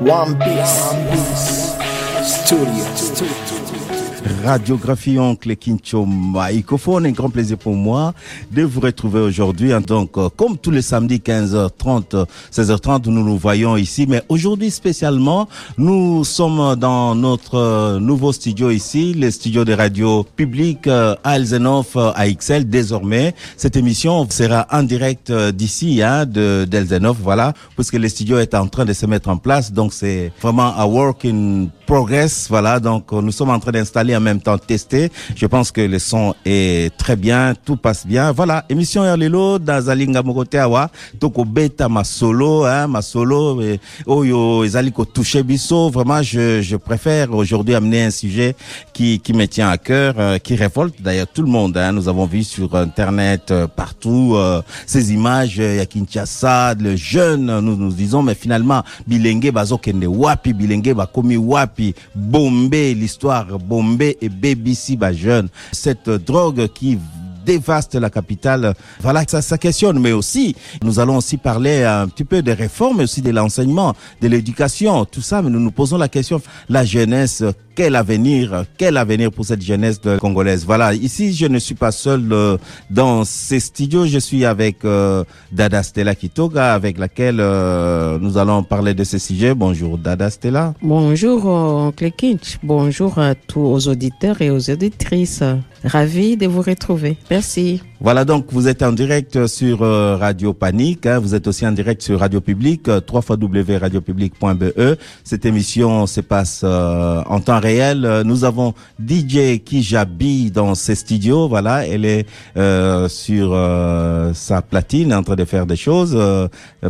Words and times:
One 0.00 0.36
Piece 0.38 1.74
Studio. 2.22 4.05
Radiographie 4.44 5.18
Oncle 5.18 5.56
Kincho 5.56 6.06
Microphone, 6.06 7.06
un 7.06 7.12
grand 7.12 7.30
plaisir 7.30 7.58
pour 7.58 7.74
moi 7.74 8.14
de 8.50 8.62
vous 8.62 8.80
retrouver 8.80 9.20
aujourd'hui. 9.20 9.72
Donc, 9.86 10.16
euh, 10.16 10.28
comme 10.36 10.58
tous 10.58 10.70
les 10.70 10.82
samedis 10.82 11.18
15h30, 11.18 12.26
16h30, 12.52 13.08
nous 13.08 13.24
nous 13.24 13.38
voyons 13.38 13.76
ici. 13.76 14.06
Mais 14.08 14.22
aujourd'hui 14.28 14.70
spécialement, 14.70 15.48
nous 15.78 16.24
sommes 16.24 16.76
dans 16.76 17.14
notre 17.14 17.56
euh, 17.56 18.00
nouveau 18.00 18.32
studio 18.32 18.70
ici, 18.70 19.14
le 19.14 19.30
studio 19.30 19.64
de 19.64 19.72
radio 19.72 20.24
publique 20.24 20.86
euh, 20.86 21.14
à 21.22 21.36
Elzenov 21.36 21.96
à 21.96 22.28
XL. 22.28 22.68
Désormais, 22.68 23.34
cette 23.56 23.76
émission 23.76 24.26
sera 24.30 24.66
en 24.72 24.82
direct 24.82 25.32
d'ici, 25.32 26.02
hein, 26.02 26.26
de 26.26 26.66
d'Elzenov, 26.68 27.18
voilà, 27.22 27.52
puisque 27.76 27.94
le 27.94 28.08
studio 28.08 28.38
est 28.38 28.54
en 28.54 28.66
train 28.66 28.84
de 28.84 28.92
se 28.92 29.06
mettre 29.06 29.28
en 29.28 29.36
place. 29.36 29.72
Donc, 29.72 29.92
c'est 29.92 30.32
vraiment 30.42 30.76
un 30.76 30.84
work 30.84 31.24
in 31.24 31.66
progress, 31.86 32.46
voilà. 32.48 32.80
Donc, 32.80 33.12
nous 33.12 33.32
sommes 33.32 33.50
en 33.50 33.60
train 33.60 33.72
d'installer 33.72 34.15
en 34.16 34.20
même 34.20 34.40
temps 34.40 34.58
tester. 34.58 35.10
Je 35.34 35.46
pense 35.46 35.70
que 35.70 35.80
le 35.80 35.98
son 35.98 36.34
est 36.44 36.94
très 36.96 37.16
bien, 37.16 37.54
tout 37.64 37.76
passe 37.76 38.06
bien. 38.06 38.32
Voilà, 38.32 38.64
émission 38.68 39.04
Erlelo 39.04 39.58
Zalinga 39.58 40.22
mokote 40.22 40.54
awa 40.54 40.90
toko 41.20 41.44
beta 41.44 41.88
ma 41.88 42.04
solo, 42.04 42.64
hein, 42.64 42.86
ma 42.86 43.02
solo 43.02 43.60
et 43.62 43.80
oyo 44.06 44.64
ezali 44.64 44.92
ko 44.92 45.04
toucher 45.04 45.42
biso. 45.42 45.90
Vraiment, 45.90 46.22
je, 46.22 46.76
préfère 46.76 47.32
aujourd'hui 47.32 47.74
amener 47.74 48.04
un 48.04 48.10
sujet 48.10 48.54
qui 48.92 49.20
me 49.34 49.46
tient 49.46 49.68
à 49.68 49.78
cœur, 49.78 50.14
euh, 50.18 50.38
qui 50.38 50.54
révolte 50.54 51.00
d'ailleurs 51.00 51.26
tout 51.26 51.42
le 51.42 51.48
monde. 51.48 51.76
Hein. 51.76 51.92
Nous 51.92 52.08
avons 52.08 52.26
vu 52.26 52.44
sur 52.44 52.74
internet 52.74 53.50
euh, 53.50 53.66
partout 53.66 54.34
euh, 54.34 54.62
ces 54.86 55.12
images 55.12 55.58
euh, 55.58 55.76
ya 55.76 55.86
Kinshasa, 55.86 56.74
le 56.74 56.96
jeune, 56.96 57.60
nous 57.60 57.76
nous 57.76 57.92
disons 57.92 58.22
mais 58.22 58.34
finalement 58.34 58.82
bilenge 59.06 59.50
bazokende 59.50 60.06
wapi, 60.06 60.52
bilenge 60.52 60.94
bakomi 60.94 61.36
wapi, 61.36 61.94
Bombe, 62.14 62.74
l'histoire 62.74 63.58
Bombe 63.58 64.05
et 64.20 64.28
BBC 64.28 64.96
jeune. 65.12 65.48
Cette 65.72 66.08
drogue 66.10 66.68
qui 66.68 66.98
dévaste 67.46 67.94
la 67.94 68.10
capitale. 68.10 68.74
Voilà, 69.00 69.22
ça, 69.26 69.40
ça 69.40 69.56
questionne. 69.56 69.98
Mais 70.00 70.12
aussi, 70.12 70.54
nous 70.82 70.98
allons 71.00 71.16
aussi 71.16 71.36
parler 71.36 71.84
un 71.84 72.08
petit 72.08 72.24
peu 72.24 72.42
des 72.42 72.52
réformes, 72.52 72.98
mais 72.98 73.04
aussi 73.04 73.22
de 73.22 73.30
l'enseignement, 73.30 73.94
de 74.20 74.28
l'éducation, 74.28 75.04
tout 75.04 75.22
ça. 75.22 75.40
Mais 75.42 75.50
nous 75.50 75.60
nous 75.60 75.70
posons 75.70 75.96
la 75.96 76.08
question, 76.08 76.42
la 76.68 76.84
jeunesse, 76.84 77.42
quel 77.76 77.94
avenir, 77.94 78.64
quel 78.78 78.96
avenir 78.96 79.30
pour 79.30 79.44
cette 79.44 79.62
jeunesse 79.62 80.00
congolaise? 80.18 80.64
Voilà, 80.64 80.94
ici 80.94 81.34
je 81.34 81.46
ne 81.46 81.58
suis 81.58 81.74
pas 81.74 81.92
seul 81.92 82.32
euh, 82.32 82.56
dans 82.90 83.24
ces 83.24 83.60
studios, 83.60 84.06
je 84.06 84.18
suis 84.18 84.46
avec 84.46 84.84
euh, 84.84 85.24
Dada 85.52 85.82
Stella 85.82 86.14
Kitoga, 86.14 86.72
avec 86.72 86.98
laquelle 86.98 87.36
euh, 87.38 88.18
nous 88.18 88.38
allons 88.38 88.62
parler 88.62 88.94
de 88.94 89.04
ce 89.04 89.18
sujet. 89.18 89.54
Bonjour 89.54 89.98
Dada 89.98 90.30
Stella. 90.30 90.72
Bonjour 90.82 91.44
Oncle 91.44 92.10
Kinch, 92.12 92.58
bonjour 92.62 93.18
à 93.18 93.34
tous 93.34 93.60
aux 93.60 93.88
auditeurs 93.88 94.40
et 94.40 94.50
aux 94.50 94.70
auditrices. 94.70 95.42
Ravi 95.84 96.36
de 96.36 96.46
vous 96.46 96.62
retrouver. 96.62 97.18
Merci. 97.36 97.82
Voilà 97.98 98.26
donc 98.26 98.48
vous 98.50 98.68
êtes 98.68 98.82
en 98.82 98.92
direct 98.92 99.46
sur 99.46 99.80
euh, 99.80 100.16
Radio 100.16 100.52
Panique, 100.52 101.06
hein, 101.06 101.18
vous 101.18 101.34
êtes 101.34 101.46
aussi 101.46 101.66
en 101.66 101.72
direct 101.72 102.02
sur 102.02 102.20
Radio 102.20 102.42
Public, 102.42 102.88
euh, 102.88 103.00
www.radiopublic.be. 103.10 104.98
Cette 105.24 105.46
émission 105.46 106.06
se 106.06 106.20
passe 106.20 106.60
euh, 106.62 107.22
en 107.24 107.40
temps 107.40 107.58
réel. 107.58 108.22
Nous 108.26 108.44
avons 108.44 108.74
DJ 109.00 109.62
Kijabi 109.64 110.50
dans 110.50 110.74
ses 110.74 110.94
studios, 110.94 111.48
voilà, 111.48 111.86
elle 111.86 112.04
est 112.04 112.26
euh, 112.58 113.08
sur 113.08 113.52
euh, 113.54 114.34
sa 114.34 114.60
platine 114.60 115.14
en 115.14 115.22
train 115.22 115.36
de 115.36 115.46
faire 115.46 115.64
des 115.64 115.76
choses. 115.76 116.14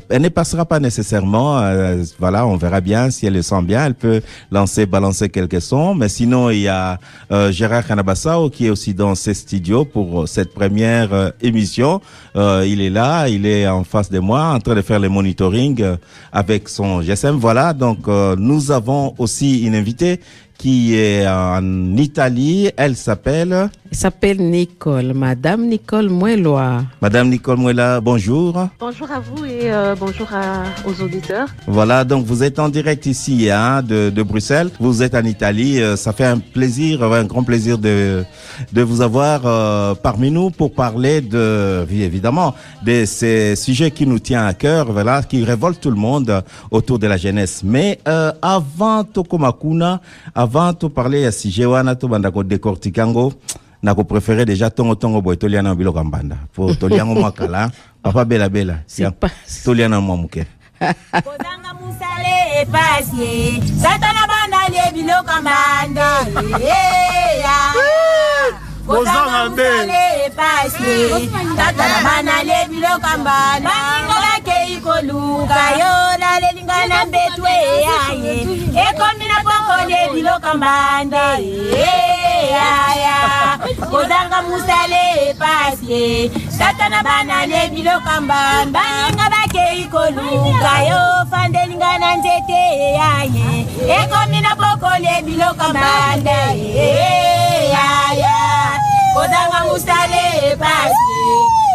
Elle 0.08 0.22
ne 0.22 0.28
passera 0.28 0.64
pas 0.64 0.80
nécessairement, 0.80 1.62
voilà, 2.18 2.48
on 2.48 2.56
verra 2.56 2.80
bien 2.80 3.10
si 3.10 3.26
elle 3.26 3.34
le 3.34 3.42
sent 3.42 3.62
bien. 3.62 3.86
Elle 3.86 3.94
peut 3.94 4.22
lancer, 4.50 4.86
balancer 4.86 5.28
quelques 5.28 5.62
sons, 5.62 5.94
mais 5.94 6.08
sinon 6.08 6.50
il 6.50 6.62
y 6.62 6.68
a 6.68 6.98
Gérard 7.50 7.86
Kanabassao 7.86 8.50
qui 8.50 8.66
est 8.66 8.70
aussi 8.70 8.92
dans 8.92 9.14
ses 9.14 9.34
studios 9.34 9.84
pour 9.84 10.28
cette 10.28 10.52
première 10.52 10.95
euh, 11.04 11.30
émission. 11.40 12.00
Euh, 12.36 12.64
il 12.66 12.80
est 12.80 12.90
là, 12.90 13.28
il 13.28 13.46
est 13.46 13.66
en 13.68 13.84
face 13.84 14.10
de 14.10 14.18
moi, 14.18 14.46
en 14.54 14.58
train 14.58 14.74
de 14.74 14.82
faire 14.82 15.00
le 15.00 15.08
monitoring 15.08 15.82
euh, 15.82 15.96
avec 16.32 16.68
son 16.68 17.02
GSM. 17.02 17.36
Voilà, 17.36 17.72
donc 17.72 18.06
nous 18.06 18.70
avons 18.70 19.14
aussi 19.18 19.64
une 19.66 19.74
invitée 19.74 20.20
qui 20.58 20.94
est 20.94 21.26
en 21.28 21.96
Italie. 21.96 22.70
Elle 22.76 22.96
s'appelle 22.96 23.68
Elle 23.90 23.96
s'appelle 23.96 24.38
Nicole, 24.38 25.12
Madame 25.14 25.66
Nicole 25.66 26.08
Moueloa. 26.08 26.82
Madame 27.00 27.28
Nicole 27.28 27.58
Muela. 27.58 28.00
Bonjour. 28.00 28.68
Bonjour 28.80 29.10
à 29.10 29.20
vous 29.20 29.44
et 29.44 29.70
euh, 29.72 29.94
bonjour 29.98 30.26
à- 30.32 30.64
aux 30.88 31.02
auditeurs. 31.02 31.48
Voilà, 31.66 32.04
donc 32.04 32.24
vous 32.24 32.42
êtes 32.42 32.58
en 32.58 32.68
direct 32.68 33.06
ici 33.06 33.50
hein, 33.50 33.82
de, 33.82 34.10
de 34.10 34.22
Bruxelles. 34.22 34.70
Vous 34.80 35.02
êtes 35.02 35.14
en 35.14 35.24
Italie. 35.24 35.80
Euh, 35.80 35.94
ça 35.96 36.12
fait 36.12 36.24
un 36.24 36.38
plaisir, 36.38 37.02
un 37.04 37.24
grand 37.24 37.42
plaisir 37.44 37.78
de, 37.78 38.24
de 38.72 38.82
vous 38.82 39.02
avoir 39.02 39.42
euh, 39.44 39.94
parmi 39.94 40.30
nous 40.30 40.50
pour 40.50 40.72
parler 40.72 41.20
de, 41.20 41.86
évidemment, 41.90 42.54
de 42.84 43.04
ces 43.04 43.54
sujets 43.56 43.90
qui 43.90 44.06
nous 44.06 44.18
tiennent 44.18 44.40
à 44.46 44.54
cœur, 44.54 44.90
voilà, 44.90 45.22
qui 45.22 45.44
révoltent 45.44 45.80
tout 45.80 45.90
le 45.90 45.96
monde 45.96 46.42
autour 46.70 46.98
de 46.98 47.06
la 47.06 47.16
jeunesse. 47.18 47.60
Mais 47.62 47.98
euh, 48.08 48.32
avant 48.42 49.04
Tokomakuna, 49.04 50.00
avant 50.34 50.45
de 50.46 50.88
parler 50.88 51.26
à 51.26 51.32
sujet 51.32 51.66
wana 51.66 51.94
to 51.94 52.08
banda 52.08 52.30
ko 52.30 52.42
décortiquango, 52.42 53.32
nako 53.82 54.04
préféré 54.04 54.44
déjà 54.44 54.70
tongo 54.70 54.94
tongo 54.94 55.20
boy 55.22 55.36
toliana 55.36 55.74
biloko 55.74 56.04
mbanda. 56.04 56.36
Papa 58.02 58.24
Ya, 60.78 60.92
kozanga 61.22 61.72
musale 61.80 62.60
epasi 62.62 63.62
satana 63.80 64.26
biloko 64.92 65.40
mbanda. 65.40 66.08
Eya. 66.60 67.58
Kozanga 68.86 69.50
musale 69.50 70.26
epasi 70.26 71.08
satana 71.56 71.98
bandali 72.04 72.58
biloko 72.70 73.10
mbanda 73.18 73.74
oluka 74.98 75.64
yo 75.80 75.92
nalelinga 76.20 76.86
na 76.90 76.98
mbetwe 77.06 77.52
yaye 77.86 78.34
ekomina 78.84 79.36
pokoli 79.46 79.94
ebiloka 80.04 80.54
mbande 80.54 81.26
yaya 82.56 83.16
kozanga 83.90 84.38
musale 84.48 85.04
pasie 85.40 86.30
satana 86.58 87.02
banale 87.02 87.68
biloka 87.74 88.20
mbanda. 88.20 88.80
Baninga 88.80 89.26
bakei 89.34 89.84
koluka 89.84 90.72
yo 90.88 91.00
fandelinga 91.30 91.98
na 91.98 92.16
nzete 92.16 92.62
yaye 93.00 93.66
ekomina 94.00 94.56
pokoli 94.60 95.08
ebiloka 95.18 95.68
mbanda 95.68 96.38
yaya 97.74 98.36
kozanga 99.14 99.58
musale 99.68 100.56
pasie 100.60 101.65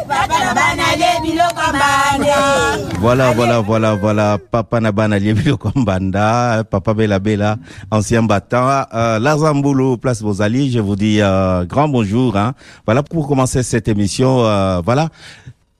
Voilà, 2.99 3.31
voilà, 3.31 3.59
voilà, 3.61 3.95
voilà. 3.95 4.37
Papa 4.37 4.79
Nabana 4.79 5.19
Liebilo 5.19 5.57
Kombanda, 5.57 6.63
Papa 6.69 6.93
Bela 6.93 7.19
Bela, 7.19 7.57
ancien 7.89 8.23
battant. 8.23 8.85
Euh, 8.93 9.19
Larzamboulou, 9.19 9.97
place 9.97 10.21
Bozali, 10.21 10.71
je 10.71 10.79
vous 10.79 10.95
dis 10.95 11.19
euh, 11.21 11.65
grand 11.65 11.87
bonjour. 11.87 12.37
Hein. 12.37 12.53
Voilà 12.85 13.03
pour 13.03 13.27
commencer 13.27 13.63
cette 13.63 13.87
émission. 13.87 14.45
Euh, 14.45 14.81
voilà. 14.83 15.09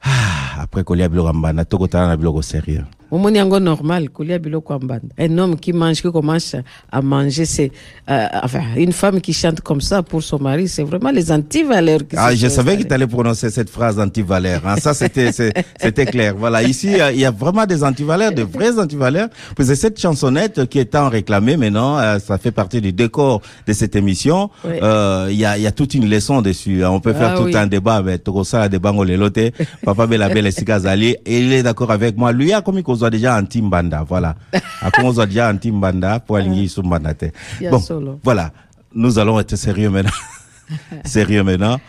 Ah, 0.04 0.62
après 0.64 0.84
Kolia 0.84 1.08
Bilo 1.09 1.24
Kombanda, 1.24 1.66
Tokotana 1.66 2.08
na 2.08 2.18
Biloko 2.18 2.42
sérieux. 2.42 2.86
Omoni 3.11 3.38
yango 3.38 3.59
normal, 3.59 4.09
kolia 4.09 4.39
biloko 4.39 4.73
ya 4.73 4.79
mbanda. 4.79 5.07
Un 5.19 5.38
homme 5.38 5.55
qui 5.59 5.73
mange, 5.73 6.01
qui 6.01 6.11
commence 6.11 6.55
à 6.91 7.01
manger, 7.01 7.44
c'est 7.45 7.72
euh, 8.09 8.27
enfin 8.44 8.61
une 8.77 8.94
femme 8.94 9.19
qui 9.19 9.33
chante 9.33 9.59
comme 9.61 9.81
ça 9.81 10.01
pour 10.01 10.23
son 10.23 10.39
mari, 10.39 10.67
c'est 10.69 10.83
vraiment 10.83 11.11
les 11.11 11.29
antivaleurs 11.31 11.99
qui 12.07 12.16
Ah, 12.17 12.33
je 12.33 12.47
savais 12.47 12.77
que 12.77 12.83
tu 12.83 12.94
allais 12.94 13.07
prononcer 13.07 13.49
cette 13.49 13.69
phrase 13.69 13.99
anti-valeur. 13.99 14.61
Hein. 14.66 14.75
Ça, 14.77 14.94
c'était, 14.94 15.31
c'était 15.79 16.05
clair. 16.05 16.35
Voilà. 16.38 16.63
Ici, 16.63 16.89
il 17.13 17.19
y 17.19 17.25
a 17.25 17.31
vraiment 17.31 17.66
des 17.66 17.83
antivaleurs, 17.83 18.31
de 18.31 18.44
vrais 18.44 18.79
antivaleurs. 18.79 19.28
Puis 19.57 19.66
c'est 19.66 19.75
cette 19.75 19.99
chansonnette 19.99 20.66
qui 20.67 20.79
est 20.79 20.85
tant 20.85 21.09
réclamée 21.09 21.57
maintenant. 21.57 21.97
euh, 21.99 22.17
ça 22.19 22.37
fait 22.37 22.52
partie 22.52 22.79
du 22.79 22.93
décor 22.93 23.41
de 23.67 23.73
cette 23.73 23.96
émission. 23.96 24.49
Oui. 24.64 24.75
Euh, 24.81 25.28
Il 25.31 25.37
y 25.37 25.46
a, 25.46 25.57
y 25.57 25.67
a 25.67 25.72
toute 25.72 25.93
une 25.96 26.09
leçon 26.09 26.41
dessus. 26.41 26.84
hein. 26.84 26.90
On 26.91 26.99
peut 27.02 27.14
faire 27.14 27.31
Ah 27.34 27.37
tout 27.37 27.43
oui. 27.43 27.55
un 27.57 27.67
débat, 27.67 28.02
mais 28.02 28.17
Tokosa 28.19 28.59
la 28.59 28.69
débat 28.69 28.91
ngolelote. 28.93 29.40
Papa 29.84 30.07
Bela 30.07 30.29
Bela 30.29 30.49
Sikazali. 30.52 31.17
Et 31.25 31.40
il 31.41 31.52
est 31.52 31.64
d'accord 31.64 31.91
avec 31.91 32.16
moi. 32.17 32.31
Lui 32.31 32.53
a 32.53 32.61
commis 32.61 32.84
soit 33.02 33.09
déjà 33.09 33.38
anti-mbanda. 33.40 34.03
Voilà. 34.08 34.36
A 34.82 34.92
qu'on 34.92 35.12
soit 35.14 35.26
déjà 35.26 35.52
anti-mbanda 35.52 36.20
pour 36.20 36.38
aligner 36.38 36.68
sur 36.68 36.84
mbanda. 36.84 37.14
te. 37.14 37.26
Bon. 37.70 37.80
solo. 37.80 38.20
Voilà. 38.24 38.52
Nous 38.94 39.18
allons 39.18 39.40
être 39.40 39.56
sérieux 39.56 39.90
maintenant. 39.90 40.12
sérieux 41.06 41.44
maintenant. 41.44 41.80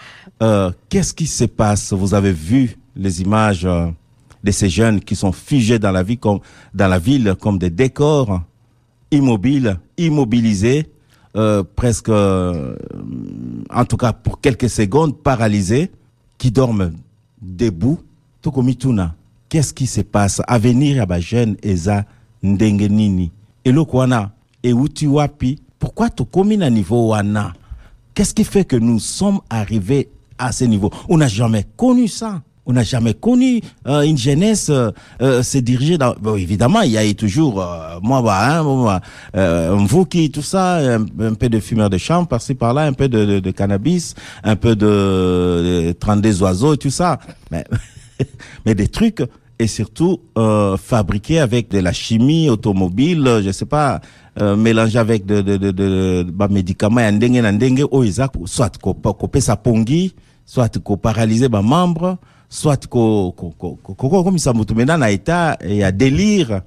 Euh, 0.43 0.71
Qu'est-ce 0.89 1.13
qui 1.13 1.27
se 1.27 1.45
passe? 1.45 1.93
Vous 1.93 2.15
avez 2.15 2.33
vu 2.33 2.77
les 2.97 3.21
images 3.21 3.65
euh, 3.67 3.87
de 4.43 4.51
ces 4.51 4.69
jeunes 4.71 5.01
qui 5.01 5.15
sont 5.17 5.33
figés 5.33 5.79
dans 5.79 5.93
la 5.93 6.03
vie, 6.03 6.17
comme 6.17 6.41
dans 6.75 6.89
la 6.89 6.99
ville, 6.99 7.35
comme 7.41 7.59
des 7.59 7.71
décors 7.71 8.41
immobiles, 9.11 9.79
immobilisés, 9.99 10.91
euh, 11.37 11.63
presque, 11.77 12.09
en 12.09 13.85
tout 13.87 13.97
cas 13.99 14.13
pour 14.15 14.41
quelques 14.41 14.71
secondes, 14.71 15.19
paralysés, 15.23 15.91
qui 16.39 16.51
dorment 16.51 16.93
debout. 17.43 18.01
Tokomituna, 18.43 19.15
qu'est-ce 19.53 19.75
qui 19.75 19.87
se 19.87 20.01
passe? 20.01 20.41
Avenir 20.49 21.05
à 21.07 21.21
jeune 21.21 21.57
Eza 21.63 22.07
Ndengenini. 22.43 23.31
eloko 23.65 23.99
wana 23.99 24.31
euti 24.65 25.07
wapi? 25.07 25.59
Pourquoi 25.79 26.09
tokomi 26.09 26.57
na 26.57 26.71
niveau 26.71 27.09
wana? 27.09 27.53
Qu'est-ce 28.15 28.33
qui 28.33 28.45
fait 28.45 28.65
que 28.65 28.77
nous 28.77 28.99
sommes 28.99 29.41
arrivés 29.51 30.09
à 30.39 30.53
ce 30.53 30.65
niveau? 30.65 30.91
On 31.09 31.19
n'a 31.19 31.29
jamais 31.29 31.67
connu 31.77 32.09
ça 32.09 32.41
on 32.65 32.73
n'a 32.75 32.85
jamais 32.85 33.13
connu 33.13 33.61
euh, 33.89 34.03
une 34.03 34.17
jeunesse 34.17 34.71
euh, 34.71 34.91
euh, 35.21 35.43
se 35.43 35.59
diriger 35.59 35.99
dans. 35.99 36.15
Bon, 36.15 36.37
évidemment, 36.37 36.83
il 36.83 36.93
y 36.93 36.97
a 36.97 37.13
toujours 37.13 37.61
euh, 37.61 37.99
moi, 38.01 38.23
bah, 38.23 38.61
hein, 38.61 38.63
moi, 38.63 39.01
euh, 39.37 39.77
tout 40.33 40.43
ça, 40.43 40.77
un, 40.77 41.05
peu 41.35 41.49
de 41.49 41.59
fumeur 41.59 41.91
de 41.91 41.99
chambre 41.99 42.29
par-ci 42.29 42.55
par-là, 42.55 42.83
un 42.83 42.93
peu 42.93 43.09
de, 43.09 43.25
de, 43.25 43.41
de 43.41 43.51
cannabis, 43.51 44.15
un 44.45 44.55
peu 44.55 44.77
de, 44.77 45.89
de 45.89 45.93
32 45.99 46.41
oiseaux 46.45 46.77
tout 46.77 46.91
ça. 46.91 47.19
Mais 47.51 47.65
des 48.75 48.87
trucs 48.87 49.23
et 49.63 49.67
surtout 49.69 50.19
euh, 50.37 50.77
fabriqués 50.77 51.39
avec 51.39 51.71
de 51.71 51.79
la 51.79 51.93
chimie 51.93 52.51
automobile, 52.51 53.41
je 53.45 53.51
sais 53.53 53.65
pas, 53.67 54.01
euh, 54.41 54.57
mélangé 54.57 54.99
avec 54.99 55.25
de, 55.25 55.41
de, 55.41 55.57
de, 55.57 55.71
de, 55.71 56.27
bah, 56.31 56.49
médicaments 56.49 57.11
ndenge 57.13 57.41
na 57.43 57.53
ndenge 57.53 57.85
oyo 57.91 58.05
eza 58.09 58.29
soit 58.47 58.77
ko- 58.79 58.95
kopesa 58.95 59.57
pongi 59.57 60.15
soit 60.45 60.79
koparalyse 60.83 61.49
bamembre 61.49 62.17
soit 62.49 62.87
ko- 62.89 63.33
ko- 63.37 63.55
ko- 63.59 63.79
ko- 63.83 63.95
ko- 63.95 64.09
kokomisa 64.09 64.53
motu. 64.53 64.75
Maintenant 64.75 64.99
na 64.99 65.11
état 65.11 65.57
ya 65.67 65.93
délire. 65.93 66.63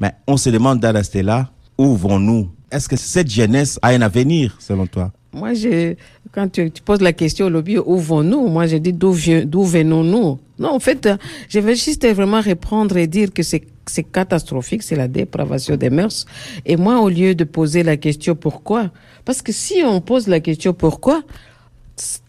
Mais 0.00 0.12
on 0.26 0.36
se 0.36 0.48
demande 0.50 0.78
dans 0.80 0.92
là 1.22 1.48
où 1.76 1.94
vont-nous? 1.96 2.48
Est-ce 2.70 2.88
que 2.88 2.96
cette 2.96 3.30
jeunesse 3.30 3.78
a 3.82 3.88
un 3.88 4.00
avenir 4.02 4.56
selon 4.60 4.86
toi? 4.86 5.10
Moi, 5.32 5.54
je, 5.54 5.94
quand 6.32 6.50
tu, 6.50 6.70
tu 6.70 6.82
poses 6.82 7.00
la 7.00 7.12
question 7.12 7.46
au 7.46 7.48
lobby, 7.50 7.78
où 7.78 7.96
vont-nous? 7.98 8.48
Moi, 8.48 8.66
je 8.66 8.76
dis 8.76 8.92
d'où 8.92 9.12
venons-nous? 9.12 10.38
Non, 10.58 10.70
en 10.70 10.80
fait, 10.80 11.08
je 11.48 11.60
vais 11.60 11.76
juste 11.76 12.06
vraiment 12.06 12.40
répondre 12.40 12.96
et 12.96 13.06
dire 13.06 13.32
que 13.32 13.42
c'est 13.42 13.62
c'est 13.88 14.04
catastrophique, 14.04 14.82
c'est 14.82 14.96
la 14.96 15.08
dépravation 15.08 15.76
des 15.76 15.90
mœurs. 15.90 16.26
Et 16.66 16.76
moi, 16.76 17.00
au 17.00 17.08
lieu 17.08 17.34
de 17.34 17.44
poser 17.44 17.82
la 17.82 17.96
question 17.96 18.34
pourquoi, 18.34 18.90
parce 19.24 19.42
que 19.42 19.52
si 19.52 19.82
on 19.84 20.00
pose 20.00 20.28
la 20.28 20.40
question 20.40 20.74
pourquoi, 20.74 21.22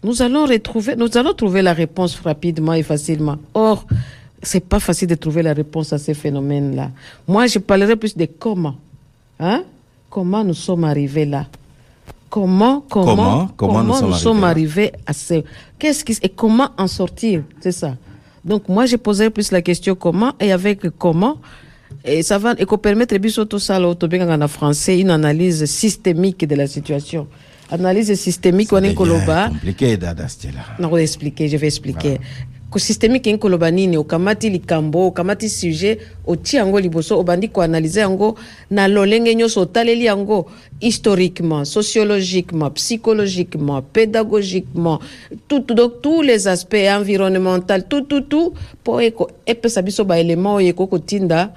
nous 0.02 0.22
allons 0.22 0.46
retrouver, 0.46 0.96
nous 0.96 1.16
allons 1.16 1.34
trouver 1.34 1.62
la 1.62 1.72
réponse 1.72 2.18
rapidement 2.20 2.72
et 2.74 2.82
facilement. 2.82 3.36
Or, 3.54 3.86
c'est 4.42 4.64
pas 4.64 4.80
facile 4.80 5.08
de 5.08 5.14
trouver 5.14 5.42
la 5.42 5.52
réponse 5.52 5.92
à 5.92 5.98
ces 5.98 6.14
phénomènes-là. 6.14 6.90
Moi, 7.28 7.46
je 7.46 7.58
parlerai 7.58 7.94
plus 7.96 8.16
de 8.16 8.26
comment. 8.26 8.76
Hein? 9.38 9.62
Comment 10.08 10.42
nous 10.42 10.54
sommes 10.54 10.84
arrivés 10.84 11.26
là? 11.26 11.46
Comment, 12.28 12.84
comment, 12.88 13.48
Comment, 13.56 13.82
comment 13.82 14.00
nous 14.02 14.12
sommes 14.14 14.44
arrivés 14.44 14.92
à 15.04 15.12
ce, 15.12 15.42
qu'est-ce 15.78 16.04
qui, 16.04 16.16
et 16.22 16.28
comment 16.28 16.70
en 16.78 16.86
sortir? 16.86 17.42
C'est 17.60 17.72
ça. 17.72 17.96
Donc, 18.44 18.68
moi, 18.68 18.86
je 18.86 18.96
poserai 18.96 19.30
plus 19.30 19.52
la 19.52 19.62
question 19.62 19.94
comment 19.94 20.32
et 20.40 20.52
avec 20.52 20.88
comment, 20.98 21.38
et 22.04 22.22
ça 22.22 22.38
va, 22.38 22.54
et 22.58 22.64
qu'on 22.64 22.78
permettre 22.78 23.16
biso 23.18 23.44
tout 23.44 23.58
ça, 23.58 23.80
en 23.80 24.48
français, 24.48 24.98
une 24.98 25.10
analyse 25.10 25.64
systémique 25.66 26.46
de 26.46 26.54
la 26.54 26.66
situation. 26.66 27.26
Analyse 27.70 28.12
systémique, 28.14 28.72
on 28.72 28.82
est 28.82 28.94
compliqué 28.94 29.96
dada 29.96 30.26
stela 30.26 30.64
nakoexplike 30.80 31.48
je 31.48 31.56
vais 31.56 31.68
expliquer 31.68 32.18
eni 32.72 33.38
koloba 33.38 33.70
nini? 33.70 33.96
Okamati 33.96 34.50
likambo 34.50 35.06
okamati 35.06 35.48
sujet 35.48 36.00
otie 36.26 36.58
yango 36.58 36.80
liboso 36.80 37.18
obandi 37.18 37.48
koanalyse 37.48 38.00
yango 38.00 38.38
na 38.70 38.88
lolenge 38.88 39.34
nyonso 39.34 39.60
otaleli 39.62 40.04
yango 40.04 40.46
historiquement 40.80 41.64
sociologiquement 41.64 42.70
psychologiquement 42.70 43.82
pédagogiquement 43.82 45.00
tout, 45.48 45.60
donc 45.60 46.00
tous 46.02 46.22
les 46.22 46.46
aspects 46.46 46.88
environnemental 46.88 47.88
tout 47.88 48.02
tout 48.02 48.20
tout 48.22 48.54
mpo 48.82 49.00
epesa 49.46 49.82
biso 49.82 50.04
baélément 50.04 50.54
oyo 50.54 50.68
ekoki 50.68 50.90
kotinda 50.90 51.50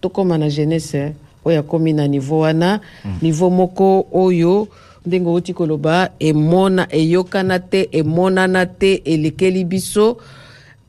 tokóma 0.00 0.38
na 0.38 0.48
jeunesse 0.48 1.14
oyo 1.44 1.60
akómi 1.60 1.92
na 1.92 2.06
niveau 2.06 2.40
wana 2.40 2.80
niveau 3.22 3.50
moko 3.50 4.06
oyo 4.12 4.68
ndenge 5.06 5.28
outi 5.28 5.54
koloba 5.54 6.10
emona 6.20 6.86
eyokana 6.90 7.58
te 7.58 7.88
emonana 7.92 8.66
te 8.66 9.02
elekeli 9.04 9.64
biso 9.64 10.16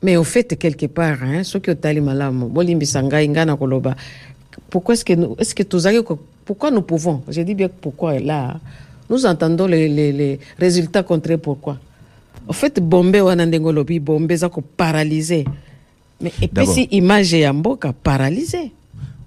mais 0.02 0.16
au 0.16 0.24
fait 0.24 0.56
quelque 0.58 0.86
part 0.86 1.18
hein, 1.22 1.42
soki 1.44 1.70
otali 1.70 2.00
malamu 2.00 2.46
bolimbisa 2.46 3.02
ngai 3.02 3.28
ngai 3.28 3.46
na 3.46 3.56
koloba 3.56 3.94
pourquoi 4.70 4.94
est-ce 4.94 5.04
que 5.04 5.12
nous, 5.14 5.36
est-ce 5.38 5.54
que 5.54 5.62
tozali 5.62 5.98
pourquoi 6.44 6.70
nous 6.70 6.82
pouvons? 6.82 7.22
Je 7.28 7.40
dis 7.42 7.54
bien 7.54 7.68
pourquoi 7.68 8.18
là 8.18 8.58
nous 9.08 9.24
entendons 9.26 9.66
les, 9.66 9.88
les, 9.88 10.12
les 10.12 10.40
résultats 10.58 11.02
contraires 11.02 11.38
pourquoi? 11.38 11.78
Au 12.48 12.52
fait 12.52 12.80
bombe 12.80 13.16
wana 13.16 13.46
ndenge 13.46 13.66
olobi 13.66 14.00
bombe 14.00 14.30
eza 14.32 14.48
koparalyse 14.48 15.44
mais 16.20 16.32
epesi 16.40 16.82
image 16.90 17.32
ya 17.34 17.52
mboka 17.52 17.92
paralyse 17.92 18.70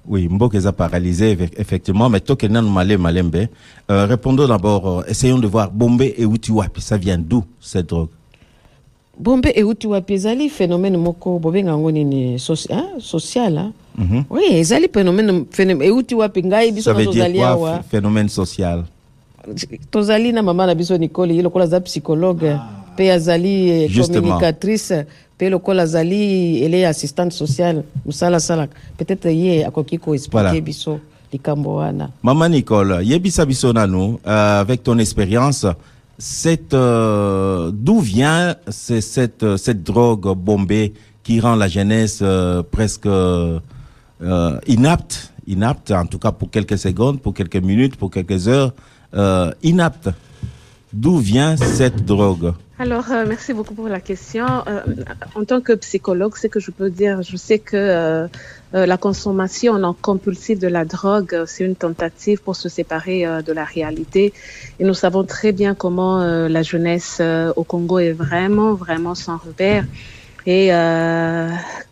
Oui, 0.08 0.28
Mboka 0.30 0.60
est 0.60 0.72
paralysé, 0.72 1.36
eff- 1.36 1.50
effectivement, 1.58 2.10
mais 2.12 2.20
toi, 2.20 2.36
Kenan 2.36 2.62
Malé 2.62 2.96
Malembe, 2.96 3.48
euh, 3.90 4.06
répondons 4.06 4.48
d'abord, 4.48 4.88
euh, 5.00 5.04
essayons 5.08 5.40
de 5.40 5.48
voir 5.48 5.72
Bombay 5.72 6.14
et 6.16 6.26
Utiwapi, 6.26 6.80
ça 6.80 6.96
vient 6.96 7.18
d'où 7.18 7.44
cette 7.60 7.88
drogue? 7.90 8.10
Bombe 9.20 9.52
euti 9.56 9.88
wapi 9.88 10.14
ezali 10.14 10.50
phénomène 10.50 10.98
moko 10.98 11.40
bobenga 11.40 11.72
yango 11.72 11.92
nini 11.92 12.34
hein, 12.70 13.00
social 13.00 13.58
hein? 13.58 13.72
oui 14.30 14.44
ezali 14.52 14.88
phénomène 14.94 15.46
phénomène 15.52 15.88
euti 15.90 16.16
wapi 16.16 16.44
ngai 16.44 16.72
biso 16.72 16.94
tozali 16.94 17.42
awa? 17.42 17.78
ph- 17.80 17.84
phénomène 17.92 18.30
social? 18.30 18.84
Tozali 19.92 20.34
na 20.34 20.42
mama 20.42 20.66
na 20.66 20.76
biso 20.76 20.98
nicole 20.98 21.36
ye 21.36 21.42
lokola 21.42 21.66
aza 21.66 21.80
psychologue 21.82 22.58
mpe 22.94 23.12
azali 23.12 23.70
eh, 23.70 24.08
communicatrice 24.12 25.06
mpe 25.36 25.50
lokola 25.50 25.84
azali 25.84 26.64
ele 26.64 26.86
assistante 26.88 27.32
sociale 27.34 27.84
mosala 28.06 28.38
asalaka. 28.38 28.74
Peut-être 28.98 29.30
ye 29.32 29.66
akoki 29.66 29.98
koexplike 29.98 30.44
Voilà. 30.50 30.62
biso 30.62 31.00
likambo 31.32 31.76
wana. 31.76 32.10
Maman 32.24 32.50
Nicole, 32.52 33.04
Yebisa 33.06 33.46
Bisonano, 33.46 34.20
euh, 34.26 34.60
avec 34.62 34.84
ton 34.84 34.98
expérience, 35.00 35.66
euh, 36.74 37.72
d'où 37.74 38.00
vient 38.00 38.56
ce- 38.70 39.02
cette, 39.02 39.44
euh, 39.44 39.58
cette 39.58 39.84
drogue 39.84 40.36
bombée 40.36 40.94
qui 41.24 41.40
rend 41.40 41.56
la 41.56 41.68
jeunesse 41.68 42.20
euh, 42.22 42.64
presque 42.64 43.08
inapte, 44.68 45.34
inapte, 45.48 45.92
en 45.92 46.06
tout 46.06 46.20
cas 46.20 46.32
pour 46.32 46.50
quelques 46.50 46.78
secondes, 46.78 47.20
pour 47.22 47.34
quelques 47.34 47.58
minutes, 47.58 47.96
pour 47.98 48.10
quelques 48.12 48.48
heures, 48.48 48.74
inapte. 49.64 50.10
D'où 50.94 51.18
vient 51.18 51.58
cette 51.58 52.06
drogue? 52.06 52.54
Alors, 52.80 53.06
merci 53.28 53.54
beaucoup 53.54 53.74
pour 53.74 53.90
la 53.90 54.00
question. 54.00 54.46
En 55.36 55.44
tant 55.46 55.60
que 55.62 55.74
psychologue, 55.74 56.36
ce 56.38 56.48
que 56.48 56.60
je 56.60 56.72
peux 56.72 56.90
dire, 56.90 57.22
je 57.22 57.36
sais 57.38 57.60
que 57.60 58.28
euh, 58.76 58.86
la 58.86 58.98
consommation 58.98 59.78
non 59.80 59.96
compulsive 60.00 60.60
de 60.60 60.68
la 60.68 60.84
drogue, 60.84 61.34
euh, 61.34 61.46
c'est 61.48 61.64
une 61.64 61.78
tentative 61.78 62.42
pour 62.42 62.58
se 62.58 62.68
séparer 62.68 63.26
euh, 63.26 63.42
de 63.42 63.54
la 63.54 63.64
réalité. 63.64 64.34
Et 64.80 64.84
nous 64.84 64.94
savons 64.94 65.24
très 65.24 65.54
bien 65.54 65.76
comment 65.76 66.18
la 66.18 66.62
jeunesse 66.62 67.22
au 67.56 67.64
Congo 67.64 68.00
est 68.00 68.12
vraiment, 68.12 68.74
vraiment 68.74 69.16
sans 69.16 69.38
repère. 69.38 69.86
Et 70.46 70.70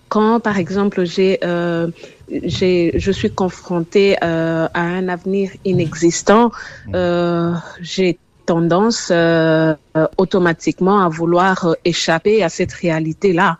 quand, 0.09 0.39
par 0.41 0.57
exemple, 0.57 1.05
j'ai, 1.05 1.39
je 1.41 3.11
suis 3.11 3.31
confrontée 3.31 4.17
à 4.21 4.69
un 4.73 5.07
avenir 5.07 5.51
inexistant, 5.63 6.51
j'ai 7.79 8.17
tendance 8.45 9.09
euh, 9.11 9.73
automatiquement 10.17 10.99
à 11.05 11.09
vouloir 11.09 11.65
euh, 11.65 11.73
échapper 11.85 12.43
à 12.43 12.49
cette 12.49 12.73
réalité-là. 12.73 13.57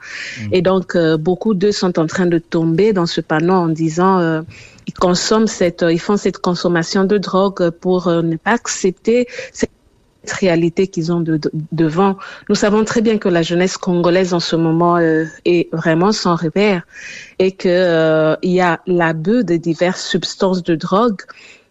Et 0.51 0.61
donc, 0.61 0.95
euh, 0.95 1.17
beaucoup 1.17 1.53
d'eux 1.53 1.71
sont 1.71 1.97
en 1.99 2.07
train 2.07 2.25
de 2.25 2.37
tomber 2.39 2.93
dans 2.93 3.05
ce 3.05 3.21
panneau 3.21 3.53
en 3.53 3.67
disant 3.69 4.19
euh, 4.19 4.41
ils 4.87 4.93
consomment 4.93 5.47
cette, 5.47 5.85
ils 5.89 5.99
font 5.99 6.17
cette 6.17 6.39
consommation 6.39 7.03
de 7.05 7.17
drogue 7.17 7.69
pour 7.69 8.07
euh, 8.07 8.21
ne 8.21 8.35
pas 8.37 8.51
accepter 8.51 9.27
cette 9.51 9.69
réalité 10.39 10.87
qu'ils 10.87 11.11
ont 11.11 11.19
de, 11.19 11.35
de- 11.37 11.51
devant. 11.71 12.17
Nous 12.49 12.55
savons 12.55 12.83
très 12.85 13.01
bien 13.01 13.17
que 13.17 13.27
la 13.29 13.41
jeunesse 13.41 13.77
congolaise 13.77 14.33
en 14.33 14.39
ce 14.39 14.55
moment 14.55 14.95
euh, 14.97 15.25
est 15.45 15.67
vraiment 15.73 16.11
sans 16.13 16.35
repère 16.35 16.83
et 17.39 17.51
que 17.51 17.67
euh, 17.69 18.35
il 18.41 18.51
y 18.51 18.61
a 18.61 18.79
l'abus 18.87 19.43
de 19.43 19.57
diverses 19.57 20.05
substances 20.05 20.63
de 20.63 20.75
drogue 20.75 21.21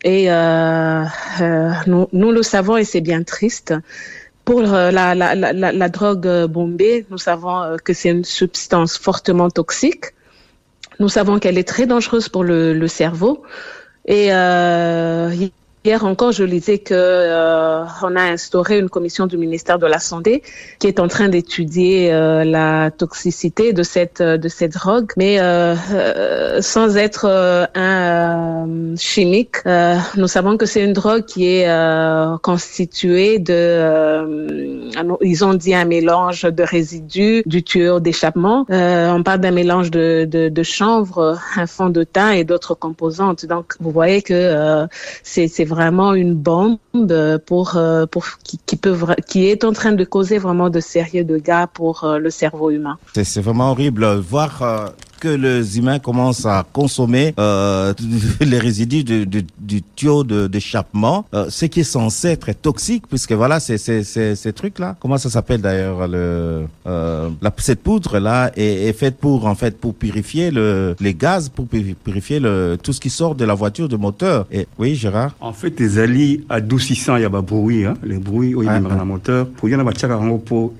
et 0.05 0.31
euh, 0.31 1.05
euh, 1.41 1.73
nous, 1.87 2.09
nous 2.13 2.33
le 2.33 2.43
savons 2.43 2.77
et 2.77 2.85
c'est 2.85 3.01
bien 3.01 3.23
triste. 3.23 3.75
Pour 4.45 4.61
euh, 4.75 4.91
la, 4.91 5.15
la, 5.15 5.35
la, 5.37 5.53
la, 5.53 5.89
drogue 5.89 6.47
bombée, 6.47 7.07
nous 7.11 7.19
savons 7.19 7.77
que 7.85 7.93
c'est 7.93 8.11
une 8.11 8.25
substance 8.25 8.99
fortement 8.99 9.51
toxique. 9.51 10.07
Nous 10.99 11.09
savons 11.09 11.39
qu'elle 11.39 11.59
est 11.59 11.69
très 11.69 11.87
dangereuse 11.87 12.29
pour 12.29 12.43
le, 12.43 12.73
le 12.75 12.89
cerveau. 12.89 13.45
Et 14.07 14.33
euh, 14.33 15.31
Hier 15.85 16.05
encore, 16.05 16.31
je 16.31 16.45
lisais 16.45 16.79
que 16.79 16.95
euh, 16.95 17.83
on 18.05 18.15
a 18.15 18.23
instauré 18.23 18.79
une 18.79 18.89
commission 18.89 19.27
du 19.27 19.37
ministère 19.37 19.81
de 19.81 19.87
la 19.89 19.99
Santé 19.99 20.45
qui 20.79 20.87
est 20.87 21.01
en 21.01 21.09
train 21.09 21.29
d'étudier 21.29 22.13
euh, 22.13 22.45
la 22.45 22.93
toxicité 22.93 23.73
de 23.73 23.83
cette 23.83 24.23
de 24.23 24.49
cette 24.49 24.75
drogue, 24.75 25.11
mais 25.17 25.41
euh, 25.41 25.75
euh 25.91 26.63
sans 26.63 26.97
être 26.97 27.27
euh, 27.29 27.67
un 27.75 28.95
chimique. 28.97 29.57
nous 30.17 30.29
savons 30.29 30.57
que 30.57 30.67
c'est 30.67 30.85
une 30.85 30.93
drogue 30.93 31.25
qui 31.25 31.47
est 31.49 31.67
constituée 32.43 33.41
de, 33.41 34.89
ils 35.21 35.45
ont 35.45 35.55
dit 35.55 35.75
un 35.75 35.85
mélange 35.85 36.43
de 36.43 36.63
résidus 36.63 37.43
du 37.45 37.65
tuyau 37.65 37.99
d'échappement. 37.99 38.67
on 38.69 39.23
parle 39.25 39.41
d'un 39.41 39.51
mélange 39.51 39.91
de, 39.91 40.29
de, 40.31 40.49
de 40.49 40.63
chanvre, 40.63 41.41
un 41.57 41.67
fond 41.67 41.91
de 41.91 42.05
thym 42.05 42.33
et 42.35 42.45
d'autres 42.45 42.75
composantes. 42.75 43.47
Donc, 43.47 43.75
vous 43.81 43.91
voyez 43.91 44.23
que 44.23 44.87
c'est 45.25 45.65
vraiment 45.75 46.15
une 46.15 46.35
bombe 46.35 46.79
pour, 47.47 47.77
euh, 47.77 48.07
pour 48.07 48.25
qui, 48.45 48.59
qui, 48.67 48.77
peut, 48.77 48.97
qui 49.27 49.47
est 49.47 49.65
en 49.65 49.73
train 49.73 49.93
de 49.93 50.05
causer 50.05 50.39
vraiment 50.39 50.71
de 50.71 50.81
sérieux 50.81 51.25
dégâts 51.25 51.67
pour 51.73 52.05
euh, 52.05 52.19
le 52.19 52.31
cerveau 52.31 52.71
humain. 52.71 52.99
C'est 53.15 53.41
vraiment 53.41 53.71
horrible. 53.71 54.05
Voir 54.17 54.63
euh, 54.63 54.89
que 55.23 55.29
les 55.29 55.79
humains 55.79 56.01
commencent 56.01 56.47
à 56.47 56.67
consommer 56.73 57.33
euh, 57.39 57.95
les 58.41 58.59
résidus 58.59 59.05
du, 59.05 59.25
du, 59.25 59.47
du 59.57 59.81
tuyau 59.95 60.25
d'échappement, 60.25 61.27
euh, 61.33 61.47
ce 61.49 61.67
qui 61.67 61.81
est 61.81 61.91
censé 61.99 62.29
être 62.29 62.51
toxique, 62.61 63.05
puisque 63.09 63.31
voilà, 63.31 63.61
c'est 63.61 63.79
ces 63.79 64.53
trucs-là. 64.53 64.97
Comment 64.99 65.19
ça 65.19 65.31
s'appelle 65.31 65.61
d'ailleurs 65.61 66.09
le 66.09 66.65
euh, 66.89 67.29
la, 67.41 67.53
cette 67.59 67.83
poudre 67.85 68.19
là 68.19 68.51
est, 68.57 68.89
est, 68.89 68.93
faite 68.93 69.17
pour 69.19 69.47
en 69.47 69.55
fait 69.55 69.79
pour 69.79 69.95
purifier 69.95 70.51
le 70.51 70.97
les 70.99 71.15
gaz, 71.15 71.49
pour 71.49 71.67
purifier 71.69 72.41
le 72.41 72.77
tout 72.83 72.93
ce 72.93 73.01
qui 73.01 73.11
sort 73.11 73.37
de 73.37 73.45
la 73.45 73.55
voiture 73.55 73.89
de 73.89 73.97
moteur. 73.97 74.47
Et 74.51 74.67
oui, 74.81 74.97
Gérard? 74.97 75.37
En 75.41 75.53
fait, 75.53 75.79
les 75.79 76.01
alliés 76.01 76.41
adoucissants, 76.49 77.15
il 77.15 77.23
y 77.23 77.25
a 77.25 77.31
pas 77.31 77.43
bruit, 77.43 77.85
hein, 77.85 77.95
les 78.03 78.19
bruits 78.19 78.57
au 78.57 78.65
ah, 78.67 78.81
ah. 78.91 79.05
moteur. 79.05 79.47
Pour 79.51 79.69
y 79.69 79.77
en 79.77 79.79
avoir 79.79 79.95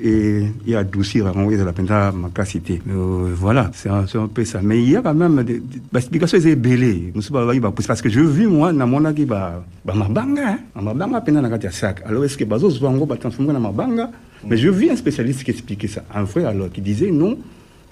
et 0.01 0.43
et 0.67 0.75
adoucir 0.75 1.27
la 1.27 1.65
la 1.65 1.73
penta 1.73 2.11
ma 2.11 2.29
capacité. 2.29 2.83
Voilà, 2.87 3.71
c'est 3.73 3.89
un, 3.89 4.05
un 4.15 4.32
ça. 4.45 4.61
Mais 4.63 4.83
il 4.83 4.91
y 4.91 4.97
a 4.97 5.03
quand 5.03 5.15
même 5.15 5.43
des, 5.43 5.63
explications 5.95 6.39
est 6.39 6.57
belé. 6.57 7.13
Parce 7.13 8.03
que 8.03 8.09
je 8.09 8.21
vis, 8.21 8.47
moi, 8.47 8.73
dans 8.73 8.87
mon 8.87 9.05
avis, 9.05 9.25
bah, 9.25 9.65
bah, 9.85 9.95
ma 9.97 10.09
banga, 10.09 10.43
hein. 10.49 10.59
ma 10.81 10.95
banga, 10.95 11.21
peine 11.21 11.41
dans 11.41 11.43
la 11.43 11.71
sac. 11.71 12.03
Alors, 12.07 12.25
est-ce 12.25 12.37
que 12.37 12.45
bazo, 12.45 12.71
soit 12.71 12.89
en 12.89 12.95
gros, 12.95 13.07
bah, 13.07 13.17
dans 13.17 13.61
ma 13.61 13.71
banga? 13.71 14.11
Mais 14.49 14.57
je 14.57 14.69
vis 14.69 14.91
un 14.91 14.97
spécialiste 14.97 15.45
qui 15.45 15.51
expliquait 15.51 15.89
ça. 15.89 16.03
Un 16.15 16.27
frère, 16.27 16.49
alors, 16.49 16.71
qui 16.71 16.81
disait 16.81 17.11
non, 17.11 17.39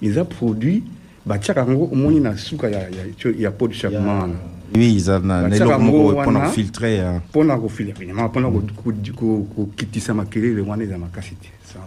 ils 0.01 0.19
ont 0.19 0.25
produit, 0.25 0.83
bah, 1.25 1.37
tchak, 1.37 1.57
en 1.57 1.73
gros, 1.73 1.89
au 1.91 1.95
moins, 1.95 2.11
il 2.11 2.21
y 2.21 2.27
a 2.27 2.35
souka, 2.35 2.69
il 2.69 3.39
y 3.39 3.45
a 3.45 3.51
pas 3.51 3.67
de 3.67 3.73
chapement. 3.73 4.27
Oui, 4.73 4.93
ils 4.95 5.11
ont 5.11 5.29
un 5.29 5.51
énorme 5.51 5.89
pour 5.89 6.45
filtrer. 6.47 7.01
Pour 7.31 7.43
nous 7.45 7.69
filtrer, 7.69 8.03
évidemment, 8.03 8.29
pour 8.29 8.41
nous 8.41 9.71
quitter 9.75 9.99
ça, 9.99 10.13
ma 10.13 10.25
kélé, 10.25 10.51
le 10.51 10.61
one 10.61 10.81
est 10.81 10.87
dans 10.87 10.97
ma 10.97 11.07
cassette. 11.07 11.37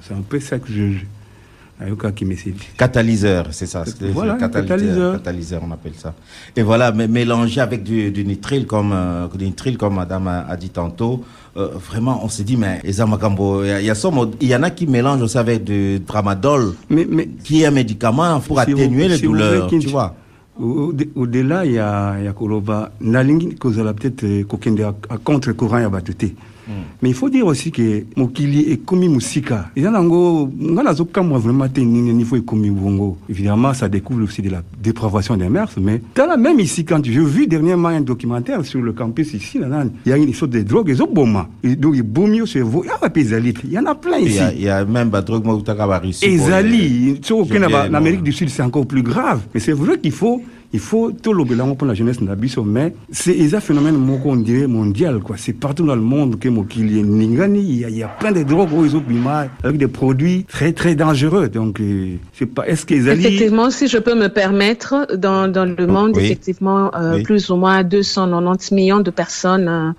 C'est 0.03 0.15
un 0.15 0.23
peu 0.23 0.41
ça 0.41 0.59
que 0.59 0.69
je. 0.71 1.05
Catalyseur, 2.77 3.49
c'est 3.51 3.67
ça. 3.67 3.85
Voilà, 4.13 4.35
catalyseur, 4.35 5.15
catalyseur. 5.15 5.63
on 5.67 5.73
appelle 5.73 5.95
ça. 5.97 6.15
Et 6.55 6.63
voilà, 6.63 6.93
mais 6.93 7.09
mélangé 7.09 7.61
avec 7.61 7.83
du, 7.83 8.11
du 8.13 8.25
nitrile, 8.25 8.67
comme 8.67 8.93
euh, 8.93 9.27
du 9.29 9.77
comme 9.77 9.97
Madame 9.97 10.29
a, 10.29 10.57
dit 10.57 10.71
tantôt. 10.71 11.25
Euh, 11.57 11.71
vraiment, 11.75 12.21
on 12.25 12.29
s'est 12.29 12.45
dit, 12.45 12.57
mais 12.57 12.81
il 12.85 12.91
y, 12.91 13.03
il 14.41 14.49
y 14.49 14.57
en 14.57 14.63
a 14.63 14.71
qui 14.71 14.87
mélangent 14.87 15.23
aussi 15.23 15.39
avec 15.39 15.65
du 15.65 16.01
tramadol, 16.07 16.75
mais, 16.91 17.07
mais, 17.09 17.29
qui 17.43 17.63
est 17.63 17.67
un 17.67 17.71
médicament 17.73 18.41
pour 18.41 18.61
atténuer 18.61 19.09
les 19.09 19.19
douleurs, 19.19 19.69
tu 19.69 19.89
vois. 19.89 20.15
Au-delà, 20.57 21.65
il 21.67 21.73
y 21.73 21.79
a, 21.81 22.15
il 22.21 22.25
y 22.25 22.29
a 22.29 22.33
Koloba, 22.33 22.93
Nalingi, 23.01 23.57
peut-être, 23.57 24.23
euh, 24.23 24.93
à 25.11 25.19
contre-courant, 25.19 25.79
il 25.79 25.83
y 25.83 25.87
a. 25.87 25.91
Mais 27.03 27.11
il 27.11 27.15
faut 27.15 27.29
dire 27.29 27.47
aussi 27.47 27.71
que 27.71 28.05
mokili 28.17 28.73
ekomi 28.73 29.09
musika. 29.09 29.71
Eza 29.77 29.91
nango 29.91 30.51
ngana 30.61 30.95
zokamwa 30.95 31.39
vraiment 31.39 31.69
te 31.69 31.81
nini 31.81 32.13
niveau 32.13 32.37
ekomi 32.37 32.71
bongo. 32.71 33.19
Évidemment, 33.29 33.75
ça 33.75 33.89
découvre 33.89 34.25
aussi 34.25 34.43
de 34.43 34.51
la 34.51 34.63
dépravation 34.83 35.37
des 35.37 35.49
mœurs, 35.49 35.73
mais 35.81 36.01
dans 36.15 36.27
la 36.27 36.37
même 36.37 36.61
ici 36.61 36.85
quand 36.85 37.05
j'ai 37.05 37.13
vu 37.13 37.47
dernièrement 37.47 37.89
un 37.89 38.01
documentaire 38.01 38.65
sur 38.65 38.81
le 38.81 38.93
campus 38.93 39.35
ici 39.35 39.59
là, 39.59 39.85
il 40.05 40.11
y 40.11 40.13
a 40.13 40.17
une 40.17 40.29
histoire 40.29 40.51
de 40.51 40.61
drogue 40.63 40.91
et 40.91 40.95
zoboma. 40.95 41.49
Donc 41.63 41.95
il 41.97 42.03
bomi 42.03 42.41
au 42.41 42.47
cerveau, 42.47 42.83
il 42.85 42.89
y 42.89 42.91
a 42.91 42.99
pas 42.99 43.11
Ezali, 43.15 43.55
il 43.65 43.73
y 43.73 43.79
en 43.79 43.87
a 43.87 43.95
plein 43.95 44.19
ici. 44.19 44.41
Il 44.57 44.63
y 44.63 44.69
a, 44.69 44.85
même 44.85 45.11
pas 45.11 45.23
drogue 45.23 45.45
moi 45.45 45.61
Ezali, 46.23 46.35
Ezali, 46.35 47.21
en 47.31 47.95
Amérique 47.95 48.23
du 48.23 48.33
Sud 48.33 48.49
c'est 48.49 48.63
encore 48.63 48.87
plus 48.87 49.03
grave. 49.03 49.41
Mais 49.55 49.61
c'est 49.61 49.73
vrai 49.73 49.99
qu'il 49.99 50.13
faut 50.13 50.43
il 50.75 50.81
faut 50.81 51.13
tout 51.13 51.33
le 51.33 51.45
bilan 51.45 51.77
pour 51.77 51.87
la 51.87 51.95
jeunesse 51.95 52.19
biso 52.19 52.65
mais 52.65 52.93
c'est 53.13 53.55
un 53.55 53.61
phénomène 53.61 53.97
on 54.25 54.37
dirait 54.37 54.67
mondial 54.67 55.21
quoi. 55.21 55.37
C'est 55.39 55.53
partout 55.53 55.87
dans 55.87 55.95
le 55.95 56.03
monde 56.03 56.39
que 56.41 56.49
mokili 56.49 57.01
ningani 57.03 57.61
il 57.61 57.79
y, 57.79 57.85
a, 57.85 57.89
il 57.91 57.97
y 57.97 58.03
a 58.03 58.09
plein 58.09 58.33
de 58.33 58.43
drogues 58.43 58.71
avec 59.63 59.79
des 59.79 59.87
produits 59.87 60.45
très 60.49 60.73
très 60.73 60.97
dangereux. 60.97 61.49
Donc 61.49 61.81
euh, 61.81 62.17
c'est 62.33 62.47
pas 62.47 62.67
est-ce 62.67 62.87
qu'ils 62.87 63.09
effectivement 63.09 63.71
si 63.71 63.87
je 63.87 63.99
peux 63.99 64.17
me 64.17 64.29
permettre 64.29 65.17
dans, 65.17 65.47
dans 65.47 65.65
le 65.65 65.87
monde 65.87 66.19
effectivement 66.19 66.91
euh, 66.97 67.23
plus 67.23 67.51
ou 67.51 67.57
moins 67.57 67.85
290 67.85 68.73
millions 68.73 69.01
de 69.01 69.13
personnes 69.13 69.69
euh, 69.69 69.93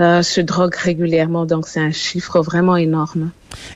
euh, 0.00 0.22
se 0.22 0.40
droguent 0.40 0.74
régulièrement. 0.74 1.46
Donc 1.46 1.66
c'est 1.68 1.80
un 1.80 1.90
chiffre 1.90 2.40
vraiment 2.40 2.76
énorme. 2.76 3.30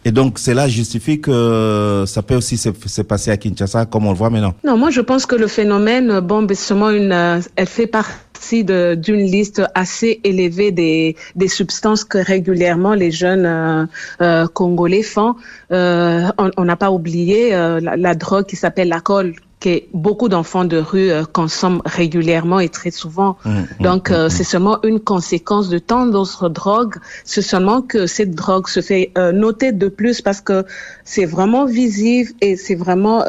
Et 0.05 0.13
donc 0.13 0.39
cela 0.39 0.69
justifie 0.69 1.21
que 1.21 2.05
ça 2.07 2.23
peut 2.23 2.35
aussi 2.35 2.59
se, 2.59 3.03
passer 3.03 3.31
à 3.31 3.37
Kinshasa 3.37 3.87
comme 3.87 4.07
on 4.07 4.11
le 4.11 4.17
voit 4.17 4.31
maintenant. 4.31 4.55
Non, 4.65 4.77
moi 4.77 4.91
je 4.91 5.01
pense 5.01 5.25
que 5.25 5.37
le 5.37 5.47
phénomène 5.47 6.21
bombe 6.21 6.53
seulement 6.53 6.91
une, 6.91 7.13
euh, 7.13 7.41
elle 7.57 7.67
fait 7.67 7.87
partie 7.87 8.65
d'une 8.65 9.23
liste 9.23 9.63
assez 9.75 10.21
élevée 10.25 10.73
des, 10.73 11.17
des 11.37 11.49
substances 11.49 12.05
que 12.05 12.19
régulièrement 12.19 12.95
les 12.95 13.11
jeunes 13.11 13.47
euh, 13.47 13.87
euh 14.23 14.47
congolais 14.47 15.03
font. 15.03 15.37
On 15.71 16.65
n'a 16.65 16.77
pas 16.77 16.91
oublié 16.91 17.51
la, 17.51 17.81
la, 17.97 18.15
drogue 18.15 18.47
qui 18.47 18.57
s'appelle 18.57 18.89
l'alcool 18.89 19.35
que 19.61 19.83
beaucoup 19.93 20.29
d'enfants 20.29 20.65
de 20.65 20.79
rue 20.79 21.11
euh, 21.11 21.25
consomment 21.25 21.83
régulièrement 21.85 22.61
et 22.61 22.71
très 22.71 22.91
souvent. 22.91 23.37
Mmh, 23.45 23.51
mmh, 23.51 23.67
Donc, 23.81 24.11
euh, 24.11 24.27
mmh, 24.27 24.31
c'est 24.31 24.45
seulement 24.45 24.83
une 24.83 25.01
conséquence 25.01 25.69
de 25.69 25.79
tant 25.79 26.07
d'autres 26.07 26.49
drogues. 26.49 26.97
C'est 27.25 27.43
seulement 27.43 27.83
que 27.83 28.07
cette 28.07 28.35
drogue 28.35 28.69
se 28.69 28.81
fait 28.81 29.13
euh, 29.19 29.33
noter 29.33 29.73
de 29.73 29.89
plus 29.89 30.23
parce 30.23 30.41
que 30.41 30.65
c'est 31.05 31.27
vraiment 31.27 31.67
visible 31.67 32.31
et 32.41 32.57
c'est 32.57 32.75
vraiment, 32.75 33.25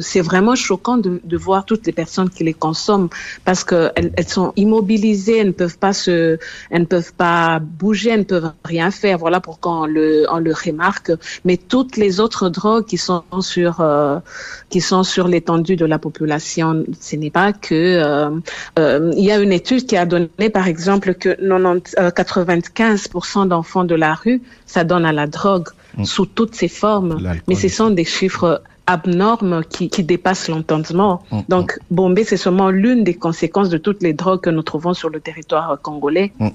c'est 0.00 0.20
vraiment 0.20 0.54
choquant 0.54 0.96
de, 0.96 1.20
de, 1.22 1.36
voir 1.36 1.64
toutes 1.64 1.86
les 1.86 1.92
personnes 1.92 2.30
qui 2.30 2.44
les 2.44 2.54
consomment 2.54 3.08
parce 3.44 3.64
que 3.64 3.90
elles, 3.96 4.12
elles, 4.16 4.28
sont 4.28 4.52
immobilisées, 4.56 5.38
elles 5.38 5.48
ne 5.48 5.52
peuvent 5.52 5.78
pas 5.78 5.92
se, 5.92 6.38
elles 6.70 6.82
ne 6.82 6.86
peuvent 6.86 7.12
pas 7.12 7.58
bouger, 7.58 8.10
elles 8.10 8.20
ne 8.20 8.24
peuvent 8.24 8.52
rien 8.64 8.90
faire. 8.90 9.18
Voilà 9.18 9.40
pourquoi 9.40 9.80
on 9.80 9.86
le, 9.86 10.26
on 10.30 10.38
le 10.38 10.52
remarque. 10.52 11.12
Mais 11.44 11.56
toutes 11.56 11.96
les 11.96 12.20
autres 12.20 12.48
drogues 12.48 12.86
qui 12.86 12.98
sont 12.98 13.24
sur, 13.40 13.84
qui 14.70 14.80
sont 14.80 15.02
sur 15.02 15.26
les 15.28 15.40
temps 15.40 15.57
de 15.60 15.84
la 15.84 15.98
population. 15.98 16.84
Ce 17.00 17.16
n'est 17.16 17.30
pas 17.30 17.52
que 17.52 17.74
euh, 17.74 18.30
euh, 18.78 19.12
il 19.16 19.24
y 19.24 19.30
a 19.30 19.38
une 19.38 19.52
étude 19.52 19.86
qui 19.86 19.96
a 19.96 20.06
donné 20.06 20.50
par 20.52 20.66
exemple 20.66 21.14
que 21.14 21.30
90, 21.30 21.94
95% 21.96 23.42
euh, 23.42 23.46
d'enfants 23.46 23.84
de 23.84 23.94
la 23.94 24.14
rue, 24.14 24.42
ça 24.66 24.84
donne 24.84 25.04
à 25.04 25.12
la 25.12 25.26
drogue 25.26 25.68
mm. 25.96 26.04
sous 26.04 26.26
toutes 26.26 26.54
ses 26.54 26.68
formes. 26.68 27.20
Mais 27.46 27.54
ce 27.54 27.68
sont 27.68 27.90
des 27.90 28.04
chiffres 28.04 28.62
abnorme 28.88 29.62
qui, 29.68 29.90
qui 29.90 30.02
dépasse 30.02 30.48
l'entendement. 30.48 31.22
Mm, 31.30 31.36
mm. 31.36 31.42
Donc, 31.48 31.78
Bombay, 31.90 32.24
c'est 32.24 32.38
seulement 32.38 32.70
l'une 32.70 33.04
des 33.04 33.14
conséquences 33.14 33.68
de 33.68 33.78
toutes 33.78 34.02
les 34.02 34.14
drogues 34.14 34.40
que 34.40 34.50
nous 34.50 34.62
trouvons 34.62 34.94
sur 34.94 35.10
le 35.10 35.20
territoire 35.20 35.78
congolais. 35.80 36.32
Mm, 36.38 36.48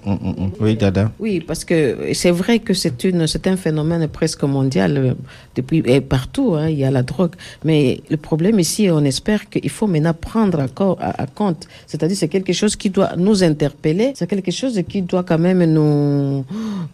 oui, 0.60 0.76
Dada. 0.76 1.12
Oui, 1.20 1.40
parce 1.40 1.64
que 1.64 2.12
c'est 2.14 2.32
vrai 2.32 2.60
que 2.60 2.74
c'est 2.74 3.04
une, 3.04 3.28
c'est 3.28 3.46
un 3.48 3.56
phénomène 3.56 4.08
presque 4.08 4.44
mondial 4.44 4.98
euh, 4.98 5.14
depuis 5.56 5.84
et 5.86 6.02
partout. 6.02 6.56
Hein, 6.56 6.70
il 6.70 6.80
y 6.80 6.84
a 6.84 6.92
la 6.92 7.04
drogue, 7.04 7.36
mais 7.64 8.02
le 8.10 8.18
problème 8.18 8.60
ici, 8.60 8.90
on 8.92 9.04
espère 9.06 9.48
qu'il 9.50 9.70
faut 9.70 9.88
maintenant 9.88 10.14
prendre 10.14 10.60
à, 10.60 11.22
à, 11.24 11.28
compte. 11.28 11.68
C'est-à-dire, 11.86 12.18
c'est 12.18 12.28
quelque 12.28 12.54
chose 12.54 12.76
qui 12.76 12.90
doit 12.90 13.12
nous 13.16 13.44
interpeller. 13.44 14.14
C'est 14.16 14.28
quelque 14.28 14.52
chose 14.52 14.82
qui 14.90 15.04
doit 15.04 15.24
quand 15.24 15.38
même 15.38 15.64
nous, 15.66 16.44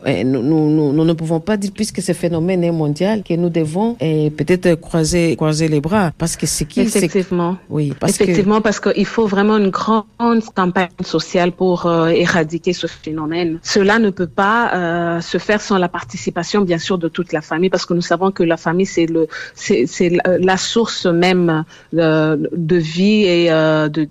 eh, 0.05 0.25
nous, 0.25 0.43
nous, 0.43 0.91
nous, 0.91 1.05
ne 1.05 1.13
pouvons 1.13 1.39
pas 1.39 1.55
dire 1.55 1.71
puisque 1.73 2.01
ce 2.01 2.11
phénomène 2.11 2.63
est 2.63 2.71
mondial 2.71 3.23
que 3.23 3.33
nous 3.35 3.49
devons 3.49 3.95
eh, 4.01 4.29
peut-être 4.31 4.75
croiser 4.75 5.28
croiser, 5.35 5.67
les 5.67 5.81
bras 5.81 6.11
parce 6.17 6.35
que 6.35 6.45
c'est 6.45 6.65
qui 6.65 6.81
Effectivement. 6.81 7.57
Oui, 7.69 7.93
parce 7.99 8.13
Effectivement, 8.13 8.61
parce 8.61 8.79
qu'il 8.79 9.05
faut 9.05 9.27
vraiment 9.27 9.57
une 9.57 9.69
grande 9.69 10.43
campagne 10.55 10.89
sociale 11.03 11.51
pour 11.51 11.85
euh, 11.85 12.07
éradiquer 12.07 12.73
ce 12.73 12.87
phénomène. 12.87 13.59
Cela 13.63 13.99
ne 13.99 14.09
peut 14.09 14.27
pas 14.27 14.73
euh, 14.73 15.21
se 15.21 15.37
faire 15.37 15.61
sans 15.61 15.77
la 15.77 15.89
participation, 15.89 16.61
bien 16.61 16.77
sûr, 16.77 16.97
de 16.97 17.07
toute 17.07 17.33
la 17.33 17.41
famille, 17.41 17.69
parce 17.69 17.85
que 17.85 17.93
nous 17.93 18.01
savons 18.01 18.31
que 18.31 18.43
la 18.43 18.57
famille 18.57 18.85
c'est 18.85 19.05
le 19.05 19.27
c'est 19.55 20.17
la 20.25 20.57
source 20.57 21.05
même 21.05 21.63
euh, 21.95 22.37
de 22.51 22.75
vie 22.75 23.23
et 23.23 23.51
euh, 23.51 23.89
de, 23.89 24.07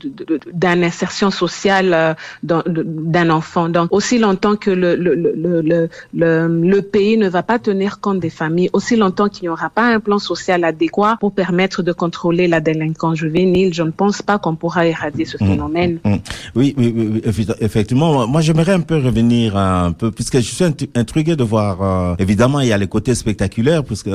d'une 0.52 0.84
insertion 0.84 1.30
sociale 1.30 2.16
d'un 2.42 3.30
enfant. 3.30 3.68
Donc 3.68 3.88
aussi 3.92 4.18
longtemps 4.18 4.56
que 4.56 4.70
le, 4.70 4.94
le, 4.96 5.14
le, 5.14 5.88
le, 6.14 6.48
le 6.74 6.82
pays 6.82 7.16
ne 7.16 7.28
va 7.28 7.42
pas 7.42 7.58
tenir 7.58 8.00
compte 8.00 8.20
des 8.20 8.30
familles 8.30 8.70
aussi 8.72 8.96
longtemps 8.96 9.28
qu'il 9.28 9.44
n'y 9.44 9.48
aura 9.48 9.70
pas 9.70 9.86
un 9.94 10.00
plan 10.00 10.18
social 10.18 10.64
adéquat 10.64 11.07
pour 11.16 11.32
permettre 11.32 11.82
de 11.82 11.92
contrôler 11.92 12.46
la 12.48 12.60
délinquance 12.60 13.16
juvénile. 13.18 13.72
Je 13.74 13.82
ne 13.82 13.90
pense 13.90 14.22
pas 14.22 14.38
qu'on 14.38 14.54
pourra 14.56 14.86
éradiquer 14.86 15.24
ce 15.24 15.36
phénomène. 15.38 15.98
Mm. 16.04 16.14
Oui, 16.54 16.74
oui, 16.76 16.94
oui, 16.96 17.46
effectivement. 17.60 18.26
Moi, 18.26 18.40
j'aimerais 18.40 18.72
un 18.72 18.80
peu 18.80 18.96
revenir 18.96 19.56
un 19.56 19.92
peu, 19.92 20.10
puisque 20.10 20.36
je 20.36 20.42
suis 20.54 20.64
int- 20.64 20.88
intrigué 20.94 21.36
de 21.36 21.44
voir. 21.44 21.82
euh, 21.82 22.14
évidemment, 22.18 22.60
il 22.60 22.68
y 22.68 22.72
a 22.72 22.78
les 22.78 22.86
côtés 22.86 23.14
spectaculaires, 23.14 23.84
puisque 23.84 24.08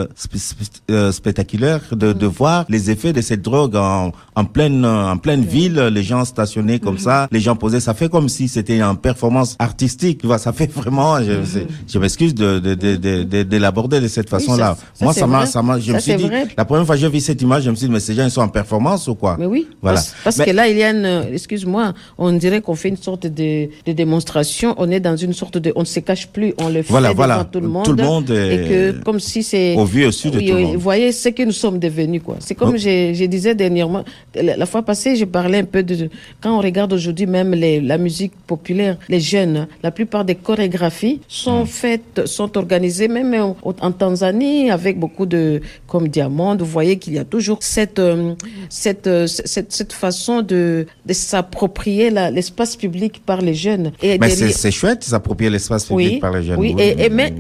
euh, 0.92 1.12
spectaculaire 1.12 1.82
de, 1.92 2.14
de 2.14 2.26
voir 2.26 2.66
les 2.70 2.90
effets 2.92 3.14
de 3.14 3.22
cette 3.22 3.42
drogue 3.42 3.76
en, 3.76 4.12
en 4.36 4.46
pleine 4.46 4.86
en 4.86 5.18
pleine 5.18 5.42
ville, 5.44 5.80
les 5.80 6.04
gens 6.04 6.26
stationnés 6.26 6.80
comme 6.80 6.98
ça, 6.98 7.28
les 7.32 7.40
gens 7.40 7.56
posés. 7.56 7.80
Ça 7.80 7.94
fait 7.94 8.10
comme 8.10 8.30
si 8.30 8.48
c'était 8.48 8.80
une 8.80 8.98
performance 8.98 9.56
artistique. 9.60 10.20
Tu 10.20 10.28
vois, 10.28 10.38
ça 10.38 10.54
fait 10.54 10.72
vraiment. 10.72 11.18
Je, 11.22 12.00
m'excuse 12.00 12.34
de 12.36 12.60
de 12.60 12.74
de 12.76 12.96
de, 12.96 13.24
de- 13.24 13.44
de 13.44 13.58
l'aborder 13.58 14.00
de 14.02 14.08
cette 14.08 14.30
façon-là. 14.30 14.78
Moi, 15.02 15.14
ça 15.14 15.28
m'a 15.28 15.46
ça 15.46 15.62
m'a. 15.62 15.80
Je 15.80 15.88
Ça, 15.88 15.94
me 15.94 16.00
suis 16.00 16.16
dit 16.16 16.24
vrai. 16.28 16.48
la 16.58 16.66
première 16.66 16.83
fois 16.86 16.96
que 16.96 17.02
j'ai 17.02 17.10
vu 17.10 17.20
cette 17.20 17.42
image, 17.42 17.64
je 17.64 17.70
me 17.70 17.76
suis 17.76 17.88
dit 17.88 17.92
mais 17.94 18.00
ces 18.00 18.14
gens 18.14 18.26
ils 18.26 18.32
sont 18.32 18.42
en 18.42 18.48
performance 18.48 19.08
ou 19.08 19.16
quoi 19.16 19.36
Mais 19.40 19.46
oui, 19.46 19.68
Voilà. 19.82 19.98
parce, 19.98 20.16
parce 20.24 20.38
Mais- 20.40 20.46
que 20.46 20.52
là, 20.52 20.68
il 20.68 20.78
y 20.78 20.84
a 20.84 20.92
une, 20.92 21.06
euh, 21.06 21.24
excuse-moi, 21.34 21.94
on 22.18 22.32
dirait 22.34 22.62
qu'on 22.62 22.76
fait 22.76 22.90
une 22.90 22.98
sorte 22.98 23.28
de, 23.28 23.70
de 23.86 23.92
démonstration, 23.92 24.76
on 24.78 24.90
est 24.92 25.00
dans 25.00 25.16
une 25.16 25.34
sorte 25.34 25.58
de, 25.58 25.72
on 25.76 25.82
ne 25.82 25.86
se 25.86 26.00
cache 26.00 26.28
plus, 26.28 26.54
on 26.58 26.70
le 26.70 26.82
fait 26.84 26.92
Voilà, 26.92 27.10
devant 27.10 27.16
voilà. 27.26 27.48
tout 27.52 27.60
le 27.60 27.68
monde. 27.68 27.86
Tout 27.86 27.94
le 27.94 28.04
monde 28.04 28.30
est- 28.32 28.54
Et 28.56 28.68
que, 28.68 28.92
comme 29.04 29.20
si 29.20 29.44
c'est... 29.44 29.76
Au 29.76 29.86
vu 29.86 30.04
et 30.04 30.08
au 30.08 30.12
su 30.12 30.30
de 30.30 30.38
Oui, 30.38 30.48
tout 30.50 30.56
le 30.56 30.62
monde. 30.62 30.74
Vous 30.76 30.80
voyez 30.80 31.12
ce 31.12 31.30
que 31.30 31.44
nous 31.44 31.52
sommes 31.52 31.80
devenus, 31.80 32.22
quoi. 32.24 32.38
C'est 32.40 32.56
comme 32.56 32.74
Oh. 32.76 32.78
je, 32.78 33.12
je 33.14 33.26
disais 33.26 33.56
dernièrement, 33.56 34.04
la, 34.36 34.58
la 34.58 34.66
fois 34.66 34.82
passée, 34.84 35.16
je 35.16 35.26
parlais 35.26 35.60
un 35.60 35.64
peu 35.66 35.84
de, 35.84 36.10
quand 36.42 36.58
on 36.58 36.62
regarde 36.62 36.94
aujourd'hui 36.94 37.26
même 37.26 37.54
les, 37.54 37.80
la 37.82 37.98
musique 37.98 38.34
populaire, 38.48 38.98
les 39.10 39.20
jeunes, 39.20 39.68
la 39.84 39.92
plupart 39.92 40.26
des 40.26 40.36
chorégraphies 40.36 41.20
sont 41.28 41.66
faites, 41.66 42.26
sont 42.26 42.58
organisées 42.58 43.08
même 43.08 43.34
en, 43.34 43.56
en 43.64 43.92
Tanzanie 43.92 44.70
avec 44.72 45.00
beaucoup 45.00 45.26
de, 45.26 45.62
comme 45.88 46.08
Diamond, 46.08 46.56
vous 46.64 46.72
voyez 46.72 46.98
qu'il 46.98 47.14
y 47.14 47.20
a 47.20 47.26
toujours 47.26 47.60
cette, 47.62 48.00
euh, 48.00 48.34
cette, 48.70 49.08
euh, 49.08 49.28
cette, 49.28 49.72
cette 49.72 49.94
façon 49.94 50.42
de, 50.42 50.86
de 51.06 51.14
s'approprier 51.14 52.10
l'espace 52.10 52.76
public 52.76 53.22
par 53.26 53.42
les 53.42 53.54
jeunes. 53.54 53.92
Et 54.02 54.18
Mais 54.18 54.30
c'est 54.30 54.72
chouette, 54.72 55.04
s'approprier 55.04 55.50
l'espace 55.50 55.86
public 55.86 56.14
oui, 56.14 56.20
par 56.20 56.32
les 56.34 56.44
jeunes. 56.44 56.60
oui, 56.60 56.76
et, 56.80 57.06
et 57.06 57.10
mais 57.10 57.34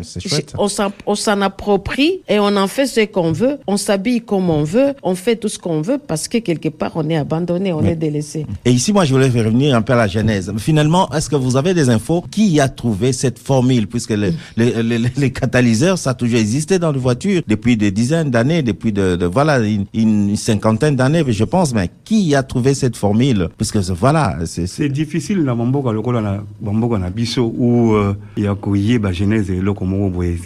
on 1.07 1.15
s'en 1.15 1.41
approprie 1.41 2.21
et 2.29 2.39
on 2.39 2.55
en 2.55 2.67
fait 2.67 2.85
ce 2.87 3.01
qu'on 3.05 3.31
veut, 3.31 3.57
on 3.67 3.77
s'habille 3.77 4.21
comme 4.21 4.49
on 4.49 4.63
veut, 4.63 4.93
on 5.03 5.15
fait 5.15 5.35
tout 5.35 5.49
ce 5.49 5.59
qu'on 5.59 5.81
veut 5.81 5.97
parce 5.97 6.27
que 6.27 6.37
quelque 6.39 6.69
part 6.69 6.91
on 6.95 7.09
est 7.09 7.15
abandonné, 7.15 7.73
on 7.73 7.83
est 7.83 7.95
délaissé. 7.95 8.45
Et 8.65 8.71
ici, 8.71 8.93
moi, 8.93 9.05
je 9.05 9.13
voulais 9.13 9.27
revenir 9.29 9.75
un 9.75 9.81
peu 9.81 9.93
à 9.93 9.97
la 9.97 10.07
genèse. 10.07 10.51
Finalement, 10.57 11.09
est-ce 11.13 11.29
que 11.29 11.35
vous 11.35 11.57
avez 11.57 11.73
des 11.73 11.89
infos? 11.89 12.23
Qui 12.31 12.59
a 12.59 12.69
trouvé 12.69 13.13
cette 13.13 13.39
formule? 13.39 13.87
Puisque 13.87 14.11
le- 14.11 14.33
le- 14.57 14.81
le- 14.81 15.09
les 15.17 15.31
catalyseurs, 15.31 15.97
ça 15.97 16.11
a 16.11 16.13
toujours 16.13 16.39
existé 16.39 16.79
dans 16.79 16.91
les 16.91 16.99
voitures 16.99 17.41
depuis 17.47 17.77
des 17.77 17.91
dizaines 17.91 18.29
d'années, 18.29 18.61
depuis 18.63 18.91
de, 18.91 19.12
voilà 19.25 19.59
une, 19.93 20.35
cinquantaine 20.35 20.95
d'années, 20.95 21.23
je 21.27 21.43
pense. 21.43 21.73
Mais 21.73 21.89
qui 22.03 22.35
a 22.35 22.43
trouvé 22.43 22.73
cette 22.73 22.95
formule? 22.95 23.49
Puisque 23.57 23.77
voilà, 23.77 24.37
c'est 24.45 24.89
difficile 24.89 25.43
na 25.43 25.55
bamboka 25.55 25.91
lokola 25.91 26.21
na 26.21 26.43
bamboka 26.61 26.97
na 26.97 27.09
biso 27.09 27.53
où 27.57 27.93
euh, 27.93 28.15
ya 28.37 28.55
koyeba 28.55 29.11
genèse 29.11 29.49
eloko 29.51 29.85
moko 29.85 30.09
boye 30.09 30.37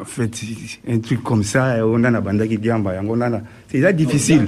en 0.00 0.04
fait 0.04 0.30
un 0.88 0.98
truc 0.98 1.22
comme 1.22 1.42
ça 1.42 1.76
on 1.86 2.02
a 2.04 2.10
na 2.10 2.20
bandaki 2.20 2.58
diamba 2.58 2.92
c'est 3.74 3.80
là 3.80 3.92
difficile. 3.92 4.46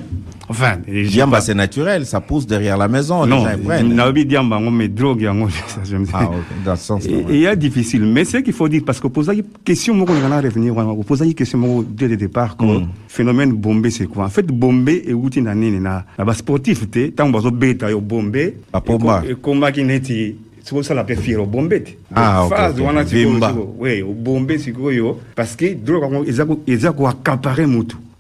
Enfin 0.49 0.79
Diamba, 0.87 1.41
c'est 1.41 1.55
naturel, 1.55 2.07
ça 2.07 2.21
pousse 2.21 2.47
derrière 2.47 2.77
la 2.79 2.87
maison, 2.87 3.27
non 3.27 3.45
naobi 3.83 4.25
diamba 4.25 4.57
yango 4.57 4.71
mais 4.71 4.87
drogue 4.87 5.23
ça, 5.67 5.81
je 5.85 5.97
me 5.97 6.07
Ah, 6.13 6.27
ok, 6.27 6.65
dans 6.65 6.77
ce 6.77 6.85
sens-là. 6.85 7.11
Et 7.29 7.35
il 7.35 7.41
y 7.41 7.47
a 7.49 7.57
difficile, 7.57 8.05
mais 8.05 8.25
c'est 8.25 8.45
qu'il 8.45 8.53
faut 8.53 8.69
dire, 8.69 8.83
parce 8.87 9.01
que 9.01 9.09
poser 9.09 9.33
une 9.35 9.43
question, 9.65 9.95
on 10.01 10.05
va 10.05 10.41
revenir, 10.41 10.77
on 10.77 11.03
pose 11.03 11.23
une 11.23 11.35
question 11.35 11.85
dès 11.91 12.07
le 12.07 12.17
départ, 12.17 12.57
que 12.57 12.65
Mm. 12.65 12.87
phénomène 13.09 13.53
bombé, 13.55 13.91
c'est 13.91 14.07
quoi? 14.07 14.27
En 14.27 14.29
fait, 14.29 14.47
bombé 14.47 15.03
et 15.09 15.15
outil 15.15 15.43
na 15.43 15.53
nini 15.53 15.81
na 15.81 16.05
sportif 16.33 16.89
te, 16.89 17.09
tant 17.11 17.29
bazo 17.29 17.51
beta 17.51 17.91
yo 17.91 18.01
bombé, 18.01 18.55
Ba 18.73 18.81
pomba. 18.81 19.23
et 19.29 19.35
combat 19.35 19.73
qui 19.73 19.83
neti 19.83 20.37
c'est 20.63 20.83
ça 20.85 20.95
la 20.95 21.03
peut 21.03 21.17
faire 21.17 21.43
au 21.43 21.47
bombé. 21.47 21.83
te. 21.83 21.91
Ah, 22.15 22.47
phase 22.49 22.79
wana 22.81 23.05
sikoyo, 23.05 23.35
sikoyo, 23.35 23.75
oui, 23.81 24.03
au 24.03 24.13
bombé 24.13 24.59
sikoyo, 24.59 25.19
parce 25.35 25.57
que 25.57 25.75
drogue 25.75 26.05
yango 26.05 26.25
eza 26.25 26.45
ko- 26.45 26.63
eza 26.69 26.93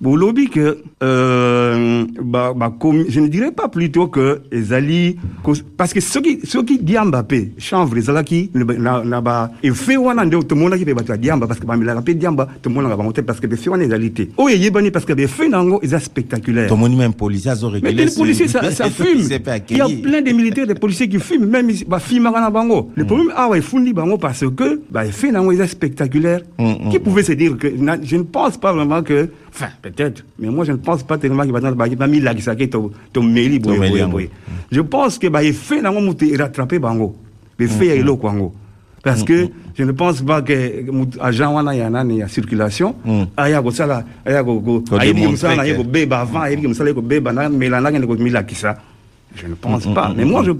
mutu. 0.01 0.11
bolobi 0.11 0.49
que 0.49 0.79
euh, 1.03 2.05
bah, 2.23 2.53
bah, 2.57 2.73
comme, 2.79 3.05
je 3.09 3.21
ne 3.21 3.29
dirais 3.29 3.53
pas 3.53 3.69
plutôt 3.69 4.09
que 4.09 4.43
ezali 4.53 5.17
parce 5.77 5.93
que 5.93 6.01
soki 6.01 6.41
soki 6.45 6.79
diamba 6.79 7.23
pe 7.23 7.53
chanvre 7.59 7.99
ezalaki 7.99 8.51
na, 8.55 9.03
na 9.05 9.21
ba 9.21 9.51
efe 9.63 9.97
wana 9.97 10.25
nde 10.25 10.43
tomonaki 10.47 10.85
mpe 10.85 10.95
bato 10.95 11.13
ya 11.13 11.19
diamba 11.19 11.47
parce 11.47 11.61
que 11.61 11.67
bamelaka 11.67 12.01
mpe 12.01 12.15
diamba 12.15 12.49
tomonaka 12.63 12.97
bango 12.97 13.13
te 13.13 13.21
parce 13.23 13.41
que 13.41 13.47
befe 13.47 13.69
wana 13.69 13.85
ezali 13.85 14.13
te 14.13 14.29
oyo 14.37 14.57
eyebani 14.57 14.91
parce 14.91 15.07
que 15.07 15.13
befe 15.15 15.49
na 15.49 15.59
yango 15.59 15.81
eza 15.83 15.99
spectaculaire 16.01 16.67
Ton 16.69 16.89
même 16.89 17.15
policier, 17.15 17.53
ont 17.63 17.71
mais 17.71 17.93
les 17.93 18.07
policiers, 18.07 18.49
ça, 18.49 18.71
ça 18.71 18.91
fume. 18.91 19.29
Il 19.71 19.77
y 19.77 19.81
a 19.81 19.87
plein 19.87 20.23
de 20.23 20.31
militaires, 20.33 20.67
de 20.67 20.75
policiers 20.75 21.09
qui 21.09 21.19
fument, 21.19 21.47
même 21.47 21.71
bah, 21.87 21.99
fument 21.99 22.27
à 22.27 22.51
bango. 22.51 22.91
Le 22.95 23.05
problème, 23.05 23.33
ah 23.37 23.49
ouais, 23.49 23.61
fundi 23.61 23.93
bango 23.93 24.19
parce 24.19 24.45
que, 24.57 24.83
bah, 24.91 25.05
fait 25.05 25.31
nango, 25.31 25.53
est 25.53 25.67
spectaculaire. 25.67 26.41
Mm, 26.59 26.91
Qui 26.91 26.99
pouvait 26.99 27.23
se 27.23 27.33
dire 27.33 27.57
que, 27.57 27.69
je 28.03 28.17
ne 28.17 28.23
pense 28.23 28.57
pas 28.57 28.73
vraiment 28.73 29.03
que, 29.03 29.29
enfin, 29.55 29.69
peut-être, 29.91 30.25
mais 30.39 30.49
moi, 30.49 30.65
je 30.65 30.73
ne 30.73 30.77
pense 30.77 31.03
pas 31.03 31.19
tellement 31.19 31.43
qu'il 31.43 31.53
va 31.53 31.61
dans 31.61 31.85
il 31.85 31.97
va 31.97 32.07
mis 32.07 32.21
s'est 32.41 32.69
ton, 32.69 33.23
mairie, 33.23 33.59
boy. 33.59 34.31
Je 34.71 34.81
pense 34.81 35.19
que, 35.19 35.27
bah, 35.29 35.43
il 35.43 35.53
fait 35.55 35.81
nango, 35.81 36.01
mouté, 36.01 36.37
rattraper 36.37 36.79
bango. 36.79 37.17
Il 37.59 37.69
fait, 37.69 37.99
il 37.99 38.09
est. 38.09 38.51
Parce 39.03 39.23
que 39.23 39.49
je 39.79 39.85
ne 39.85 39.93
pense 39.93 40.21
pas 40.21 40.43
que 40.43 40.85
agent 41.21 41.55
wana 41.55 41.75
ya 41.77 41.89
nani 41.89 42.19
ya 42.19 42.27
circulation. 42.29 42.93
Mm. 43.05 43.23
aya 43.37 43.63
kosala 43.63 44.05
aya 44.25 44.43
ko- 44.43 44.59
ko- 44.61 44.81
Ko 44.81 44.99
démontrer 44.99 45.31
mosala 45.31 45.57
na 45.57 45.65
ye 45.67 45.73
que- 45.73 45.77
kobeba 45.79 46.21
avant 46.23 46.41
ayebi 46.41 46.67
mosala 46.67 46.91
ye 46.91 46.95
kobeba 46.95 47.33
na 47.33 47.49
mela 47.49 47.81
ndenge 47.81 47.99
nde 47.99 48.07
komilakisa 48.07 48.75
je 49.37 49.47
ne 49.47 49.55
pense 49.55 49.87
pas. 49.95 50.13
Mais 50.17 50.25
moi 50.25 50.43
je 50.43 50.51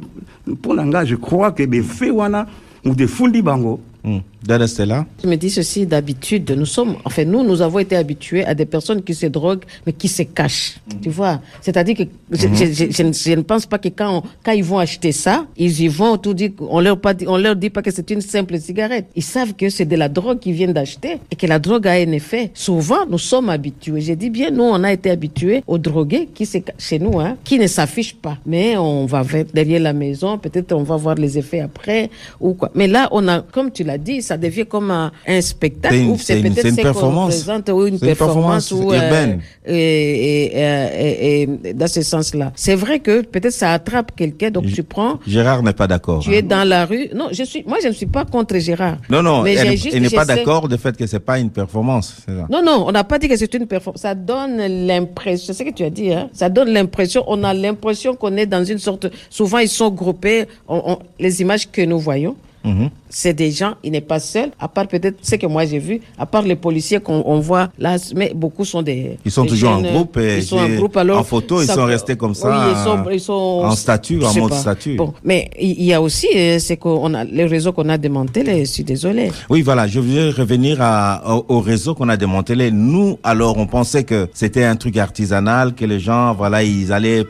pour 0.63 0.75
nga 0.77 1.05
je 1.05 1.17
crois 1.17 1.51
que 1.51 1.65
befe 1.67 2.09
wana 2.13 2.47
mutu 2.85 3.03
efundi 3.03 3.43
bango. 3.43 3.81
Hmm. 4.05 4.21
Dada 4.47 4.67
Stella 4.67 5.07
Je 5.23 5.29
me 5.29 5.37
dis 5.37 5.51
ceci 5.51 5.87
d'habitude. 5.87 6.51
Nous 6.57 6.67
sommes, 6.67 6.97
enfin, 7.05 7.25
nous, 7.25 7.43
nous 7.43 7.61
avons 7.63 7.79
été 7.81 7.97
habitués 7.97 8.45
à 8.45 8.55
des 8.55 8.67
personnes 8.67 9.03
qui 9.03 9.15
se 9.15 9.27
droguent, 9.27 9.65
mais 9.87 9.93
qui 9.93 10.09
se 10.09 10.23
cachent. 10.23 10.77
Tu 11.03 11.09
vois? 11.11 11.41
C'est-à-dire 11.61 11.97
que 11.97 12.03
je, 12.31 12.47
je- 12.55 12.73
je- 12.73 12.91
je 12.93 13.03
ne- 13.03 13.13
je 13.13 13.33
ne 13.33 13.43
pense 13.43 13.67
pas 13.67 13.79
que 13.79 13.89
quand, 13.89 14.19
on- 14.19 14.23
quand 14.45 14.53
ils 14.53 14.65
vont 14.65 14.79
acheter 14.79 15.13
ça, 15.13 15.47
ils 15.57 15.81
y 15.81 15.89
vont 15.89 16.17
tout 16.17 16.35
dit, 16.35 16.53
on 16.61 16.81
leur 16.81 17.01
pas 17.01 17.15
on 17.27 17.37
leur 17.37 17.57
dit 17.57 17.71
pas 17.71 17.83
que 17.83 17.91
c'est 17.91 18.09
une 18.11 18.21
simple 18.21 18.59
cigarette. 18.61 19.07
Ils 19.17 19.23
savent 19.23 19.55
que 19.55 19.69
c'est 19.69 19.85
de 19.85 19.97
la 19.97 20.09
drogue 20.09 20.39
qu'ils 20.39 20.53
viennent 20.55 20.73
d'acheter 20.73 21.19
et 21.31 21.37
que 21.37 21.47
la 21.47 21.59
drogue 21.59 21.87
a 21.89 21.93
un 21.93 22.13
effet. 22.13 22.51
Souvent, 22.55 23.07
nous 23.11 23.19
sommes 23.19 23.51
habitués. 23.51 24.01
J'ai 24.01 24.17
dit 24.17 24.31
bien, 24.31 24.51
nous, 24.51 24.63
on 24.65 24.83
a 24.85 24.93
été 24.93 25.11
habitués 25.11 25.63
aux 25.67 25.79
drogués 25.79 26.29
qui 26.35 26.47
se, 26.47 26.59
chez 26.79 26.99
nous, 26.99 27.19
hein, 27.21 27.37
qui 27.45 27.59
ne 27.59 27.67
s'affichent 27.67 28.15
pas. 28.17 28.39
Mais 28.47 28.77
on 28.77 29.07
va 29.07 29.25
derrière 29.53 29.81
la 29.81 29.93
maison, 29.93 30.39
peut-être 30.39 30.73
on 30.73 30.83
va 30.85 30.97
voir 30.97 31.17
les 31.17 31.37
effets 31.37 31.61
après 31.61 32.11
ou 32.41 32.55
quoi. 32.55 32.71
Mais 32.75 32.87
là, 32.87 33.09
on 33.11 33.27
a, 33.29 33.41
comme 33.41 33.71
tu 33.73 33.83
l'as 33.83 33.99
dit, 33.99 34.23
ça 34.23 34.36
devient 34.37 34.67
comme 34.67 34.91
un, 34.91 35.11
un 35.27 35.41
spectacle 35.41 35.95
C'est 35.95 36.03
une- 36.03 36.11
ou 36.11 36.19
c'est 36.19 36.41
une- 36.41 36.47
une 36.47 36.77
performance. 36.77 37.47
ou 37.69 37.87
une 37.87 37.99
C'est 37.99 38.07
une 38.07 38.15
performance, 38.15 38.69
performance 38.69 38.73
ou, 38.73 38.93
urbaine. 38.93 39.41
et, 39.67 39.75
et- 39.75 40.57
et- 40.57 41.43
et- 41.43 41.49
et 41.65 41.75
dans 41.75 41.89
ce 41.89 42.03
sens-là. 42.03 42.53
C'est 42.57 42.75
vrai 42.75 43.01
que 43.01 43.23
peut-être 43.23 43.53
ça 43.53 43.73
attrape 43.73 44.13
quelqu'un, 44.17 44.51
donc 44.51 44.67
tu 44.67 44.83
prends, 44.83 45.19
Gérard 45.27 45.63
n'est 45.63 45.73
pas 45.73 45.87
d'accord. 45.87 46.21
tu 46.21 46.35
es 46.35 46.43
dans 46.43 46.67
la 46.69 46.85
rue. 46.87 47.09
Non, 47.15 47.29
je 47.33 47.43
suis, 47.45 47.65
moi 47.67 47.79
je 47.83 47.89
ne 47.89 47.93
suis 47.93 48.07
pas 48.07 48.25
contre 48.25 48.57
Gérard. 48.59 48.99
Non, 49.11 49.23
non, 49.23 49.43
Mais 49.43 49.55
elle, 49.55 49.77
juste- 49.77 49.95
elle 49.95 50.03
n'est 50.03 50.11
pas 50.11 50.25
d'accord 50.25 50.69
du 50.69 50.77
fait 50.79 50.97
que 50.97 51.07
c'est 51.07 51.21
pas 51.21 51.39
une 51.39 51.51
performance. 51.51 52.15
ça. 52.27 52.33
Non, 52.51 52.63
non, 52.63 52.85
on 52.87 52.93
n'a 52.93 53.05
pas 53.05 53.19
dit 53.19 53.29
que 53.29 53.37
c'est 53.37 53.53
une 53.55 53.67
performance. 53.67 54.03
Ça 54.03 54.15
donne 54.15 54.59
l'impression, 54.87 55.53
c'est 55.53 55.65
ce 55.65 55.69
que 55.69 55.75
tu 55.75 55.85
as 55.85 55.91
dit, 55.91 56.13
hein. 56.13 56.29
Ça 56.33 56.49
donne 56.49 56.71
l'impression, 56.71 57.25
on 57.27 57.43
a 57.45 57.53
l'impression 57.55 58.15
qu'on 58.15 58.37
est 58.37 58.47
dans 58.47 58.65
une 58.65 58.79
sorte, 58.79 59.07
souvent 59.31 59.59
ils 59.59 59.69
sont 59.69 59.91
groupés, 59.91 60.47
on- 60.69 60.83
on- 60.93 60.99
les 61.19 61.41
images 61.43 61.71
que 61.71 61.83
nous 61.83 61.99
voyons. 61.99 62.37
Mhm. 62.65 62.91
C'est 63.09 63.35
des 63.35 63.51
gens, 63.51 63.75
il 63.85 63.93
n'est 63.93 64.01
pas 64.01 64.19
seul, 64.19 64.51
à 64.59 64.69
part 64.69 64.87
peut-être 64.89 65.17
ce 65.23 65.37
que 65.37 65.47
moi 65.47 65.65
j'ai 65.65 65.79
vu, 65.79 66.01
à 66.19 66.27
part 66.27 66.43
les 66.43 66.57
policiers 66.57 67.01
qu'on 67.01 67.23
on 67.27 67.39
voit 67.41 67.69
là, 67.79 67.97
mais 68.15 68.33
beaucoup 68.35 68.65
sont 68.65 68.83
des. 68.83 69.19
Ils 69.25 69.31
sont 69.31 69.45
des 69.45 69.49
toujours 69.51 69.71
en 69.71 69.81
groupe 69.83 70.17
et 70.19 70.39
Ils 70.39 70.43
sont 70.43 70.59
en 70.59 70.69
groupe 70.69 70.97
alors. 70.97 71.19
en 71.21 71.25
photo, 71.25 71.63
ils 71.63 71.67
sont 71.69 71.85
restés 71.85 72.17
comme 72.17 72.35
ça, 72.35 72.49
Oui, 72.49 72.73
ils 72.73 72.85
sont, 72.85 73.11
ils 73.13 73.21
sont 73.21 73.33
en 73.65 73.71
statue, 73.73 74.21
je 74.21 74.27
en 74.27 74.35
mode 74.35 74.51
pas. 74.51 74.75
Bon, 74.97 75.15
mais 75.25 75.51
il 75.61 75.83
y 75.85 75.93
a 75.93 76.03
aussi, 76.03 76.29
euh, 76.35 76.59
c'est 76.59 76.77
qu'on 76.77 77.15
a 77.15 77.25
les 77.25 77.47
réseaux 77.47 77.73
qu'on 77.73 77.89
a 77.89 77.97
démantelés. 77.99 78.65
Je 78.65 78.71
suis 78.71 78.85
désolé. 78.85 79.31
Oui, 79.49 79.63
voilà, 79.63 79.87
je 79.87 80.01
voulais 80.01 80.31
revenir 80.31 80.79
à, 80.81 81.23
au, 81.37 81.45
au 81.49 81.61
réseau 81.61 81.95
qu'on 81.95 82.09
a 82.09 82.17
démantelé. 82.17 82.71
Nous, 82.71 83.19
alors, 83.23 83.57
on 83.59 83.67
pensait 83.67 84.05
que 84.05 84.29
c'était 84.35 84.65
un 84.65 84.77
truc 84.77 84.97
artisanal, 84.97 85.75
que 85.75 85.85
les 85.85 86.01
gens, 86.01 86.35
voilà, 86.35 86.63
ils 86.63 86.93
allaient 86.93 87.25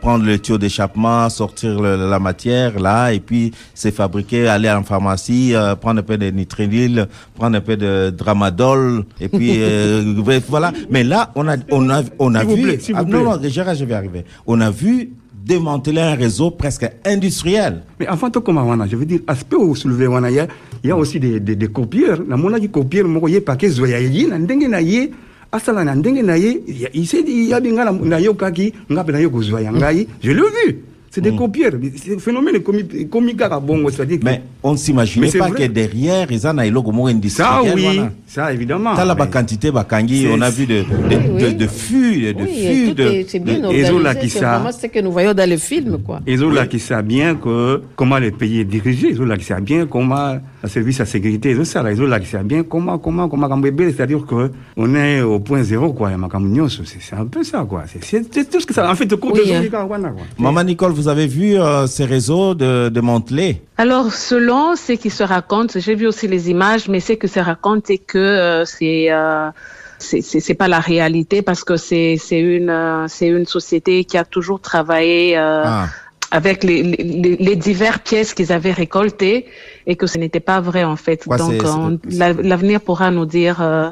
prendre 0.00 0.24
le 0.24 0.38
tuyau 0.38 0.58
d'échappement, 0.58 1.28
sortir 1.28 1.80
le- 1.80 2.08
la 2.08 2.18
matière 2.18 2.78
là, 2.80 3.12
et 3.12 3.20
puis 3.20 3.52
c'est 3.74 3.94
fabriqué, 3.94 4.48
aller 4.48 4.70
en 4.70 4.82
pharmacie, 4.82 5.18
euh, 5.54 5.74
prendre 5.76 6.00
un 6.00 6.02
peu 6.02 6.16
de 6.18 6.30
nitrinil, 6.30 7.06
prendre 7.34 7.56
un 7.56 7.60
peu 7.60 7.76
de 7.76 8.10
dramadol, 8.10 9.04
et 9.20 9.28
puis 9.28 9.52
euh, 9.58 10.14
bref, 10.16 10.44
voilà. 10.48 10.72
Mais 10.90 11.04
là, 11.04 11.30
on 11.34 11.46
a, 11.48 11.56
on 11.70 11.88
a, 11.90 12.02
on 12.18 12.34
a 12.34 12.44
vu. 12.44 12.62
plaît, 12.62 12.78
Ah, 12.94 13.04
non, 13.04 13.24
non, 13.24 13.38
je 13.42 13.84
vais 13.84 13.94
arriver. 13.94 14.24
On 14.46 14.60
a 14.60 14.70
vu 14.70 15.10
démanteler 15.48 16.00
un 16.00 16.14
réseau 16.14 16.50
presque 16.50 16.86
industriel. 17.04 17.82
Mais 17.98 18.06
avant 18.06 18.30
tout 18.30 18.40
comme 18.40 18.58
wana, 18.58 18.86
je 18.86 18.96
veux 18.96 19.06
dire, 19.06 19.20
aspect 19.26 19.56
où 19.56 19.74
soulever 19.74 20.06
il 20.06 20.34
y 20.34 20.38
a, 20.40 20.46
il 20.84 20.88
y 20.88 20.90
a 20.90 20.96
aussi 20.96 21.18
des, 21.18 21.40
des, 21.40 21.56
des 21.56 21.68
copieurs. 21.68 22.20
Na 22.26 22.36
mona 22.36 22.60
qui 22.60 22.68
copieur, 22.68 23.08
moko 23.08 23.28
ye 23.28 23.40
paquet 23.40 23.70
zoya 23.70 24.00
ye, 24.00 24.26
na 24.26 24.38
ndenge 24.38 24.68
na 24.68 24.80
ye, 24.80 25.10
asala 25.50 25.84
na 25.84 25.94
ndenge 25.94 26.22
na 26.22 26.36
il 26.36 27.06
s'est 27.06 27.22
dit, 27.22 27.32
il 27.32 27.48
y 27.48 27.54
a 27.54 27.60
bien 27.60 27.72
na, 27.72 27.90
na 27.92 28.20
yo 28.20 28.34
kaki, 28.34 28.74
na 28.90 29.04
zoya 29.40 29.72
ngai, 29.72 30.06
je 30.22 30.32
l'ai 30.32 30.42
vu. 30.66 30.84
C'est 31.18 31.30
des 31.30 31.36
copieurs. 31.36 31.72
C'est 31.96 32.14
un 32.14 32.18
phénomène 32.18 32.60
comique, 32.60 33.10
comique 33.10 33.42
à 33.42 33.58
bongo, 33.58 33.90
c'est-à-dire 33.90 34.20
que- 34.20 34.24
Mais 34.24 34.40
on 34.62 34.72
ne 34.72 34.76
s'imaginait 34.76 35.30
pas 35.32 35.48
vrai. 35.48 35.66
que 35.66 35.72
derrière, 35.72 36.30
ils 36.30 36.46
en 36.46 36.56
ont 36.56 36.62
eu 36.62 36.70
logo 36.70 36.92
Ça, 36.92 37.08
industriel. 37.10 37.72
oui, 37.74 37.82
voilà. 37.82 38.10
ça, 38.26 38.52
évidemment. 38.52 38.94
T'as 38.94 39.04
la 39.04 39.14
Mais- 39.16 39.28
quantité 39.28 39.70
bakangi, 39.72 40.26
on 40.32 40.40
a 40.40 40.48
vu 40.50 40.66
de, 40.66 40.74
de, 40.74 40.84
Oui, 40.84 41.40
de, 41.40 41.46
oui. 41.46 41.54
de 41.54 41.66
fûts, 41.66 42.32
de 42.34 42.42
Oui, 42.42 42.66
fûts, 42.86 42.94
de, 42.94 43.02
est- 43.02 43.24
c'est 43.28 43.38
bien 43.40 43.58
de- 43.58 43.64
organisé. 43.66 44.20
qui 44.20 44.28
C'est 44.30 44.38
ça- 44.38 44.58
vraiment 44.58 44.72
ce 44.72 44.86
que 44.86 45.00
nous 45.00 45.10
voyons 45.12 45.34
dans 45.34 45.48
les 45.48 45.56
films, 45.58 45.98
quoi. 46.06 46.20
Ils 46.26 46.44
ont 46.44 46.50
là 46.50 46.66
qui 46.66 46.78
savent 46.78 47.04
bien 47.04 47.34
que 47.34 47.82
comment 47.96 48.18
le 48.20 48.30
pays 48.30 48.60
est 48.60 48.64
dirigé, 48.64 49.08
ils 49.10 49.20
ont 49.20 49.24
là 49.26 49.36
qui 49.36 49.44
savent 49.44 49.62
bien 49.62 49.86
comment 49.86 50.38
le 50.62 50.68
service 50.68 51.00
à 51.00 51.06
sécurité, 51.06 51.50
ils 51.50 51.60
ont 51.60 51.64
ça 51.64 51.90
ils 51.90 52.00
ont 52.02 52.06
là 52.06 52.18
qui 52.20 52.26
savent 52.26 52.44
bien 52.44 52.62
comment 52.62 52.98
comment 52.98 53.28
comment 53.28 53.48
comme 53.48 53.62
bébé, 53.62 53.92
c'est-à-dire 53.92 54.24
que 54.26 54.50
on 54.76 54.94
est 54.94 55.20
au 55.20 55.38
point 55.40 55.62
zéro 55.62 55.92
quoi, 55.92 56.10
ma 56.16 56.28
c'est 56.68 57.00
c'est 57.00 57.16
un 57.16 57.26
peu 57.26 57.44
ça 57.44 57.64
quoi, 57.68 57.84
c'est 57.86 58.50
tout 58.50 58.60
ce 58.60 58.66
que 58.66 58.74
ça 58.74 58.90
en 58.90 58.94
fait 58.94 59.06
de 59.06 59.14
compte 59.14 59.34
Oui, 59.34 59.52
hein. 59.54 59.64
quoi. 59.70 59.98
Maman 60.38 60.64
Nicole, 60.64 60.92
vous 60.92 61.08
avez 61.08 61.26
vu 61.26 61.58
euh, 61.58 61.86
ces 61.86 62.04
réseaux 62.04 62.54
de, 62.54 62.88
de 62.88 63.00
Mantelet 63.00 63.62
Alors, 63.76 64.12
selon 64.12 64.76
ce 64.76 64.92
qui 64.92 65.10
se 65.10 65.22
raconte, 65.22 65.78
j'ai 65.78 65.94
vu 65.94 66.06
aussi 66.06 66.26
les 66.28 66.50
images, 66.50 66.88
mais 66.88 67.00
ce 67.00 67.14
que 67.14 67.28
se 67.28 67.40
raconte, 67.40 67.86
c'est 67.86 67.98
que 67.98 68.18
euh, 68.18 68.64
c'est 68.64 69.10
euh, 69.10 69.50
c'est 69.98 70.54
pas 70.54 70.68
la 70.68 70.80
réalité 70.80 71.42
parce 71.42 71.64
que 71.64 71.76
c'est 71.76 72.16
c'est 72.18 72.40
une 72.40 72.70
euh, 72.70 73.06
c'est 73.08 73.28
une 73.28 73.46
société 73.46 74.04
qui 74.04 74.16
a 74.16 74.24
toujours 74.24 74.60
travaillé 74.60 75.36
euh, 75.36 75.62
Ah. 75.64 75.86
Avec 76.30 76.62
les, 76.64 76.82
les, 76.82 77.36
les 77.36 77.56
diverses 77.56 77.98
pièces 78.04 78.34
qu'ils 78.34 78.52
avaient 78.52 78.72
récoltées 78.72 79.46
et 79.86 79.96
que 79.96 80.06
ce 80.06 80.18
n'était 80.18 80.40
pas 80.40 80.60
vrai 80.60 80.84
en 80.84 80.96
fait. 80.96 81.24
Ouais, 81.26 81.38
Donc, 81.38 82.00
l'avenir 82.40 82.80
pourra 82.80 83.10
nous 83.10 83.26
dire. 83.26 83.60
euh, 83.62 83.90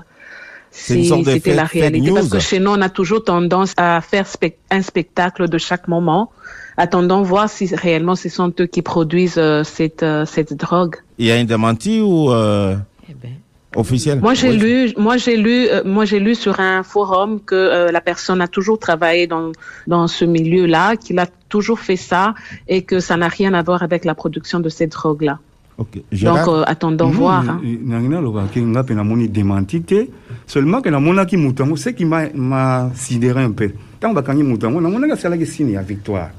si 0.70 1.06
c'était 1.24 1.54
la 1.54 1.64
réalité. 1.64 2.10
Parce 2.12 2.28
que 2.28 2.38
chez 2.38 2.58
nous, 2.58 2.70
on 2.72 2.82
a 2.82 2.90
toujours 2.90 3.24
tendance 3.24 3.72
à 3.78 4.00
faire 4.02 4.26
spec- 4.26 4.58
un 4.70 4.82
spectacle 4.82 5.48
de 5.48 5.56
chaque 5.56 5.88
moment, 5.88 6.30
attendant 6.76 7.22
voir 7.22 7.48
si 7.48 7.74
réellement 7.74 8.14
ce 8.14 8.28
sont 8.28 8.52
eux 8.60 8.66
qui 8.66 8.82
produisent 8.82 9.38
euh, 9.38 9.64
cette, 9.64 10.02
euh, 10.02 10.26
cette 10.26 10.52
drogue. 10.52 10.96
Il 11.16 11.24
y 11.26 11.30
a 11.30 11.38
une 11.38 11.46
démenti 11.46 12.00
ou 12.02 12.30
euh, 12.30 12.76
Eh 13.08 13.14
ben, 13.14 13.32
officielle 13.76 14.20
Moi, 14.20 14.34
j'ai 14.34 14.50
Oui. 14.50 14.58
lu, 14.58 14.92
moi, 14.96 15.16
j'ai 15.16 15.36
lu, 15.36 15.66
euh, 15.68 15.82
moi, 15.84 16.04
j'ai 16.04 16.20
lu 16.20 16.34
sur 16.34 16.58
un 16.60 16.82
forum 16.82 17.40
que 17.40 17.54
euh, 17.54 17.92
la 17.92 18.00
personne 18.00 18.40
a 18.40 18.48
toujours 18.48 18.78
travaillé 18.78 19.26
dans, 19.26 19.52
dans 19.86 20.06
ce 20.08 20.24
milieu-là, 20.24 20.96
qu'il 20.96 21.18
a 21.18 21.26
toujours 21.48 21.80
fait 21.80 21.96
ça 21.96 22.34
et 22.68 22.82
que 22.82 23.00
ça 23.00 23.16
n'a 23.16 23.28
rien 23.28 23.54
à 23.54 23.62
voir 23.62 23.82
avec 23.82 24.04
la 24.04 24.14
production 24.14 24.60
de 24.60 24.68
cette 24.68 24.92
drogue-là. 24.92 25.38
Ok. 25.78 26.00
Donc, 26.22 26.48
euh, 26.48 26.62
attendons 26.66 27.10
voir. 27.10 27.44
hein. 27.48 27.60
seulement 30.46 30.80
que 30.80 30.88
na 30.88 31.00
monaki 31.00 31.36
mutango 31.36 31.76
ce 31.76 31.90
qui 31.90 32.04
m'a 32.04 32.28
m'a 32.34 32.90
sidéré 32.94 33.42
un 33.42 33.50
peu 33.50 33.70
tant 34.00 34.12
bakangi 34.12 34.42
mutango 34.42 34.80
na 34.80 34.88
monaka 34.88 35.16
sala 35.16 35.36
ki 35.36 35.46
signe 35.46 35.72
ya 35.72 35.82
victoire 35.82 36.30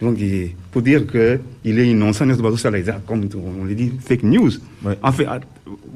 donc 0.00 0.16
il- 0.20 0.50
pour 0.72 0.82
dire 0.82 1.06
que 1.06 1.38
il 1.64 1.78
est 1.78 1.88
innocent 1.88 2.26
n'est 2.26 2.36
pas 2.36 2.54
ça 2.56 2.70
comme 3.06 3.28
on 3.60 3.64
le 3.64 3.74
dit 3.74 3.92
fake 4.00 4.22
news 4.24 4.50
Ouais. 4.84 4.98
en 5.02 5.12
fait 5.12 5.26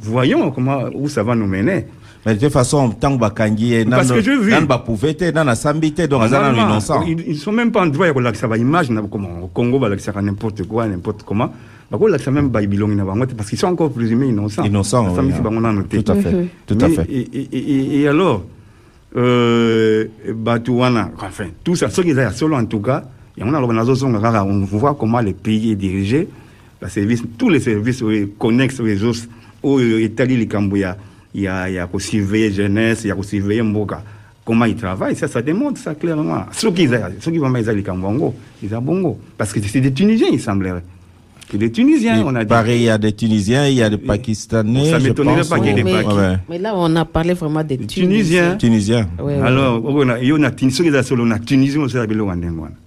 voyons 0.01 0.51
comment 0.51 0.85
où 0.95 1.09
ça 1.09 1.23
va 1.23 1.35
nous 1.35 1.47
mener 1.47 1.87
Mais 2.27 2.35
de 2.35 2.41
toute 2.41 2.53
façon, 2.53 2.91
tant 2.91 3.15
que 3.17 3.21
Bakangi, 3.21 3.83
Parce 3.89 4.13
que 4.13 4.21
la 5.45 5.55
Sambité, 5.55 6.07
donc 6.07 6.23
sont 6.29 6.55
innocents. 6.55 7.03
ils, 7.07 7.25
ils 7.29 7.39
sont 7.39 7.51
même 7.53 7.73
pas 7.73 7.81
en 7.83 7.87
droit 7.87 8.07
ya 8.07 8.13
kolakisa 8.13 8.47
ba 8.47 8.59
image 8.59 8.91
au 8.91 9.47
Congo 9.49 9.79
balakisa 9.79 10.13
n'importe 10.21 10.63
quoi 10.69 10.87
n'importe 10.87 11.23
comment 11.23 11.51
bakolakisa 11.91 12.31
même 12.31 12.51
ba 12.51 12.61
bilongi 12.67 12.95
na 12.95 13.05
bango 13.05 13.25
te 13.25 13.35
parce 13.35 13.49
qu'ils 13.49 13.59
sont 13.59 13.69
encore 13.69 13.91
présumés 13.91 14.29
innocents 14.29 14.65
Innocents, 14.65 15.05
oui, 15.05 15.11
hein. 15.19 15.23
te. 15.89 15.97
Tout 16.03 16.13
à 16.13 16.15
fait, 16.17 16.47
tout 16.67 16.79
à 16.79 16.89
fait. 16.91 17.07
Et, 17.11 17.21
et, 17.21 17.49
et, 17.57 18.01
et 18.03 18.09
alors, 18.09 18.45
euh, 19.17 20.07
bato 20.35 20.75
wana, 20.75 21.11
enfin, 21.21 21.47
tout 21.65 21.75
ça, 21.77 21.89
ce 21.91 22.01
qui 22.03 22.11
est 22.11 22.31
solo 22.33 22.57
en 22.57 22.67
tout 22.67 22.81
cas, 22.81 23.05
on 23.43 24.61
voit 24.65 24.95
comment 24.99 25.21
le 25.21 25.33
pays 25.33 25.73
est 25.73 25.77
dirigé, 25.77 26.29
tous 27.39 27.49
les 27.49 27.61
services 27.61 28.03
connexes 28.39 28.81
aux 28.81 29.05
autres, 29.05 29.27
au 29.63 29.81
Italie, 29.81 30.37
les 30.37 30.47
Cambouya, 30.47 30.97
il 31.35 31.43
y 31.43 31.47
a, 31.49 31.69
il 31.69 31.75
y 31.75 31.79
a 31.79 31.87
qu'à 31.87 31.99
surveiller 31.99 32.51
jeunesse, 32.53 33.03
il 33.05 33.09
y 33.09 33.11
a 33.11 33.15
qu'à 33.15 33.23
surveiller 33.23 33.63
Mboka. 33.63 34.03
Comment 34.45 34.65
ils 34.65 34.75
travaillent, 34.75 35.15
ça, 35.15 35.29
ça 35.29 35.43
démontre 35.43 35.79
ça 35.79 35.95
clairement. 35.95 36.47
Ceux 36.53 36.73
qui, 36.73 36.89
ceux 37.21 37.31
qui 37.31 37.39
vont 37.39 37.51
mettre 37.51 37.71
les 37.73 37.83
Cambongo, 37.83 38.35
ils 38.63 38.75
ont 38.75 38.81
bongo. 38.81 39.19
Parce 39.37 39.53
que 39.53 39.61
c'est 39.61 39.81
des 39.81 39.93
Tunisiens, 39.93 40.29
il 40.33 40.41
semblerait. 40.41 40.83
C'est 41.51 41.59
des 41.59 41.73
Tunisiens, 41.73 42.23
on 42.27 42.35
a 42.35 42.45
dit. 42.45 42.49
Pareil, 42.49 42.81
il 42.81 42.85
y 42.85 42.91
a 42.91 42.99
des 42.99 43.13
Tunisiens, 43.13 43.67
il 43.67 43.75
y 43.75 43.83
a 43.83 43.91
des 43.91 43.99
Pakistanais. 43.99 44.91
Ça 44.91 44.99
je 44.99 45.09
m'étonnerait 45.09 45.37
pense, 45.39 45.49
pas 45.49 45.59
qu'il 45.59 45.67
y 45.67 45.71
ait 45.71 45.83
des 45.83 45.83
ou- 45.83 45.95
Pakis. 45.95 46.17
ouais. 46.17 46.37
mais 46.49 46.59
là, 46.59 46.75
on 46.77 46.95
a 46.97 47.05
parlé 47.05 47.35
vraiment 47.35 47.63
des 47.65 47.77
Tunisiens. 47.79 48.07
Tunisiens. 48.07 48.57
Tunisiens. 48.57 49.09
Ouais, 49.19 49.37
ouais. 49.37 49.43
Alors, 49.43 49.83
on 49.85 50.09
a, 50.09 50.19
il 50.21 50.29
y 50.29 50.33
a 50.45 50.51
Tunis- 50.51 50.73
ceux 50.77 50.85
qui 50.85 50.91
sont 50.93 51.03
solo, 51.03 51.25
on 51.27 51.31
a 51.31 51.39
Tunisie, 51.39 51.77
on 51.79 51.89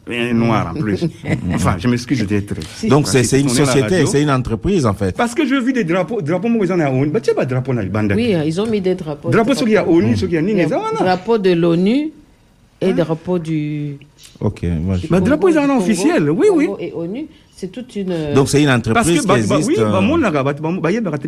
Un 0.09 0.33
noir 0.33 0.73
en 0.75 0.79
plus. 0.79 1.05
enfin, 1.53 1.75
je 1.79 1.87
m'excuse, 1.87 2.17
j'étais 2.19 2.41
très. 2.41 2.87
Donc 2.89 3.07
c'est 3.07 3.23
c'est 3.23 3.39
une 3.39 3.47
On 3.47 3.49
société, 3.49 4.05
c'est 4.05 4.21
une 4.21 4.31
entreprise 4.31 4.85
en 4.85 4.93
fait. 4.93 5.15
Parce 5.15 5.33
que 5.33 5.45
je 5.47 5.55
vis 5.55 5.71
des 5.73 5.85
drapeaux, 5.85 6.21
drapeaux, 6.21 6.49
moi, 6.49 6.65
ils 6.65 6.73
en 6.73 6.79
ont 6.79 6.83
à 6.85 6.89
ONU. 6.91 7.07
Bah, 7.09 7.21
tiens, 7.21 7.33
pas 7.33 7.45
drapeau. 7.45 7.73
Oui, 8.15 8.35
ils 8.45 8.59
ont 8.61 8.65
mis 8.67 8.81
des 8.81 8.95
drapeaux. 8.95 9.29
Drapeau, 9.29 9.53
ceux 9.53 9.65
qui 9.65 9.77
a 9.77 9.87
ONU, 9.87 10.17
ceux 10.17 10.27
qui 10.27 10.37
a 10.37 10.41
a 10.41 10.43
voilà. 10.65 10.99
drapeau 10.99 11.37
de 11.37 11.51
l'ONU 11.51 12.11
et 12.81 12.87
Hein? 12.87 12.91
drapeau 12.93 13.39
du. 13.39 13.95
Ok. 14.41 14.63
moi, 14.63 14.97
je- 14.97 15.07
Bah, 15.07 15.21
drapeau, 15.21 15.47
ils 15.49 15.57
en 15.57 15.69
ont 15.69 15.77
officiel, 15.77 16.29
oui, 16.29 16.47
oui. 16.53 16.67
Et 16.79 16.91
ONU, 16.93 17.25
c'est 17.63 17.71
toute 17.71 17.95
une. 17.95 18.33
Donc 18.33 18.49
c'est 18.49 18.61
une 18.61 18.67
Parce 18.67 18.79
entreprise 18.79 19.15
que, 19.15 19.21
qui 19.21 19.27
bah, 19.27 19.35
bah, 19.47 19.55
existe. 19.55 19.67
oui, 19.69 19.75
bah, 19.77 19.97
euh, 19.97 20.01
mon 20.01 20.17
là, 20.17 20.31
bah, 20.31 20.43
bah, 20.43 20.53
bah, 20.53 20.89
eh, 20.91 20.99
ben, 20.99 21.11
bah, 21.11 21.11
bah, 21.11 21.19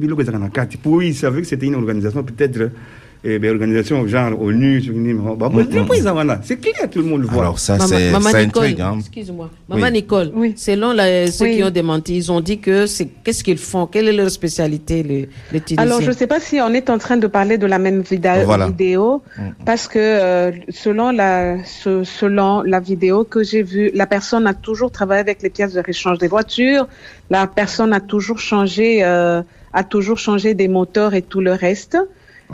drapeau, 5.64 5.94
ils 5.96 6.08
en 6.08 6.18
ont 6.18 6.24
là. 6.24 6.40
C'est 6.44 6.58
clair, 6.58 6.90
tout 6.90 7.00
le 7.00 7.06
monde 7.06 7.22
le 7.22 7.28
voit. 7.28 7.42
Alors 7.42 7.60
ça 7.60 7.78
Maman- 7.78 8.30
c'est 8.32 8.38
intrigue. 8.44 8.82
Hein. 8.82 8.98
excuse-moi. 9.00 9.50
Maman 9.68 9.84
Oui. 9.88 9.92
Nicole, 9.92 10.32
Oui. 10.36 10.54
selon 10.56 10.94
la- 10.94 11.28
ceux 11.28 11.46
Oui. 11.46 11.56
qui 11.58 11.64
ont 11.64 11.70
démenti, 11.70 12.18
ils 12.18 12.32
ont 12.32 12.42
dit 12.42 12.60
que 12.60 12.86
c'est 12.86 13.08
qu'est-ce 13.24 13.44
qu'ils 13.44 13.58
font, 13.58 13.88
quelle 13.88 14.08
est 14.08 14.14
leur 14.14 14.30
spécialité, 14.30 15.04
les, 15.04 15.30
les 15.52 15.60
Tunisiens? 15.62 15.84
Alors, 15.84 16.02
je 16.02 16.08
ne 16.10 16.16
sais 16.16 16.28
pas 16.28 16.40
si 16.40 16.60
on 16.62 16.72
est 16.74 16.90
en 16.90 16.98
train 16.98 17.18
de 17.18 17.28
parler 17.28 17.58
de 17.58 17.66
la 17.66 17.80
même 17.80 18.02
vida- 18.02 18.44
Voilà. 18.46 18.68
vidéo, 18.68 19.24
parce 19.66 19.88
que 19.88 20.00
euh, 20.00 20.52
selon 20.70 21.12
la 21.12 21.58
ce- 21.66 22.04
selon 22.04 22.62
la 22.62 22.80
vidéo 22.80 23.24
que 23.24 23.44
j'ai 23.44 23.64
vue, 23.64 23.92
la 23.94 24.06
personne 24.08 24.46
a 24.48 24.54
toujours 24.54 24.92
travaillé 24.92 25.22
avec 25.22 25.42
les 25.42 25.50
pièces 25.50 25.74
de 25.74 25.82
réchange 25.82 26.18
des 26.20 26.28
voitures. 26.28 26.88
La 27.30 27.48
personne 27.48 27.92
a 27.94 28.00
toujours 28.00 28.40
changé 28.40 29.04
euh, 29.04 29.42
a 29.74 29.84
toujours 29.84 30.18
changé 30.18 30.54
des 30.54 30.68
moteurs 30.70 31.14
et 31.16 31.22
tout 31.22 31.42
le 31.42 31.52
reste. 31.52 31.98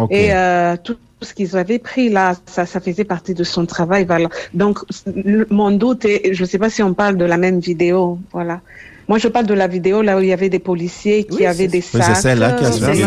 Et 0.10 0.34
euh, 0.34 0.76
tout 0.84 0.96
ce 1.22 1.34
qu'ils 1.34 1.56
avaient 1.58 1.80
pris 1.80 2.10
là, 2.10 2.36
ça, 2.46 2.66
ça 2.66 2.80
faisait 2.80 3.04
partie 3.04 3.34
de 3.34 3.44
son 3.44 3.66
travail. 3.66 4.06
Voilà. 4.06 4.30
Donc, 4.54 4.80
le- 5.16 5.46
mon 5.50 5.72
doute 5.72 6.06
est, 6.06 6.34
je 6.34 6.42
ne 6.44 6.48
sais 6.48 6.58
pas 6.58 6.70
si 6.70 6.82
on 6.82 6.94
parle 6.94 7.18
de 7.18 7.26
la 7.26 7.38
même 7.38 7.60
vidéo. 7.60 8.18
Voilà. 8.32 8.62
Moi, 9.08 9.18
je 9.18 9.28
parle 9.28 9.46
de 9.46 9.54
la 9.54 9.68
vidéo 9.68 10.02
là 10.02 10.18
où 10.18 10.22
il 10.22 10.28
y 10.28 10.34
avait 10.34 10.50
des 10.50 10.60
policiers 10.60 11.26
qui 11.26 11.38
Oui, 11.38 11.46
avaient 11.46 11.68
des 11.68 11.80
Oui, 11.80 11.84
sacs. 11.84 12.04
c'est 12.16 12.22
celle-là 12.22 12.52
qui 12.54 12.64
a 12.64 12.68
euh, 12.70 12.72
circulé, 12.72 13.04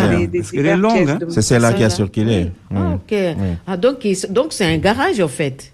hein. 0.70 0.82
hein. 1.08 1.18
C'est 1.30 1.42
celle-là 1.42 1.72
qui 1.72 1.82
a 1.84 1.90
circulé. 1.90 2.50
Ah, 2.74 2.98
Oui. 3.10 3.16
Ah, 3.66 3.76
donc, 3.78 4.06
c'est 4.50 4.64
un 4.66 4.76
garage, 4.76 5.20
en 5.20 5.28
fait. 5.28 5.72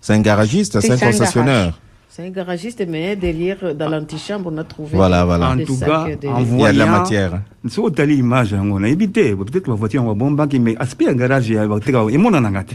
C'est 0.00 0.12
un 0.12 0.20
garagiste, 0.20 0.80
c'est 0.80 0.90
un 0.90 0.96
C'est 0.96 1.04
un 1.04 1.10
concessionnaire. 1.12 1.78
C'est 2.16 2.22
un 2.26 2.30
garagiste, 2.30 2.80
mais 2.86 3.16
derrière, 3.16 3.74
dans 3.74 3.88
l'antichambre, 3.88 4.48
on 4.54 4.58
a 4.58 4.62
trouvé. 4.62 4.90
Voilà, 4.96 5.24
voilà. 5.24 5.50
En 5.50 5.56
tout 5.58 5.74
sacs 5.74 5.88
cas, 5.88 6.04
de- 6.14 6.28
en 6.28 6.38
Il 6.38 6.42
y 6.42 6.42
a 6.42 6.44
de 6.44 6.44
voyant, 6.44 6.78
la 6.78 6.86
matière. 6.86 7.40
so 7.68 7.82
otali 7.86 8.18
image 8.18 8.52
yango 8.52 8.78
na 8.78 8.88
yebi 8.88 9.08
te 9.10 9.34
peut-être 9.34 9.66
bavoiture 9.68 9.98
yango 10.00 10.14
babombaki 10.14 10.60
mais 10.60 10.76
aspect 10.78 11.06
ya 11.06 11.14
garage 11.14 11.50
ya 11.50 11.66
bateka 11.66 12.04
emonananga 12.12 12.62
te 12.62 12.74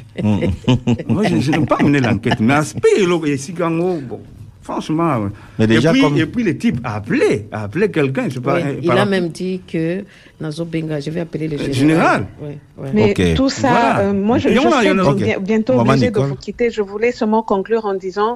moi 1.08 1.24
je 1.30 1.40
je 1.40 1.52
n'ai 1.52 1.66
pas 1.66 1.78
mené 1.84 2.00
l'enquête 2.02 2.40
mais 2.42 2.56
aspect 2.56 2.98
eloko 2.98 3.28
esika 3.28 3.64
yango 3.66 4.00
bon 4.10 4.20
franchement. 4.62 5.30
Mais 5.58 5.68
déjà, 5.68 5.90
et, 5.92 5.94
puis, 5.94 6.02
comme- 6.02 6.18
et 6.18 6.26
puis 6.26 6.44
le 6.44 6.58
type 6.58 6.80
a 6.84 6.96
appelé 6.96 7.48
a 7.52 7.64
appelé 7.64 7.90
quelqu'un 7.92 8.28
je 8.30 8.34
sais 8.36 8.40
pas 8.42 8.56
Oui, 8.56 8.62
hein, 8.66 8.76
il 8.82 8.88
par 8.88 8.96
a 8.98 9.00
rapport- 9.00 9.12
même 9.12 9.30
dit 9.30 9.62
que 9.72 10.04
Nazo 10.42 10.66
Benga, 10.66 11.00
je 11.00 11.12
vais 11.12 11.22
appeler 11.22 11.48
le 11.48 11.58
général. 11.58 11.74
général. 11.76 12.26
Oui, 12.42 12.54
oui. 12.80 12.90
Mais 12.94 13.12
Ok. 13.12 13.36
tout 13.36 13.50
ça, 13.50 13.70
Voilà. 13.70 14.00
euh, 14.00 14.14
moi, 14.14 14.38
je, 14.40 14.50
Il 14.50 14.54
y 14.54 14.56
je 14.56 14.68
a, 14.68 14.84
il 14.84 14.86
y 14.86 14.90
a. 14.90 15.14
Bien- 15.14 15.40
bientôt 15.40 15.74
Maman 15.76 15.92
obligée 15.92 16.12
de 16.12 16.20
vous 16.20 16.36
quitter. 16.36 16.72
Je 16.72 16.82
voulais 16.82 17.12
seulement 17.12 17.42
conclure 17.44 17.86
en 17.86 17.94
disant, 17.96 18.34
euh, 18.34 18.36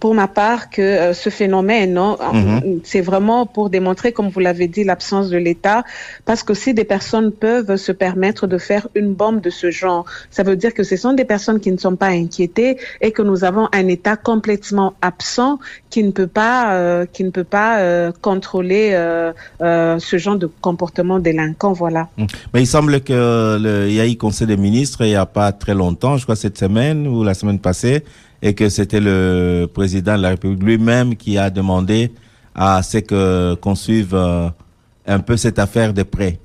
pour 0.00 0.14
ma 0.14 0.28
part, 0.28 0.70
que 0.70 0.82
euh, 0.82 1.14
ce 1.14 1.30
phénomène, 1.30 1.94
non, 1.94 2.16
Mhm. 2.32 2.80
c'est 2.84 3.00
vraiment 3.00 3.46
pour 3.46 3.70
démontrer, 3.70 4.12
comme 4.12 4.28
vous 4.28 4.40
l'avez 4.40 4.68
dit, 4.68 4.84
l'absence 4.84 5.28
de 5.30 5.36
l'État. 5.36 5.84
Parce 6.24 6.42
que 6.42 6.54
si 6.54 6.74
des 6.74 6.84
personnes 6.84 7.32
peuvent 7.32 7.76
se 7.76 7.92
permettre 7.92 8.46
de 8.46 8.58
faire 8.58 8.88
une 8.94 9.14
bombe 9.14 9.40
de 9.40 9.50
ce 9.50 9.70
genre, 9.70 10.04
ça 10.30 10.42
veut 10.42 10.56
dire 10.56 10.72
que 10.74 10.82
ce 10.82 10.96
sont 10.96 11.12
des 11.12 11.24
personnes 11.24 11.60
qui 11.60 11.72
ne 11.72 11.76
sont 11.76 11.96
pas 11.96 12.08
inquiétées 12.08 12.76
et 13.00 13.10
que 13.12 13.22
nous 13.22 13.44
avons 13.44 13.68
un 13.72 13.88
État 13.88 14.16
complètement 14.16 14.94
absent 15.02 15.58
qui 15.90 16.02
ne 16.04 16.10
peut 16.10 16.26
pas, 16.26 16.74
euh, 16.74 17.06
qui 17.12 17.24
ne 17.24 17.30
peut 17.30 17.44
pas 17.44 17.80
euh, 17.80 18.12
contrôler 18.20 18.90
euh, 18.92 19.32
euh, 19.60 19.98
ce 19.98 20.16
genre 20.18 20.36
de 20.36 20.48
comportement 20.60 21.18
délinquant. 21.18 21.72
Voilà. 21.72 22.08
Mais 22.54 22.62
il 22.62 22.66
semble 22.66 23.00
que 23.00 23.58
le, 23.60 23.88
il 23.88 23.94
y 23.94 24.00
a 24.00 24.06
eu 24.06 24.16
conseil 24.16 24.46
des 24.46 24.56
ministres 24.56 25.02
il 25.02 25.08
n'y 25.08 25.16
a 25.16 25.26
pas 25.26 25.52
très 25.52 25.74
longtemps, 25.74 26.16
je 26.16 26.22
crois 26.24 26.36
cette 26.36 26.58
semaine 26.58 27.06
ou 27.06 27.24
la 27.24 27.34
semaine 27.34 27.58
passée, 27.58 28.04
et 28.42 28.54
que 28.54 28.68
c'était 28.68 29.00
le 29.00 29.66
président 29.72 30.16
de 30.16 30.22
la 30.22 30.30
République 30.30 30.62
lui-même 30.62 31.14
qui 31.16 31.38
a 31.38 31.48
demandé 31.48 32.10
à 32.54 32.82
ce 32.82 32.98
que 32.98 33.54
qu'on 33.54 33.74
suive 33.74 34.14
euh, 34.14 34.48
un 35.06 35.20
peu 35.20 35.36
cette 35.36 35.58
affaire 35.58 35.94
de 35.94 36.02
près. 36.02 36.38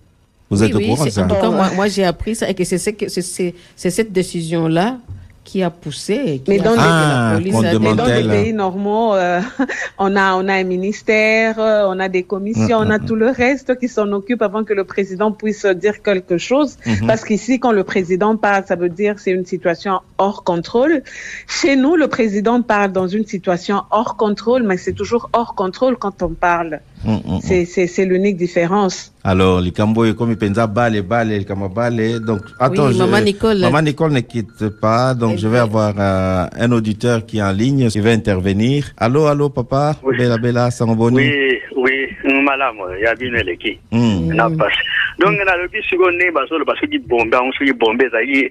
Vous 0.50 0.62
Oui, 0.62 0.70
êtes 0.70 0.76
oui, 0.76 0.84
au 0.86 0.88
courant 0.90 1.06
de 1.06 1.10
c'est- 1.10 1.16
ça? 1.16 1.26
En 1.26 1.28
tout 1.28 1.36
cas, 1.36 1.50
moi, 1.50 1.72
moi 1.76 1.88
j'ai 1.88 2.06
appris 2.06 2.36
ça 2.36 2.50
et 2.50 2.54
que 2.54 2.64
c'est 2.64 2.78
ce 2.78 2.92
que- 2.92 3.10
c'est- 3.10 3.22
c'est 3.22 3.54
c'est 3.76 3.90
cette 3.90 4.14
décision-là 4.14 5.00
qui 5.48 5.64
a 5.64 5.70
poussé. 5.70 6.42
Qui 6.44 6.52
Mais 6.52 6.60
a 6.60 6.64
dans 6.64 6.76
Ah, 6.78 7.30
la 7.32 7.38
police 7.38 7.80
Mais 7.80 7.96
dans 7.96 8.06
les 8.06 8.28
pays 8.28 8.54
normaux, 8.54 9.16
euh, 9.16 9.40
on, 9.98 10.14
a, 10.18 10.36
on 10.36 10.46
a 10.50 10.56
un 10.56 10.64
ministère, 10.66 11.58
euh, 11.58 11.86
on 11.88 11.98
a 12.00 12.10
des 12.10 12.24
commissions, 12.24 12.80
on 12.80 12.90
a 12.90 13.00
tout 13.00 13.16
le 13.16 13.30
reste 13.30 13.80
qui 13.80 13.88
s'en 13.88 14.12
occupe 14.12 14.42
avant 14.42 14.66
que 14.66 14.74
le 14.74 14.84
président 14.84 15.32
puisse 15.32 15.66
dire 15.66 16.02
quelque 16.04 16.38
chose. 16.38 16.78
Parce 17.08 17.24
qu'ici, 17.24 17.62
quand 17.62 17.72
le 17.72 17.86
président 17.86 18.36
parle, 18.36 18.66
ça 18.68 18.76
veut 18.76 18.90
dire 18.90 19.14
c'est 19.20 19.32
une 19.32 19.46
situation 19.46 20.02
hors 20.18 20.44
contrôle. 20.44 21.02
Chez 21.48 21.78
nous, 21.78 21.96
le 21.96 22.10
président 22.10 22.62
parle 22.62 22.92
dans 22.92 23.08
une 23.08 23.26
situation 23.26 23.84
hors 23.90 24.18
contrôle, 24.18 24.64
mais 24.64 24.76
c'est 24.76 24.98
toujours 25.02 25.30
hors 25.32 25.56
contrôle 25.56 25.96
quand 25.98 26.22
on 26.24 26.34
parle. 26.34 26.82
Mm, 27.06 27.12
mm, 27.12 27.36
mm. 27.36 27.40
C'est 27.42 27.66
c'est- 27.66 27.88
c'est 27.88 28.06
l'unique 28.06 28.38
différence. 28.38 29.14
Alors, 29.24 29.62
les 29.62 29.72
Camboyes, 29.72 30.16
comme 30.16 30.32
ils 30.32 30.38
pensent, 30.38 30.68
balle, 30.70 31.02
balle, 31.04 31.30
les 31.30 31.46
Camabale. 31.46 32.20
Donc, 32.20 32.42
attends, 32.60 32.88
Oui, 32.88 32.94
je- 32.94 32.98
Maman 32.98 33.22
Nicole. 33.22 33.60
Maman 33.60 33.82
Nicole 33.82 34.12
ne 34.14 34.20
quitte 34.22 34.70
pas. 34.82 35.14
Donc, 35.14 35.34
Elle 35.34 35.40
je 35.40 35.48
vais 35.48 35.60
avoir 35.60 35.94
euh, 36.00 36.46
un 36.58 36.72
auditeur 36.72 37.26
qui 37.26 37.38
est 37.38 37.44
en 37.44 37.52
ligne, 37.52 37.90
qui 37.90 38.00
va 38.00 38.12
intervenir. 38.12 38.86
Allô, 38.98 39.26
allô, 39.28 39.50
papa? 39.50 39.96
Oui. 40.04 40.18
Bella, 40.18 40.38
Bella, 40.38 40.72
Sangoboni. 40.72 41.18
oui 41.18 41.60
oui 41.76 42.08
malamu 42.44 42.84
ya 43.04 43.14
bino 43.16 43.38
eleki 43.38 43.78
Mm. 43.92 44.34
na 44.34 44.50
pasi 44.50 44.78
donc 45.20 45.38
nalobi 45.46 45.78
sikoyo 45.90 46.12
ndenge 46.12 46.32
bazoloba 46.32 46.74
soki 46.80 46.98
bombe 47.00 47.34
yango 47.36 47.54
soki 47.58 47.74
bombe 47.74 48.04
ezalaki 48.06 48.50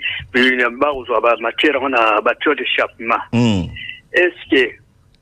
bakozwa 0.78 1.20
bamatière 1.20 1.74
yango 1.74 1.88
na 1.88 2.20
batio 2.22 2.54
d'échappement 2.54 3.18
Mm. 3.32 3.64
est 4.12 4.30
ce 4.38 4.50
que 4.50 4.70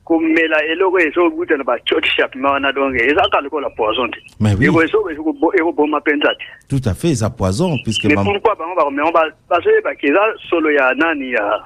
komela 0.05 0.63
eloko 0.71 0.99
ezokuta 0.99 1.57
na 1.57 1.63
batio 1.63 1.99
d'échappement 1.99 2.51
wana 2.51 2.71
donc 2.71 2.93
ezalaka 2.95 3.41
lokola 3.41 3.69
poison 3.71 4.07
te. 4.09 4.19
Mais 4.39 4.53
oui. 4.55 4.67
Eko- 4.67 4.83
eko- 4.83 5.09
eko- 5.11 5.53
ekoboma 5.53 5.99
mpenza 5.99 6.29
te. 6.35 6.45
Tout 6.69 6.87
à 6.89 6.93
fait, 6.93 7.15
ça 7.15 7.29
poison, 7.29 7.75
puisque 7.83 8.05
mais 8.05 8.13
pourquoi 8.15 8.55
bango 8.55 8.75
bakomema 8.75 9.11
ba- 9.11 9.33
bazoyebaki 9.49 10.07
eza 10.07 10.21
solo 10.49 10.69
ya 10.69 10.93
nani 10.95 11.31
ya 11.31 11.59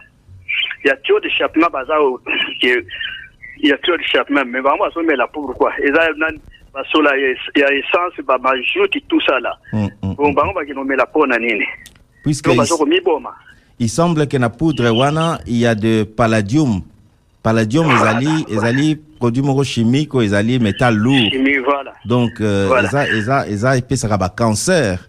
ya 0.85 0.95
tio 1.03 1.19
d'échappement 1.19 1.69
baza 1.69 1.93
ya 3.61 3.77
tio 3.83 3.97
d'échappement 3.97 4.45
mais 4.45 4.61
bango 4.61 4.85
bazomela 4.85 5.27
pourquoi? 5.27 5.71
Eza 5.83 6.07
nani? 6.17 6.39
Basolo 6.73 7.09
ya 7.09 7.31
es- 7.31 7.51
ya 7.55 7.67
essence 7.73 8.21
bamajuti 8.25 9.01
tout 9.09 9.19
ça 9.25 9.39
là. 9.39 9.57
Mm, 9.73 9.87
mm. 10.03 10.13
bon 10.15 10.33
bango 10.33 10.53
bakinomela 10.53 11.05
mpo 11.05 11.25
na 11.27 11.37
nini? 11.37 11.65
Puisque 12.23 12.55
bazokomiboma 12.55 13.33
il 13.79 13.89
semble 13.89 14.27
que 14.27 14.37
na 14.37 14.49
poudre 14.49 14.89
wana, 14.89 15.39
il 15.47 15.55
y 15.57 15.65
a 15.65 15.73
de 15.73 16.03
palladium. 16.03 16.81
Palladium, 17.43 17.89
ezali, 17.91 18.45
ezali 18.49 18.95
produit 19.17 19.41
moko 19.41 19.63
chimique, 19.63 20.13
ou 20.13 20.21
ezali 20.21 20.59
métal 20.59 20.95
lourd. 20.95 21.31
voilà 21.65 21.93
Donc, 22.05 22.41
euh, 22.41 22.67
Voilà. 22.67 22.87
eza, 22.89 23.07
eza, 23.07 23.47
eza 23.47 23.77
epesaka 23.77 24.17
ba 24.17 24.29
cancer. 24.29 24.99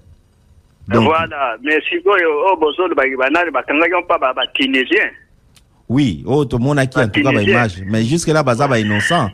Donc, 0.88 1.04
voilà 1.04 1.56
mais 1.62 1.80
sikoyo 1.88 2.28
oyo 2.46 2.56
bozolobaki 2.56 3.16
banani 3.16 3.50
bakangaki 3.50 3.94
mpa 4.04 4.18
ba- 4.18 4.32
batunisien 4.34 5.10
Oui, 5.88 6.22
oh, 6.26 6.44
tout 6.44 6.58
le 6.58 6.62
monde 6.64 6.78
a 6.78 6.86
qui 6.86 6.98
en 7.00 7.08
tout 7.08 7.20
cas 7.20 7.30
Tunisien. 7.30 7.54
bah, 7.54 7.66
image. 7.66 7.82
Mais 7.86 8.04
jusque-là, 8.04 8.44
bah, 8.44 8.54
ça, 8.54 8.68
bah, 8.68 8.78
innocent. 8.78 9.28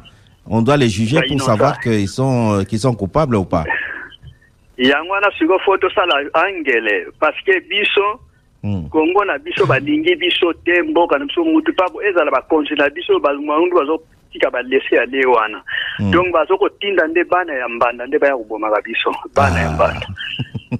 On 0.46 0.62
doit 0.62 0.76
les 0.78 0.88
juger 0.88 1.20
pour 1.28 1.40
savoir 1.42 1.78
qu'ils 1.80 2.08
sont, 2.08 2.60
euh, 2.60 2.64
qu'ils 2.64 2.78
sont 2.78 2.94
coupables 2.94 3.36
ou 3.36 3.44
pas. 3.44 3.64
yango 4.78 5.10
wana 5.12 5.28
sikoyo 5.38 5.58
fo 5.64 5.76
tosala 5.78 6.14
angele 6.34 7.08
parce 7.20 7.36
que 7.44 7.60
biso. 7.68 8.20
Kongo 8.90 9.24
na 9.24 9.38
biso 9.38 9.66
balingi 9.66 10.14
biso 10.16 10.52
te 10.64 10.82
mboka 10.82 11.18
na 11.18 11.24
biso 11.24 11.44
mutu 11.44 11.72
papo 11.74 12.02
ezala 12.02 12.30
bakonzi 12.30 12.74
na 12.74 12.88
biso 12.90 13.18
bamandu 13.18 13.76
bazotika 13.76 14.50
balese 14.50 14.98
ale 15.00 15.26
wana 15.26 15.62
Mm. 15.98 16.10
donc 16.10 16.32
bazokotinda 16.32 17.06
nde 17.06 17.24
bana 17.24 17.52
ya 17.54 17.68
mbanda 17.68 18.06
nde 18.06 18.18
baya 18.18 18.36
kobomaka 18.36 18.82
biso 18.82 19.10
bana 19.34 19.60
ya 19.60 19.68
Ah. 19.68 19.72
mbanda 19.74 20.06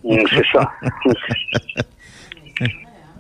Mm, 0.05 0.27
c'est 0.31 0.45
ça 0.53 0.71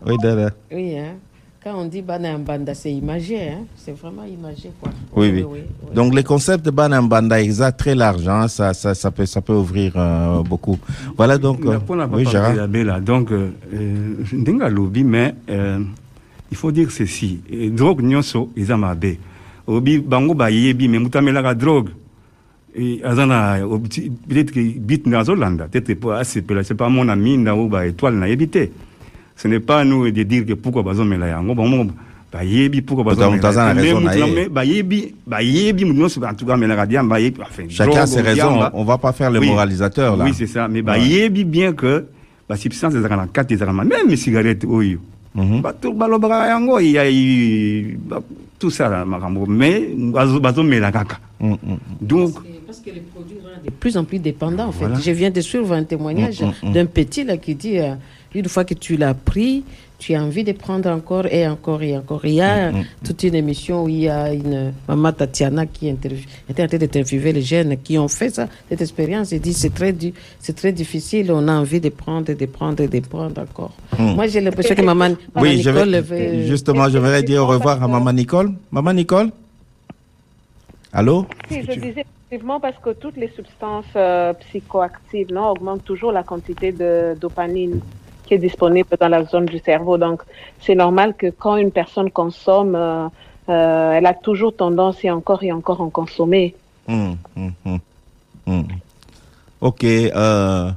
Oui, 0.06 0.16
Dada. 0.22 0.50
Oui, 0.70 0.94
hein. 0.94 1.18
Quand 1.66 1.80
on 1.80 1.86
dit 1.86 2.00
Bana 2.00 2.38
Mbanda, 2.38 2.74
c'est 2.74 2.92
imagé, 2.92 3.48
hein. 3.48 3.64
C'est 3.74 3.90
vraiment 3.98 4.22
imagé, 4.22 4.70
quoi. 4.80 4.88
Oui, 5.16 5.44
oui. 5.50 5.62
Donc, 5.92 6.14
les 6.14 6.22
concepts 6.22 6.64
de 6.64 6.70
Banambanda, 6.70 7.42
ils 7.42 7.60
très 7.76 7.96
large, 7.96 8.28
hein. 8.28 8.46
Ça, 8.46 8.72
ça, 8.72 8.94
ça 8.94 9.10
peut, 9.10 9.26
ça 9.26 9.40
peut 9.40 9.52
ouvrir 9.52 9.94
euh, 9.96 10.44
beaucoup. 10.44 10.78
Voilà 11.16 11.38
donc. 11.38 11.66
euh, 11.66 11.78
oui, 12.12 12.24
Gérard. 12.24 12.68
bela 12.68 13.00
donc 13.00 13.32
euh, 13.32 13.50
euh, 13.74 14.60
alobi 14.62 15.02
mais 15.02 15.34
euh, 15.50 15.80
il 16.52 16.56
faut 16.56 16.70
dire 16.70 16.88
ceci 16.92 17.40
drogue 17.72 18.00
nyonso 18.00 18.50
eza 18.56 18.76
mabe 18.76 19.16
obi 19.66 19.98
bango 19.98 20.34
bayebi 20.34 20.88
me 20.88 20.98
moto 21.00 21.18
amelaka 21.18 21.54
drogue 21.54 21.90
aza 23.02 23.26
na 23.26 23.58
obti- 23.66 24.10
peut-être 24.28 24.52
que 24.52 24.60
bit 24.78 25.06
nde 25.06 25.14
azolanda 25.16 25.66
peut-être 25.66 25.94
po 25.98 26.10
asepela 26.12 26.62
c'est 26.62 26.76
pas 26.76 26.88
mona 26.88 27.16
minda 27.16 27.56
o 27.56 27.66
baétoile 27.68 28.14
nayebi 28.18 28.48
te 28.48 28.68
ce 29.36 29.48
n'est 29.48 29.60
pas 29.60 29.80
à 29.80 29.84
nous 29.84 30.10
de 30.10 30.22
dire 30.22 30.44
que 30.46 30.54
pourquoi 30.54 30.82
bazomela 30.82 31.28
yango 31.28 31.54
bango 31.54 31.90
bayebi 32.32 32.82
pourquoi 32.82 33.04
Moto- 33.14 33.30
moto 33.30 33.46
aza 33.46 33.66
na 33.66 33.74
Mais 33.74 33.82
raison 33.82 34.00
na 34.00 34.14
moto 34.14 34.26
ye. 34.26 34.32
ame- 34.44 34.48
bayebi 34.48 35.14
bayebi 35.26 35.84
moto 35.84 35.98
nyonso 36.00 36.20
en 36.24 36.34
tout 36.34 36.46
cas 36.46 36.54
amelaka 36.54 36.86
diamba 36.86 37.16
bayebi 37.16 37.40
enfin, 37.42 37.62
Chacun 37.68 38.00
a 38.00 38.06
ses 38.06 38.20
raisons. 38.20 38.60
On 38.74 38.84
va 38.84 38.98
pas 38.98 39.12
faire 39.12 39.30
le 39.30 39.38
Oui. 39.40 39.46
moralisateur, 39.48 40.16
là. 40.16 40.24
Oui, 40.24 40.32
c'est 40.34 40.46
ça. 40.46 40.68
Mais 40.68 40.82
bah, 40.82 40.96
Ouais. 40.98 41.28
bien 41.30 41.72
que 41.72 42.06
bah, 42.48 42.56
substance 42.56 42.94
ezalaka 42.94 43.16
na 43.16 43.26
kati 43.26 43.54
ezalaka 43.54 43.84
même 43.84 44.08
les 44.08 44.16
cigarettes 44.16 44.64
oyo 44.64 44.98
bato 45.62 45.92
balobaka 45.92 46.48
yango 46.48 46.78
il 46.80 46.90
y 46.92 46.98
a 46.98 47.10
eu, 47.10 47.98
bah, 48.08 48.20
tout 48.58 48.70
ça 48.70 49.04
makambo 49.04 49.44
mais 49.46 49.82
bazo- 49.96 50.40
bazomela 50.40 50.90
kaka 50.92 51.18
Mm, 51.38 51.50
mm. 51.52 51.56
donc 52.00 52.32
Parce 52.66 52.80
que 52.80 52.90
les 52.90 53.00
produits 53.00 53.36
rendent 53.44 53.62
de 53.64 53.70
plus 53.70 53.96
en 53.98 54.04
plus 54.04 54.18
dépendants, 54.18 54.68
en 54.68 54.72
fait. 54.72 54.86
Voilà. 54.86 54.98
Je 55.00 55.10
viens 55.12 55.30
de 55.30 55.40
suivre 55.42 55.72
un 55.74 55.84
témoignage 55.84 56.40
Mm, 56.40 56.46
mm, 56.46 56.68
mm. 56.70 56.72
d'un 56.72 56.86
petit 56.86 57.24
là, 57.24 57.36
qui 57.36 57.54
dit 57.54 57.78
euh, 57.78 57.94
une 58.36 58.48
fois 58.48 58.64
que 58.64 58.74
tu 58.74 58.96
l'as 58.96 59.14
pris, 59.14 59.64
tu 59.98 60.14
as 60.14 60.22
envie 60.22 60.44
de 60.44 60.52
prendre 60.52 60.90
encore 60.90 61.24
et 61.26 61.48
encore 61.48 61.82
et 61.82 61.96
encore. 61.96 62.20
Il 62.26 62.34
y 62.34 62.40
a 62.42 62.70
Mm, 62.70 62.84
toute 63.02 63.22
une 63.22 63.34
émission 63.34 63.84
où 63.84 63.88
il 63.88 64.00
y 64.02 64.08
a 64.10 64.32
une 64.34 64.72
maman 64.86 65.10
Tatiana 65.12 65.64
qui 65.64 65.88
interview- 65.88 66.26
était 66.50 66.62
en 66.62 66.66
train 66.68 66.76
d'interviewer 66.76 67.32
les 67.32 67.40
jeunes 67.40 67.78
qui 67.82 67.96
ont 67.96 68.08
fait 68.08 68.28
ça, 68.28 68.46
cette 68.68 68.82
expérience. 68.82 69.32
et 69.32 69.38
dit 69.38 69.54
c'est 69.54 69.72
très, 69.72 69.92
du- 69.94 70.12
c'est 70.38 70.54
très 70.54 70.72
difficile, 70.72 71.32
on 71.32 71.48
a 71.48 71.52
envie 71.54 71.80
de 71.80 71.88
prendre, 71.88 72.30
de 72.34 72.46
prendre, 72.46 72.86
de 72.86 73.00
prendre 73.00 73.40
encore. 73.40 73.72
Moi, 73.98 74.26
j'ai 74.26 74.42
l'impression 74.42 74.74
que 74.74 74.82
maman, 74.82 75.08
maman 75.08 75.16
Oui, 75.40 75.62
je 75.62 75.70
Nicole 75.70 75.90
vais, 75.90 76.00
veut- 76.02 76.42
justement, 76.46 76.88
je 76.90 76.98
vais 76.98 77.22
dire 77.22 77.42
au 77.42 77.46
revoir 77.46 77.82
à 77.82 77.88
Maman 77.88 78.12
Nicole. 78.12 78.52
Maman 78.70 78.92
Nicole? 78.92 79.30
Allô? 80.92 81.26
Si, 81.48 81.62
je 81.62 81.72
disais 81.72 82.04
effectivement 82.28 82.58
parce 82.60 82.76
que 82.82 82.90
toutes 82.90 83.16
les 83.16 83.28
substances 83.28 83.84
euh, 83.96 84.32
psychoactives 84.34 85.32
non, 85.32 85.48
augmentent 85.50 85.84
toujours 85.84 86.12
la 86.12 86.22
quantité 86.22 86.72
de 86.72 87.14
dopamine 87.20 87.80
qui 88.26 88.34
est 88.34 88.38
disponible 88.38 88.88
dans 89.00 89.08
la 89.08 89.24
zone 89.24 89.46
du 89.46 89.58
cerveau. 89.58 89.96
Donc, 89.96 90.22
c'est 90.60 90.74
normal 90.74 91.14
que 91.16 91.28
quand 91.30 91.56
une 91.56 91.70
personne 91.70 92.10
consomme, 92.10 92.74
euh, 92.74 93.08
euh, 93.48 93.92
elle 93.92 94.06
a 94.06 94.14
toujours 94.14 94.54
tendance 94.54 95.02
et 95.04 95.10
encore 95.10 95.42
et 95.42 95.52
encore 95.52 95.80
à 95.80 95.84
en 95.84 95.90
consommer. 95.90 96.54
Hum, 96.88 97.16
hum, 97.36 97.78
hum. 98.46 98.64
Ok. 99.60 99.84
Euh, 99.84 100.70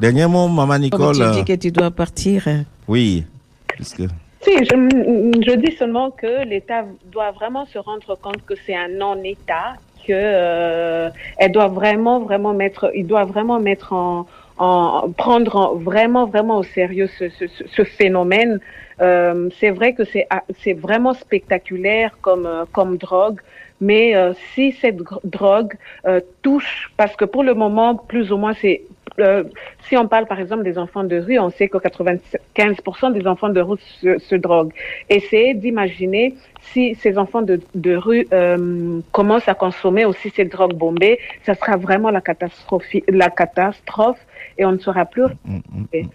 dernier 0.00 0.26
mot, 0.26 0.48
Maman 0.48 0.74
Comme 0.74 0.82
Nicole. 0.82 1.16
tu 1.16 1.22
euh, 1.22 1.30
dis 1.30 1.44
que 1.44 1.54
tu 1.54 1.70
dois 1.70 1.90
partir. 1.90 2.46
hein. 2.48 2.64
Oui. 2.86 3.24
Puisque... 3.68 4.02
Si, 4.42 4.52
je, 4.58 4.74
je 5.46 5.56
dis 5.56 5.72
seulement 5.76 6.10
que 6.10 6.44
l'État 6.44 6.84
doit 7.10 7.32
vraiment 7.32 7.64
se 7.66 7.78
rendre 7.78 8.16
compte 8.20 8.44
que 8.46 8.54
c'est 8.64 8.76
un 8.76 8.88
non-État, 8.88 9.74
que 10.06 10.12
euh, 10.12 11.08
elle 11.36 11.50
doit 11.50 11.66
vraiment, 11.66 12.20
vraiment 12.20 12.54
mettre, 12.54 12.92
il 12.94 13.06
doit 13.08 13.24
vraiment 13.24 13.58
mettre 13.58 13.92
en, 13.92 14.26
en 14.56 15.12
prendre 15.12 15.56
en- 15.56 15.74
vraiment, 15.76 16.26
vraiment 16.26 16.58
au 16.58 16.62
sérieux 16.62 17.06
ce, 17.08 17.28
ce, 17.28 17.46
ce- 17.46 17.84
phénomène. 17.84 18.60
Euh, 19.00 19.48
c'est 19.60 19.70
vrai 19.70 19.94
que 19.94 20.04
c'est 20.04 20.26
ah, 20.30 20.42
c'est 20.62 20.72
vraiment 20.72 21.12
spectaculaire 21.14 22.18
comme 22.22 22.46
euh, 22.46 22.64
comme 22.72 22.96
drogue, 22.96 23.40
mais 23.80 24.16
euh, 24.16 24.32
si 24.54 24.72
cette 24.72 24.98
drogue 25.24 25.74
euh, 26.06 26.20
touche, 26.42 26.92
parce 26.96 27.14
que 27.16 27.24
pour 27.26 27.44
le 27.44 27.54
moment, 27.54 27.94
plus 27.96 28.32
ou 28.32 28.38
moins, 28.38 28.54
c'est 28.54 28.86
euh, 29.18 29.44
si 29.88 29.96
on 29.96 30.08
parle 30.08 30.26
par 30.26 30.40
exemple 30.40 30.62
des 30.64 30.78
enfants 30.78 31.04
de 31.04 31.18
rue, 31.18 31.38
on 31.38 31.50
sait 31.50 31.68
que 31.68 31.78
95% 31.78 33.12
des 33.12 33.26
enfants 33.26 33.48
de 33.48 33.60
rue 33.60 33.78
se, 34.00 34.18
se 34.18 34.34
droguent. 34.34 34.72
Essayez 35.08 35.54
d'imaginer 35.54 36.34
si 36.72 36.94
ces 36.96 37.16
enfants 37.18 37.42
de, 37.42 37.60
de 37.74 37.96
rue 37.96 38.26
euh, 38.32 39.00
commencent 39.12 39.48
à 39.48 39.54
consommer 39.54 40.04
aussi 40.04 40.30
ces 40.30 40.44
drogues 40.44 40.74
bombées, 40.74 41.18
ça 41.44 41.54
sera 41.54 41.76
vraiment 41.76 42.10
la 42.10 42.20
catastrophe, 42.20 42.84
la 43.08 43.30
catastrophe 43.30 44.18
et 44.58 44.64
on 44.64 44.72
ne 44.72 44.78
saura 44.78 45.04
plus. 45.04 45.24
Hum, 45.24 45.62
hum, 45.74 45.86
hum. 45.94 46.10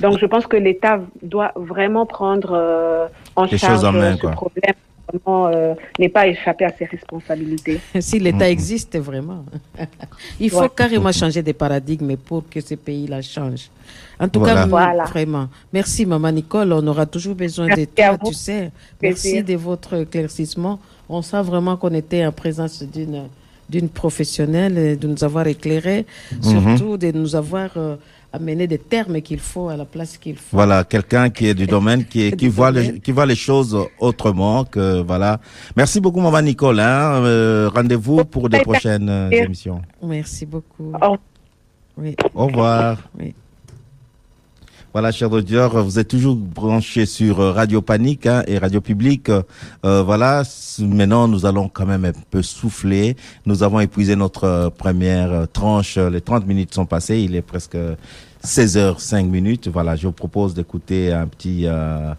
Donc 0.00 0.18
je 0.18 0.26
pense 0.26 0.46
que 0.46 0.56
l'État 0.56 1.00
doit 1.22 1.52
vraiment 1.56 2.04
prendre 2.06 2.52
euh, 2.52 3.06
en 3.34 3.44
Les 3.44 3.56
charge 3.58 3.82
en 3.82 3.92
main, 3.92 4.14
ce 4.16 4.20
quoi. 4.20 4.30
problème. 4.32 4.74
Vraiment 5.08 5.46
euh, 5.48 5.74
n'est 5.98 6.08
pas 6.08 6.26
échappé 6.26 6.64
à 6.64 6.72
ses 6.76 6.84
responsabilités. 6.86 7.80
si 8.00 8.18
l'État 8.18 8.48
existe 8.50 8.98
vraiment. 8.98 9.44
Il 10.40 10.50
faut 10.50 10.60
Ouais. 10.60 10.68
carrément 10.74 11.12
changer 11.12 11.42
des 11.42 11.52
paradigmes 11.52 12.16
pour 12.16 12.48
que 12.48 12.60
ces 12.60 12.76
pays-là 12.76 13.22
changent. 13.22 13.70
En 14.18 14.28
tout 14.28 14.40
Voilà. 14.40 14.54
cas, 14.62 14.66
Voilà. 14.66 15.04
vraiment. 15.04 15.48
Merci, 15.72 16.06
Maman 16.06 16.32
Nicole. 16.32 16.72
On 16.72 16.86
aura 16.86 17.06
toujours 17.06 17.34
besoin 17.34 17.66
Merci 17.66 17.82
de 17.86 17.90
toi, 17.94 18.18
tu 18.26 18.32
sais. 18.34 18.70
Merci 19.02 19.42
Plaisir. 19.42 19.44
de 19.44 19.54
votre 19.54 19.94
éclaircissement. 19.94 20.78
On 21.08 21.22
sent 21.22 21.42
vraiment 21.42 21.76
qu'on 21.76 21.94
était 21.94 22.24
en 22.26 22.32
présence 22.32 22.82
d'une 22.82 23.24
d'une 23.68 23.88
professionnelle, 23.88 24.78
et 24.78 24.94
de 24.96 25.08
nous 25.08 25.24
avoir 25.24 25.44
éclairés, 25.48 26.06
surtout 26.40 26.96
de 26.96 27.10
nous 27.10 27.34
avoir 27.34 27.70
euh, 27.76 27.96
amené 28.36 28.66
des 28.66 28.78
termes 28.78 29.20
qu'il 29.20 29.38
faut 29.40 29.68
à 29.68 29.76
la 29.76 29.84
place 29.84 30.16
qu'il 30.16 30.36
faut. 30.36 30.56
Voilà, 30.56 30.84
quelqu'un 30.84 31.28
qui 31.30 31.46
est 31.48 31.54
du 31.54 31.66
domaine, 31.76 32.04
qui, 32.04 32.22
est- 32.26 32.30
qui 32.30 32.46
Du 32.46 32.48
voit 32.48 32.72
domaine. 32.72 32.92
les, 32.94 33.00
qui 33.00 33.12
voit 33.12 33.26
les 33.26 33.34
choses 33.36 33.76
autrement 33.98 34.64
que 34.64 35.02
voilà. 35.02 35.40
Merci 35.76 36.00
beaucoup, 36.00 36.20
maman 36.20 36.40
Nicole. 36.42 36.80
Hein. 36.80 37.22
Euh, 37.24 37.68
Rendez-vous 37.74 38.24
pour 38.24 38.48
des 38.48 38.60
prochaines 38.60 39.08
euh, 39.08 39.30
émissions. 39.30 39.82
Merci 40.02 40.46
beaucoup. 40.46 40.92
Au 41.02 41.16
Oui, 41.98 42.14
Au 42.34 42.46
revoir. 42.46 42.98
oui. 43.18 43.34
Voilà, 44.96 45.12
chers 45.12 45.30
auditeurs, 45.30 45.84
vous 45.84 45.98
êtes 45.98 46.08
toujours 46.08 46.36
branchés 46.36 47.04
sur 47.04 47.40
euh, 47.40 47.52
Radio 47.52 47.82
Panique 47.82 48.24
hein, 48.24 48.42
et 48.46 48.56
Radio 48.56 48.80
Public. 48.80 49.28
Euh, 49.28 49.42
voilà, 50.02 50.42
maintenant 50.78 51.28
nous 51.28 51.44
allons 51.44 51.68
quand 51.68 51.84
même 51.84 52.06
un 52.06 52.12
peu 52.30 52.40
souffler. 52.40 53.14
Nous 53.44 53.62
avons 53.62 53.78
épuisé 53.78 54.16
notre 54.16 54.44
euh, 54.44 54.70
première 54.70 55.30
euh, 55.30 55.44
tranche. 55.44 55.98
Les 55.98 56.22
30 56.22 56.46
minutes 56.46 56.72
sont 56.72 56.86
passées. 56.86 57.20
Il 57.20 57.36
est 57.36 57.42
presque 57.42 57.76
16h05 58.42 59.26
minutes. 59.26 59.68
Voilà, 59.68 59.96
je 59.96 60.06
vous 60.06 60.14
propose 60.14 60.54
d'écouter 60.54 61.12
un 61.12 61.26
petit 61.26 61.66
euh, 61.66 62.14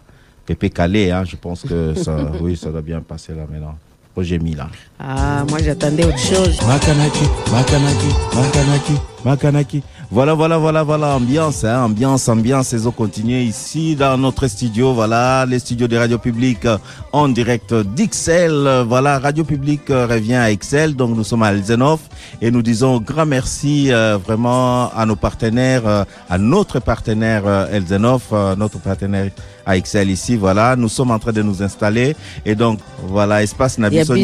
Pépé 0.46 0.70
Calais. 0.70 1.10
Hein. 1.10 1.24
Je 1.24 1.34
pense 1.34 1.62
que 1.62 1.94
ça, 1.94 2.30
oui, 2.40 2.56
ça 2.56 2.70
doit 2.70 2.80
bien 2.80 3.00
passer 3.00 3.34
là 3.34 3.44
maintenant. 3.50 3.74
Roger 4.18 4.40
Mila. 4.40 4.66
Ah, 4.98 5.44
moi 5.48 5.58
j'attendais 5.64 6.04
autre 6.04 6.18
chose. 6.18 6.58
Makanaki, 6.66 7.26
Makanaki, 7.52 8.10
Makanaki, 8.34 8.92
Makanaki. 9.24 9.82
Voilà, 10.10 10.34
voilà, 10.34 10.56
voilà, 10.56 10.82
voilà, 10.82 11.14
ambiance, 11.16 11.64
hein, 11.64 11.84
ambiance, 11.84 12.28
ambiance. 12.28 12.72
Et 12.72 12.84
on 12.86 12.90
continue 12.90 13.40
ici 13.40 13.94
dans 13.94 14.16
notre 14.18 14.48
studio, 14.48 14.94
voilà, 14.94 15.46
les 15.46 15.58
studios 15.60 15.86
de 15.86 15.96
Radio 15.96 16.18
Public 16.18 16.64
euh, 16.64 16.78
en 17.12 17.28
direct 17.28 17.74
d'Ixelles. 17.74 18.84
Voilà, 18.88 19.18
Radio 19.20 19.44
Public 19.44 19.82
euh, 19.90 20.06
revient 20.06 20.34
à 20.34 20.50
Excel, 20.50 20.96
donc 20.96 21.14
nous 21.14 21.24
sommes 21.24 21.42
à 21.44 21.52
Elzenov 21.52 22.00
et 22.40 22.50
nous 22.50 22.62
disons 22.62 22.98
grand 23.00 23.26
merci 23.26 23.92
euh, 23.92 24.16
vraiment 24.16 24.90
à 24.96 25.04
nos 25.06 25.16
partenaires, 25.16 25.86
euh, 25.86 26.04
à 26.30 26.38
notre 26.38 26.80
partenaire 26.80 27.42
euh, 27.46 27.66
Elzenov, 27.70 28.22
notre 28.56 28.78
partenaire 28.80 29.30
à 29.68 29.76
Excel 29.76 30.08
ici, 30.08 30.34
voilà. 30.34 30.74
Nous 30.76 30.88
sommes 30.88 31.10
en 31.10 31.18
train 31.18 31.30
de 31.32 31.42
nous 31.42 31.62
installer 31.62 32.16
et 32.46 32.54
donc 32.54 32.78
voilà, 33.06 33.42
espace 33.42 33.76
Nabiso. 33.76 34.14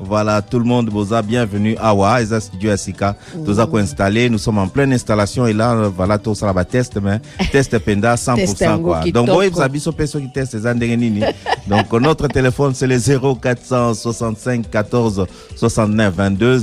Voilà, 0.00 0.42
tout 0.42 0.58
le 0.58 0.64
monde, 0.64 0.90
boza, 0.90 1.22
bienvenue. 1.22 1.76
Awa, 1.80 2.20
Eza 2.20 2.40
Studio 2.40 2.72
Asika. 2.72 3.14
Nous 3.36 3.60
avons 3.60 3.76
installé, 3.76 4.28
nous 4.28 4.38
sommes 4.38 4.58
en 4.58 4.66
pleine 4.66 4.92
installation 4.92 5.46
et 5.46 5.52
là, 5.52 5.72
euh, 5.72 5.88
voilà, 5.96 6.18
tout 6.18 6.34
ça 6.34 6.52
va 6.52 6.64
test, 6.64 6.98
mais 7.00 7.20
test 7.52 7.78
penda 7.78 8.16
100%, 8.16 8.34
Test 8.34 8.60
yango 8.60 8.88
quoi. 8.88 9.02
Donc, 9.12 9.28
vous 9.52 9.60
avez 9.60 9.78
sur 9.78 9.94
personne 9.94 10.22
qui 10.26 10.32
teste. 10.32 10.56
Donc, 11.68 11.92
notre 11.92 12.26
téléphone, 12.26 12.74
c'est 12.74 12.88
le 12.88 12.98
0465 12.98 14.68
14 14.68 15.26
69 15.54 16.14
22, 16.14 16.60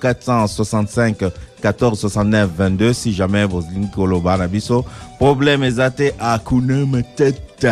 0465 0.00 1.24
14 1.62 1.98
69 1.98 2.50
22 2.56 2.92
si 2.92 3.12
jamais 3.12 3.44
vos 3.44 3.60
lignes 3.72 3.90
koloba 3.94 4.36
na 4.36 4.46
biso 4.46 4.84
problème 5.18 5.64
ezate 5.64 6.14
à 6.18 6.38
kunem 6.38 7.02
tête 7.16 7.66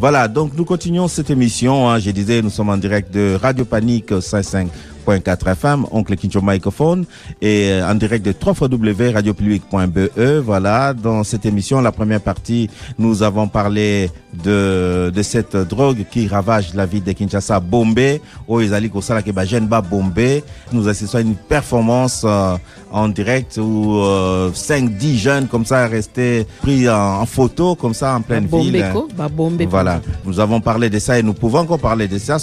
voilà 0.00 0.28
donc 0.28 0.52
nous 0.56 0.64
continuons 0.64 1.08
cette 1.08 1.30
émission 1.30 1.88
hein. 1.88 1.98
je 1.98 2.10
disais 2.10 2.42
nous 2.42 2.50
sommes 2.50 2.70
en 2.70 2.76
direct 2.76 3.12
de 3.12 3.38
Radio 3.40 3.64
Panique 3.64 4.12
55.4 5.18 5.52
FM 5.52 5.86
Oncle 5.90 6.16
Kincho 6.16 6.40
microphone 6.42 7.04
et 7.40 7.70
euh, 7.70 7.90
en 7.90 7.94
direct 7.94 8.24
de 8.24 8.32
www.radiopublic.be 8.34 10.10
voilà 10.44 10.94
dans 10.94 11.24
cette 11.24 11.46
émission 11.46 11.80
la 11.80 11.92
première 11.92 12.20
partie 12.20 12.70
nous 12.98 13.22
avons 13.22 13.48
parlé 13.48 14.10
de 14.44 15.10
de 15.14 15.22
cette 15.22 15.56
drogue 15.56 16.04
qui 16.10 16.28
ravage 16.28 16.74
la 16.74 16.86
ville 16.86 17.02
de 17.02 17.12
Kinshasa 17.12 17.58
Bombay. 17.60 18.20
Au 18.48 18.60
ezali 18.60 18.90
kosala 18.90 19.22
ke 19.22 19.32
ba 19.32 19.44
jeune 19.44 19.66
ba 19.66 19.80
Bombay. 19.80 20.42
Nous 20.72 20.88
assistons 20.88 21.18
à 21.18 21.20
une 21.20 21.34
performance 21.34 22.22
euh, 22.24 22.56
en 22.92 23.08
direct 23.08 23.58
où 23.58 23.96
euh, 23.98 24.50
5 24.52 24.90
10 24.96 25.18
jeunes 25.18 25.48
comme 25.48 25.64
ça 25.64 25.86
restés 25.86 26.46
pris 26.62 26.88
en, 26.88 27.20
en 27.22 27.26
photo 27.26 27.74
comme 27.74 27.94
ça 27.94 28.14
en 28.14 28.20
pleine 28.22 28.46
ville. 28.46 28.82
Bombeko, 28.92 29.08
ba 29.16 29.28
bombe. 29.28 29.62
voilà, 29.68 30.00
nous 30.24 30.38
avons 30.40 30.60
parlé 30.60 30.90
de 30.90 30.98
ça 30.98 31.18
et 31.18 31.22
nous 31.22 31.34
pouvons 31.34 31.58
encore 31.60 31.78
parler 31.78 32.08
de 32.08 32.18
ça. 32.18 32.38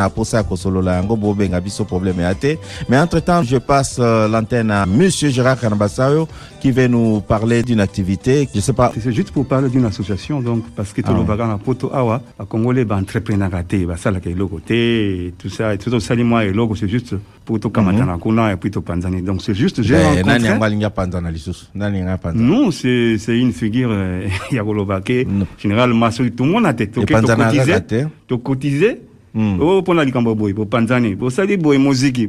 Aposa 0.00 0.38
ya 0.38 0.42
kosolola 0.42 0.94
yango 0.96 1.16
bobenga 1.16 1.60
biso 1.60 1.84
problème 1.84 2.09
ya 2.18 2.34
te. 2.34 2.56
Mais 2.88 2.98
entre-temps, 2.98 3.42
je 3.42 3.56
passe 3.56 3.98
euh, 4.00 4.28
l'antenne 4.28 4.70
à 4.70 4.86
monsieur 4.86 5.28
Gérard 5.30 5.58
Kanabasayo 5.60 6.28
qui 6.60 6.70
va 6.70 6.88
nous 6.88 7.20
parler 7.20 7.62
d'une 7.62 7.80
activité, 7.80 8.48
je 8.54 8.60
sais 8.60 8.72
pas. 8.74 8.92
C'est 9.00 9.12
juste 9.12 9.30
pour 9.30 9.46
parler 9.46 9.68
d'une 9.70 9.84
association, 9.86 10.40
donc, 10.40 10.64
parce 10.76 10.92
que 10.92 11.00
Ah 11.04 11.10
ouais. 11.10 11.16
tolobaka 11.16 11.46
na 11.46 11.58
poto 11.58 11.90
awa, 11.92 12.20
à 12.38 12.44
Congolais, 12.44 12.84
ba 12.84 12.96
entrepreneur 12.96 13.50
te, 13.66 13.84
ba 13.86 13.96
sala 13.96 14.20
ke 14.20 14.28
eloko 14.28 14.60
te, 14.60 14.72
et 14.74 15.34
tout 15.38 15.48
ça, 15.48 15.72
et 15.74 15.78
tout 15.78 15.98
ça, 16.00 16.16
moi 16.16 16.44
et 16.44 16.52
logo, 16.52 16.74
c'est 16.74 16.88
juste 16.88 17.14
pour 17.46 17.58
to 17.58 17.70
kamata 17.70 18.04
na 18.04 18.18
kuna 18.18 18.52
et 18.52 18.56
puis 18.56 18.70
to 18.70 18.82
panzani. 18.82 19.22
Donc, 19.22 19.40
c'est 19.42 19.54
juste, 19.54 19.82
j'ai 19.82 20.22
nani 21.74 22.02
rencontré. 22.04 22.38
Non, 22.38 22.70
c'est, 22.70 23.16
c'est 23.18 23.38
une 23.38 23.52
figure, 23.52 23.88
euh, 23.92 24.26
ya 24.52 24.62
kolobake, 24.62 25.26
Non. 25.28 25.46
généralement, 25.58 26.10
tout 26.10 26.44
le 26.44 26.50
monde 26.50 26.66
a 26.66 26.74
tête, 26.74 26.90
Et 26.98 27.06
to 27.06 27.06
panza 27.06 27.36
na 27.36 27.50
Hmm. 29.32 29.58
likambo 30.04 30.34
moziki, 31.78 32.26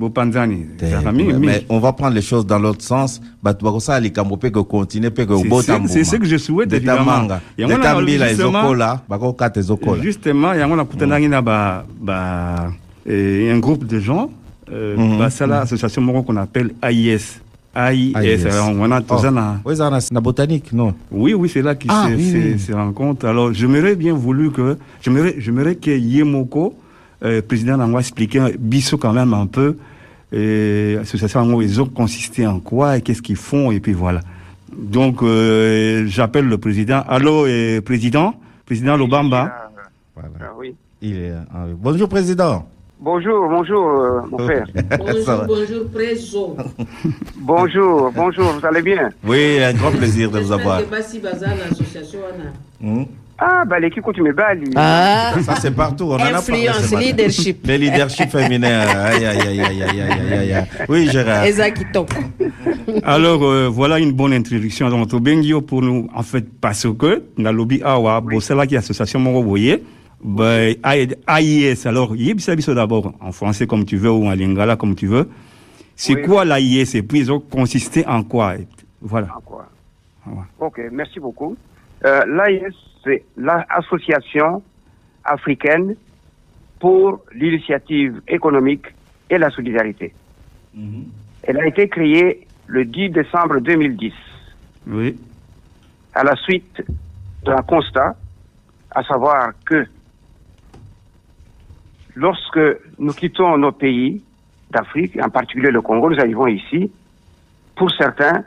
mais, 1.40 1.66
on 1.70 1.80
va 1.80 1.94
prendre 1.94 2.14
les 2.16 2.22
choses 2.22 2.46
dans 2.46 2.60
l'autre 2.60 2.84
sens. 2.84 3.20
Bato 3.42 3.66
bakosala 3.66 4.00
likambo 4.00 4.38
pe 4.38 4.50
que 4.52 4.60
continuer 4.60 5.10
pe 5.10 5.26
que 5.26 5.36
C'est 5.36 5.46
obota 5.48 5.74
ce- 5.74 5.80
mbuma. 5.80 5.88
c'est 5.90 6.04
ce 6.04 6.16
que 6.18 6.26
je 6.26 6.38
souhaite, 6.38 6.70
De 6.70 6.76
évidemment. 6.76 7.06
tamanga. 7.06 7.42
Yango 7.58 7.74
De 7.74 7.78
na 7.80 7.84
tambila 7.94 8.28
justement- 8.30 8.60
ezokola, 8.62 9.02
bakokata 9.10 9.60
ezokola. 9.60 10.02
Justement, 10.04 10.54
yango 10.54 10.76
nakutanaki 10.76 11.28
na 11.28 11.42
ba, 11.42 11.86
ba, 12.00 12.72
un 13.08 13.60
groupe 13.60 13.86
de 13.88 14.00
gens, 14.00 14.30
euh, 14.72 15.18
basala 15.18 15.62
association 15.62 16.02
moko 16.04 16.22
qu'on 16.24 16.38
appelle 16.38 16.72
AIS. 16.84 17.42
AIS. 17.74 18.14
AIS. 18.16 18.46
Alors, 18.48 18.70
on 18.78 18.92
a 18.92 19.02
Oh. 19.10 19.32
na- 19.32 19.60
Oui, 19.66 19.76
ça, 19.78 19.90
na 20.12 20.20
botanique, 20.22 20.72
non? 20.74 20.94
Oui, 21.12 21.34
oui, 21.34 21.50
c'est 21.50 21.62
là 21.62 21.74
qu'ils 21.74 21.90
Ah, 21.90 22.08
se, 22.10 22.16
oui, 22.16 22.30
se- 22.32 22.38
oui. 22.38 22.60
se 22.60 22.74
rencontrent. 22.74 23.26
Alors, 23.26 23.54
j'aimerais 23.54 23.96
bien 23.96 24.14
voulu 24.14 24.52
que, 24.52 24.78
j'aimerais 25.02 25.76
que 25.76 25.90
Yemoko, 25.92 26.76
euh, 27.24 27.42
président 27.42 27.78
Nango, 27.78 28.00
explique 28.00 28.38
Bisso 28.60 28.98
quand 28.98 29.14
même 29.14 29.34
un 29.34 29.46
peu, 29.48 29.78
euh, 30.34 31.02
association 31.02 31.46
Nango, 31.46 31.62
ils 31.62 31.82
ont 31.82 31.86
consisté 31.86 32.46
en 32.48 32.60
quoi 32.60 32.98
et 32.98 33.02
qu'est-ce 33.02 33.22
qu'ils 33.22 33.36
font 33.36 33.72
et 33.72 33.80
puis 33.80 33.94
voilà. 33.94 34.22
Donc, 34.76 35.22
euh, 35.22 36.06
j'appelle 36.08 36.46
le 36.46 36.58
président. 36.58 37.04
Allô, 37.08 37.46
euh, 37.46 37.82
président? 37.82 38.34
Président 38.66 38.96
Lobamba? 38.96 39.70
Voilà. 40.16 40.30
Ah 40.40 40.54
oui. 40.58 40.76
Il 41.02 41.18
est, 41.18 41.32
euh, 41.32 41.74
bonjour, 41.76 42.08
président. 42.08 42.66
Bonjour, 43.00 43.50
bonjour, 43.50 43.88
euh, 43.90 44.22
mon 44.30 44.38
frère. 44.38 44.68
Va. 45.26 45.46
bonjour, 45.48 45.88
préso. 45.92 46.56
bonjour, 47.38 48.12
bonjour, 48.16 48.46
vous 48.54 48.66
allez 48.66 48.84
bien? 48.84 49.10
Oui, 49.26 49.62
un 49.64 49.74
grand 49.74 49.92
plaisir 49.92 50.30
de 50.30 50.40
vous 50.40 50.52
avoir. 50.52 50.82
Ah, 53.43 53.63
bah 53.65 53.80
l'équipe 53.80 54.04
continue 54.04 54.34
belle. 54.34 54.63
Ah, 54.75 55.34
Ça, 55.41 55.56
c'est 55.56 55.71
partout. 55.75 56.04
On 56.06 56.13
en 56.13 56.19
a 56.19 56.38
influence, 56.38 56.93
leadership. 56.95 57.65
Le 57.67 57.75
leadership 57.75 58.30
féminin. 58.30 58.82
Aïe, 58.82 59.25
aïe, 59.25 59.41
aïe, 59.41 59.62
aïe, 59.62 59.82
aïe, 59.84 60.01
aïe, 60.01 60.34
aïe, 60.34 60.54
aïe. 60.54 60.65
Oui, 60.88 61.10
Gérard. 61.10 61.43
Alors, 63.04 63.43
euh, 63.43 63.67
voilà 63.67 63.97
une 63.97 64.12
bonne 64.12 64.34
introduction. 64.34 64.89
Donc, 64.89 65.08
Tobengio 65.10 65.62
pour 65.62 65.82
nous, 65.82 66.08
en 66.13 66.21
fait, 66.21 66.45
parce 66.62 66.86
que, 66.97 67.23
dans 67.38 67.51
le 67.51 67.58
lobby 67.58 67.82
Awa, 67.84 68.21
bon, 68.21 68.39
c'est 68.39 68.54
là 68.54 68.65
qu'il 68.67 68.73
y 68.73 68.77
a 68.77 68.80
association 68.80 69.19
Moro 69.19 69.43
Boye, 69.43 69.82
bah, 70.23 70.67
AIS. 70.84 71.88
Alors, 71.88 72.15
Yebisa 72.15 72.56
Biso 72.56 72.75
d'abord, 72.75 73.13
en 73.21 73.32
français 73.32 73.65
comme 73.65 73.86
tu 73.86 73.97
veux, 73.97 74.12
ou 74.12 74.27
en 74.27 74.34
lingala 74.36 74.75
comme 74.75 74.93
tu 74.93 75.08
veux. 75.08 75.27
C'est 75.95 76.13
Oui. 76.15 76.21
quoi 76.23 76.45
l'AIS? 76.45 76.93
Et 76.95 77.01
puis, 77.01 77.19
ils 77.19 77.32
ont 77.32 77.39
consisté 77.39 78.06
en 78.08 78.21
quoi? 78.23 78.54
Voilà. 79.01 79.27
Ah, 79.32 79.39
quoi. 79.43 79.67
Ok, 80.60 80.80
merci 80.91 81.19
beaucoup. 81.19 81.56
Euh, 82.06 82.21
L'AIS, 82.27 82.73
c'est 83.04 83.24
l'Association 83.38 84.62
africaine 85.24 85.96
pour 86.80 87.24
l'initiative 87.34 88.22
économique 88.28 88.86
et 89.30 89.38
la 89.38 89.50
solidarité. 89.50 90.14
Elle 91.44 91.60
a 91.60 91.68
été 91.68 91.88
créée 91.90 92.48
le 92.68 92.86
10 92.86 93.10
décembre 93.10 93.60
2010 93.60 94.14
Oui. 94.88 95.18
à 96.14 96.24
la 96.24 96.36
suite 96.36 96.82
d'un 97.44 97.62
constat, 97.64 98.16
à 98.92 99.04
savoir 99.04 99.52
que 99.66 99.86
lorsque 102.16 102.60
nous 103.00 103.14
quittons 103.14 103.58
nos 103.58 103.72
pays 103.72 104.24
d'Afrique, 104.72 105.18
en 105.22 105.30
particulier 105.30 105.72
le 105.72 105.82
Congo, 105.82 106.10
nous 106.10 106.20
arrivons 106.20 106.48
ici, 106.48 106.92
pour 107.76 107.92
certains, 107.92 108.44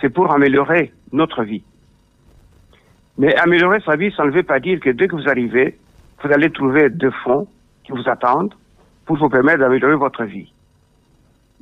c'est 0.00 0.10
pour 0.10 0.32
améliorer 0.32 0.92
notre 1.12 1.42
vie. 1.44 1.62
Mais 3.16 3.34
améliorer 3.36 3.80
sa 3.80 3.96
vie, 3.96 4.12
ça 4.16 4.24
ne 4.24 4.30
veut 4.30 4.42
pas 4.42 4.60
dire 4.60 4.80
que 4.80 4.90
dès 4.90 5.06
que 5.06 5.14
vous 5.14 5.28
arrivez, 5.28 5.78
vous 6.22 6.32
allez 6.32 6.50
trouver 6.50 6.90
des 6.90 7.10
fonds 7.22 7.46
qui 7.84 7.92
vous 7.92 8.08
attendent 8.08 8.54
pour 9.04 9.16
vous 9.16 9.28
permettre 9.28 9.60
d'améliorer 9.60 9.96
votre 9.96 10.24
vie. 10.24 10.52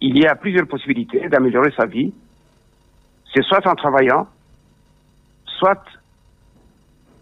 Il 0.01 0.17
y 0.19 0.27
a 0.27 0.35
plusieurs 0.35 0.67
possibilités 0.67 1.29
d'améliorer 1.29 1.73
sa 1.77 1.87
vie. 1.87 2.12
C'est 3.35 3.43
soit 3.43 3.67
en 3.67 3.75
travaillant, 3.75 4.27
soit 5.47 5.83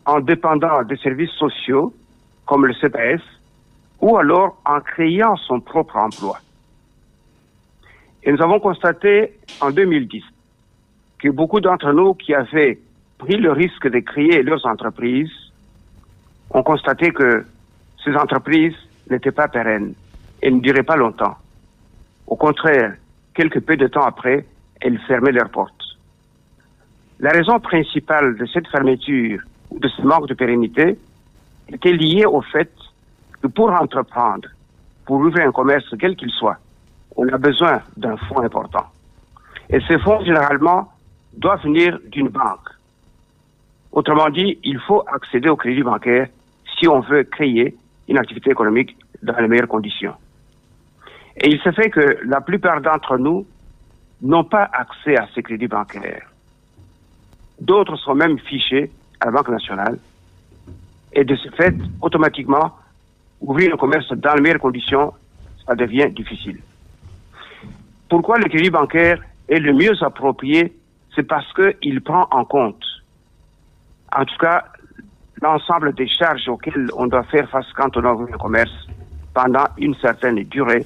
en 0.07 0.21
dépendant 0.21 0.83
des 0.85 0.97
services 0.97 1.31
sociaux 1.33 1.95
comme 2.47 2.67
le 2.67 2.75
CPS, 2.75 3.23
ou 4.01 4.17
alors 4.17 4.61
en 4.65 4.81
créant 4.81 5.37
son 5.37 5.61
propre 5.61 5.97
emploi. 5.97 6.39
Et 8.23 8.33
nous 8.33 8.43
avons 8.43 8.61
constaté 8.61 9.39
en 9.61 9.71
2010 9.71 10.23
que 11.19 11.29
beaucoup 11.29 11.61
d'entre 11.61 11.93
nous 11.93 12.15
qui 12.15 12.35
avaient 12.35 12.79
pris 13.21 13.37
le 13.37 13.53
risque 13.53 13.89
de 13.89 14.01
créer 14.01 14.43
leurs 14.43 14.65
entreprises 14.67 15.33
ont 16.51 16.63
constaté 16.63 17.11
que 17.11 17.45
ces 18.03 18.15
entreprises 18.17 18.77
n'étaient 19.11 19.37
pas 19.43 19.49
pérennes 19.49 19.93
et 20.43 20.51
ne 20.51 20.61
duraient 20.61 20.89
pas 20.93 20.97
longtemps. 20.97 21.37
Au 22.27 22.37
contraire, 22.37 22.95
quelques 23.35 23.61
peu 23.61 23.77
de 23.77 23.87
temps 23.87 24.05
après, 24.05 24.47
elles 24.81 24.99
fermaient 25.07 25.33
leurs 25.33 25.51
portes. 25.51 25.85
La 27.21 27.31
raison 27.31 27.61
principale 27.61 28.37
de 28.37 28.47
cette 28.47 28.69
fermeture, 28.69 29.41
de 29.71 29.89
ce 29.89 30.03
manque 30.03 30.29
de 30.29 30.35
pérennité, 30.35 30.99
était 31.69 31.93
liée 31.93 32.25
au 32.25 32.41
fait 32.41 32.73
que 33.43 33.49
pour 33.49 33.71
entreprendre, 33.71 34.49
pour 35.05 35.17
ouvrir 35.17 35.47
un 35.47 35.53
commerce 35.53 35.95
quel 35.99 36.17
qu'il 36.17 36.31
soit, 36.31 36.59
on 37.17 37.29
a 37.29 37.37
besoin 37.37 37.83
d'un 37.97 38.17
fonds 38.17 38.41
important. 38.41 38.87
Et 39.69 39.81
ces 39.87 39.99
fonds, 39.99 40.25
généralement, 40.25 40.91
doivent 41.35 41.63
venir 41.63 41.99
d'une 42.07 42.29
banque. 42.29 42.71
Autrement 43.93 44.31
dit, 44.31 44.59
il 44.63 44.79
faut 44.79 45.03
accéder 45.13 45.49
au 45.49 45.57
crédit 45.57 45.83
bancaire 45.83 46.29
si 46.79 46.87
on 46.87 47.01
veut 47.01 47.25
créer 47.25 47.75
une 48.09 48.19
activité 48.19 48.51
économique 48.51 48.97
dans 49.23 49.37
les 49.39 49.49
meilleures 49.49 49.69
conditions. 49.69 50.15
Et 51.37 51.49
il 51.49 51.61
se 51.61 51.71
fait 51.73 51.91
que 51.91 52.19
la 52.25 52.41
plupart 52.41 52.81
d'entre 52.81 53.19
nous 53.19 53.47
n'ont 54.23 54.45
pas 54.45 54.69
accès 54.73 55.17
à 55.17 55.27
ces 55.35 55.43
crédits 55.43 55.69
bancaires. 55.69 56.31
D'autres 57.61 57.97
sont 57.97 58.15
même 58.15 58.39
fichés 58.39 58.91
à 59.21 59.27
la 59.27 59.33
Banque 59.33 59.49
nationale. 59.49 59.99
Et 61.13 61.25
de 61.25 61.35
ce 61.37 61.49
fait, 61.51 61.75
automatiquement, 62.01 62.77
ouvrir 63.41 63.75
un 63.75 63.77
commerce 63.77 64.13
dans 64.13 64.35
les 64.35 64.41
meilleures 64.41 64.61
conditions, 64.61 65.13
ça 65.67 65.75
devient 65.75 66.09
difficile. 66.11 66.61
Pourquoi 68.09 68.39
le 68.39 68.49
crédit 68.49 68.71
bancaire 68.71 69.21
est 69.49 69.59
le 69.59 69.73
mieux 69.73 70.03
approprié? 70.03 70.73
C'est 71.15 71.27
parce 71.27 71.53
qu'il 71.55 72.01
prend 72.03 72.29
en 72.31 72.45
compte, 72.45 72.85
en 74.17 74.25
tout 74.25 74.37
cas, 74.39 74.65
l'ensemble 75.43 75.95
des 75.95 76.09
charges 76.09 76.49
auxquelles 76.49 76.89
on 76.95 77.07
doit 77.07 77.23
faire 77.25 77.49
face 77.49 77.67
quand 77.75 77.97
on 77.97 78.05
ouvre 78.05 78.29
un 78.33 78.39
commerce 78.39 78.89
pendant 79.35 79.65
une 79.79 79.95
certaine 79.97 80.43
durée, 80.45 80.85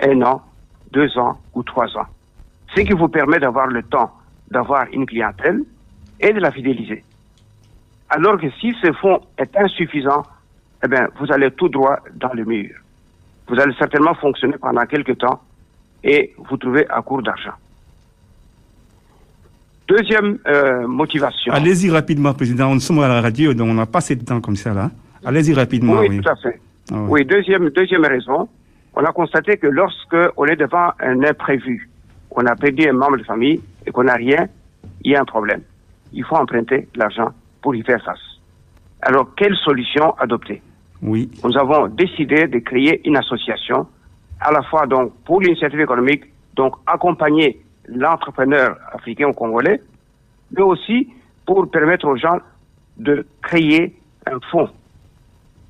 un 0.00 0.22
an, 0.22 0.42
deux 0.92 1.16
ans 1.18 1.38
ou 1.54 1.62
trois 1.62 1.96
ans. 1.96 2.06
Ce 2.74 2.82
qui 2.82 2.92
vous 2.92 3.08
permet 3.08 3.38
d'avoir 3.38 3.66
le 3.66 3.82
temps 3.82 4.12
d'avoir 4.50 4.86
une 4.92 5.06
clientèle 5.06 5.60
et 6.20 6.32
de 6.32 6.40
la 6.40 6.50
fidéliser. 6.50 7.04
Alors 8.10 8.40
que 8.40 8.50
si 8.60 8.74
ce 8.82 8.92
fonds 8.94 9.20
est 9.36 9.54
insuffisant, 9.56 10.22
eh 10.82 10.88
bien, 10.88 11.08
vous 11.18 11.30
allez 11.30 11.50
tout 11.50 11.68
droit 11.68 11.98
dans 12.14 12.32
le 12.32 12.44
mur. 12.44 12.74
Vous 13.48 13.58
allez 13.60 13.74
certainement 13.78 14.14
fonctionner 14.14 14.56
pendant 14.58 14.84
quelques 14.86 15.18
temps 15.18 15.42
et 16.02 16.34
vous 16.38 16.56
trouvez 16.56 16.88
à 16.88 17.02
court 17.02 17.22
d'argent. 17.22 17.52
Deuxième 19.88 20.38
euh, 20.46 20.86
motivation. 20.86 21.52
Allez-y 21.52 21.90
rapidement, 21.90 22.34
Président. 22.34 22.70
On 22.70 22.78
sommes 22.78 23.00
à 23.00 23.08
la 23.08 23.22
radio, 23.22 23.54
donc 23.54 23.68
on 23.70 23.74
n'a 23.74 23.86
pas 23.86 23.98
assez 23.98 24.16
de 24.16 24.24
temps 24.24 24.40
comme 24.42 24.56
ça, 24.56 24.74
là. 24.74 24.90
Allez-y 25.24 25.54
rapidement. 25.54 25.94
Oui, 26.00 26.08
Oui, 26.10 26.20
tout 26.20 26.28
à 26.28 26.36
fait. 26.36 26.60
Ah 26.92 26.96
oui. 26.96 27.06
Oui, 27.10 27.24
deuxième, 27.24 27.70
deuxième 27.70 28.04
raison, 28.04 28.48
on 28.94 29.02
a 29.02 29.12
constaté 29.12 29.56
que 29.56 29.66
lorsque 29.66 30.16
on 30.36 30.44
est 30.44 30.56
devant 30.56 30.90
un 31.00 31.22
imprévu, 31.24 31.88
on 32.30 32.44
a 32.44 32.54
perdu 32.54 32.86
un 32.86 32.92
membre 32.92 33.16
de 33.16 33.24
famille 33.24 33.62
et 33.86 33.90
qu'on 33.90 34.04
n'a 34.04 34.14
rien, 34.14 34.46
il 35.04 35.12
y 35.12 35.16
a 35.16 35.22
un 35.22 35.24
problème. 35.24 35.62
Il 36.12 36.22
faut 36.24 36.36
emprunter 36.36 36.86
l'argent 36.94 37.30
pour 37.62 37.74
y 37.74 37.82
faire 37.82 38.02
face. 38.04 38.20
Alors, 39.00 39.34
quelle 39.36 39.56
solution 39.56 40.14
adopter? 40.18 40.60
Oui. 41.00 41.30
Nous 41.42 41.56
avons 41.56 41.88
décidé 41.88 42.46
de 42.46 42.58
créer 42.58 43.00
une 43.08 43.16
association, 43.16 43.86
à 44.40 44.52
la 44.52 44.62
fois 44.64 44.86
donc 44.86 45.14
pour 45.24 45.40
l'initiative 45.40 45.80
économique, 45.80 46.24
donc 46.56 46.74
accompagner 46.86 47.60
l'entrepreneur 47.88 48.76
africain 48.92 49.28
ou 49.28 49.32
congolais, 49.32 49.80
mais 50.56 50.62
aussi 50.62 51.08
pour 51.46 51.70
permettre 51.70 52.06
aux 52.06 52.16
gens 52.16 52.38
de 52.98 53.26
créer 53.42 53.96
un 54.26 54.38
fonds 54.50 54.68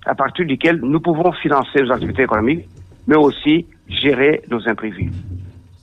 à 0.07 0.15
partir 0.15 0.47
duquel 0.47 0.81
nous 0.81 1.01
pouvons 1.01 1.33
financer 1.33 1.83
nos 1.83 1.93
activités 1.93 2.23
économiques, 2.23 2.67
mais 3.07 3.17
aussi 3.17 3.67
gérer 3.89 4.43
nos 4.51 4.67
imprévus. 4.69 5.11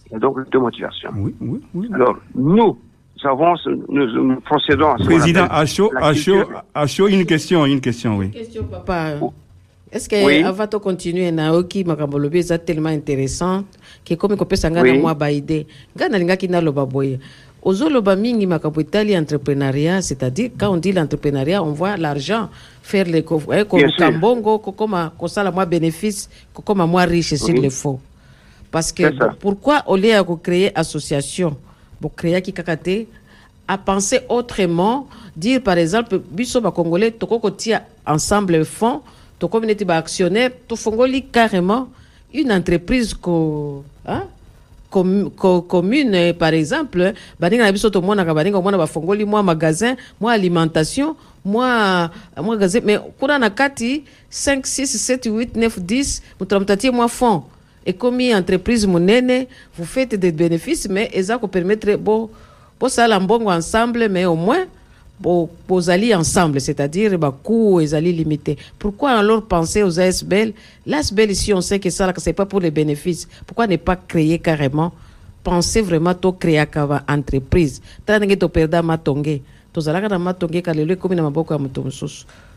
Il 0.08 0.14
y 0.14 0.16
a 0.16 0.20
donc 0.20 0.50
deux 0.50 0.60
motivations. 0.60 1.12
Oui, 1.16 1.36
oui, 1.42 1.62
oui. 1.74 1.90
Alors, 1.94 2.18
nous 2.34 2.78
avons, 3.24 3.54
nous, 3.90 4.06
nous 4.24 4.40
procédons 4.42 4.92
à 4.92 4.98
ce 5.00 5.06
Président 5.06 5.44
appelle 5.46 5.58
à 5.58 5.66
chaud, 5.66 5.92
la 5.94 6.06
à 6.08 6.14
chaud, 6.14 6.34
culture- 6.42 6.64
à 6.74 6.88
chaud, 6.88 7.08
une 7.08 7.26
question, 7.26 7.66
une 7.66 7.82
question, 7.82 8.18
oui. 8.18 8.32
question 8.32 8.64
papa 8.64 9.14
est-ce 9.96 10.10
que 10.10 10.26
Oui. 10.26 10.44
avant 10.44 10.68
to 10.68 10.80
continuer 10.80 11.32
na 11.32 11.54
oki 11.54 11.84
makambo 11.86 12.20
lobi 12.20 12.40
eza 12.40 12.58
tellement 12.60 12.90
intéressant 12.92 13.64
ke 14.04 14.16
komi 14.20 14.36
kopesa 14.36 14.70
ngai 14.70 14.84
na 14.84 14.92
Oui. 14.92 15.00
mwa 15.00 15.14
baide 15.16 15.66
ngai 15.96 16.10
nalingaki 16.10 16.48
naloba 16.50 16.86
boye 16.86 17.20
ozoloba 17.64 18.16
mingi 18.16 18.46
makambo 18.46 18.82
etali 18.82 19.16
entrepreneuriat 19.18 20.02
c'est-à-dire 20.02 20.52
quand 20.60 20.74
on 20.74 20.78
dit 20.78 20.92
l'entrepreneuriat 20.92 21.64
on 21.64 21.72
voit 21.72 21.96
l'argent 21.98 22.50
faire 22.84 23.06
Bien 23.06 23.22
koluka 23.24 24.12
mbongo 24.12 24.60
kokoma 24.60 25.14
kosala 25.18 25.52
mwa 25.52 25.66
bénéfice 25.66 26.30
kokoma 26.54 26.86
mwa 26.86 27.06
riche 27.06 27.36
sur 27.36 27.54
Oui. 27.56 27.62
le 27.62 27.70
faux 27.70 28.00
parce 28.72 28.92
que 28.92 29.04
pourquoi 29.40 29.82
au 29.88 29.96
lieu 29.96 30.10
ya 30.10 30.24
kocréer 30.24 30.72
association 30.76 31.56
bocréaki 32.02 32.52
kaka 32.52 32.76
te 32.76 33.06
à 33.68 33.78
penser 33.78 34.20
autrement 34.28 35.08
dire 35.36 35.62
par 35.62 35.78
exemple 35.78 36.20
biso 36.32 36.60
bacongolais 36.60 37.12
toko 37.12 37.40
kotia 37.40 37.82
ensemble 38.06 38.64
fonds 38.66 39.02
tokomi 39.40 39.68
neti 39.68 39.86
baactionnaire 39.86 40.52
tofongoli 40.68 41.24
carrément 41.24 41.88
une 42.34 42.52
entreprise 42.52 43.14
ko, 43.14 43.84
hein? 44.08 44.24
com, 44.90 45.30
co, 45.36 45.62
commune 45.62 46.34
par 46.34 46.54
exemple 46.54 47.14
baninga 47.40 47.64
na 47.66 47.72
biso 47.72 47.90
tomonaka 47.90 48.34
baninga 48.34 48.58
omona 48.58 48.78
bafongoli 48.78 49.26
mwa 49.26 49.44
magasin 49.44 49.96
mwa 50.22 50.34
alimentation 50.34 51.16
mwa 51.46 52.10
magasin 52.44 52.82
mais 52.86 53.00
kuna 53.20 53.40
na 53.40 53.50
kati 53.50 54.04
5 54.32 54.60
6 54.62 55.18
7 55.20 55.30
8 55.30 55.48
9 55.56 55.80
10 55.80 56.22
moto 56.40 57.08
fond 57.10 57.44
entreprise 58.36 58.88
monene 58.88 59.48
vous 59.78 59.86
faites 59.86 60.16
des 60.16 60.32
bénéfices 60.32 60.88
mais 60.90 61.10
eza 61.14 61.38
kopermettre 61.38 61.98
bo 61.98 62.30
bosala 62.80 63.20
mbongo 63.20 63.50
ensemble 63.52 64.08
mais 64.10 64.26
au 64.26 64.36
moins 64.36 64.66
bo- 64.66 64.70
bozali 65.20 66.14
ensemble 66.14 66.60
c'est-à-dire 66.60 67.18
bacoût 67.18 67.80
ezali 67.80 68.12
limité. 68.12 68.58
Pourquoi 68.78 69.12
alors 69.12 69.44
penser 69.44 69.84
aux 69.84 70.00
ASBL 70.00 70.54
l'ASBL 70.86 71.32
ici 71.32 71.54
on 71.54 71.62
sait 71.62 71.80
que 71.80 71.90
ça 71.90 72.08
là, 72.08 72.14
c'est 72.18 72.34
pas 72.34 72.46
pour 72.46 72.60
les 72.60 72.72
bénéfices 72.72 73.28
pourquoi 73.48 73.68
ne 73.68 73.78
pas 73.78 73.96
créer 73.96 74.40
carrément? 74.40 74.92
Penser 75.44 75.82
vraiment 75.82 76.16
to 76.16 76.34
créaka 76.34 76.88
ba 76.88 77.04
entreprise. 77.08 77.82
Tala 78.06 78.26
ndenge 78.26 79.42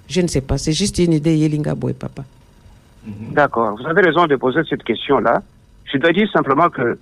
je 0.09 0.21
ne 0.23 0.27
sais 0.27 0.41
pas 0.41 0.57
c'est 0.59 0.73
juste 0.73 0.99
une 0.99 1.13
idée 1.13 1.37
yelinga 1.37 1.75
boye 1.75 1.93
papa. 1.93 2.25
D'accord. 3.33 3.77
Vous 3.79 3.87
avez 3.87 4.03
raison 4.03 4.27
de 4.27 4.37
poser 4.37 4.61
cette 4.69 4.83
question-là. 4.83 5.43
Je 5.85 5.99
dois 5.99 6.13
dire 6.13 6.29
simplement 6.33 6.69
que 6.71 6.99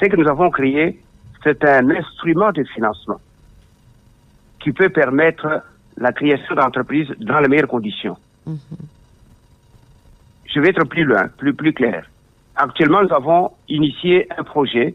ce 0.00 0.06
que 0.06 0.16
nous 0.16 0.28
avons 0.28 0.50
créé, 0.50 1.00
c'est 1.42 1.64
un 1.64 1.90
instrument 1.90 2.52
de 2.52 2.64
financement 2.64 3.20
qui 4.62 4.72
peut 4.72 4.88
permettre 4.88 5.62
la 5.96 6.12
création 6.12 6.54
d'entreprises 6.54 7.08
dans 7.20 7.40
les 7.40 7.48
meilleures 7.48 7.68
conditions. 7.68 8.16
Je 10.46 10.60
vais 10.60 10.68
être 10.68 10.84
plus 10.84 11.04
loin, 11.04 11.28
plus, 11.36 11.54
plus 11.54 11.72
clair. 11.72 12.08
Actuellement, 12.56 13.02
nous 13.02 13.12
avons 13.12 13.52
initié 13.68 14.26
un 14.36 14.44
projet 14.44 14.94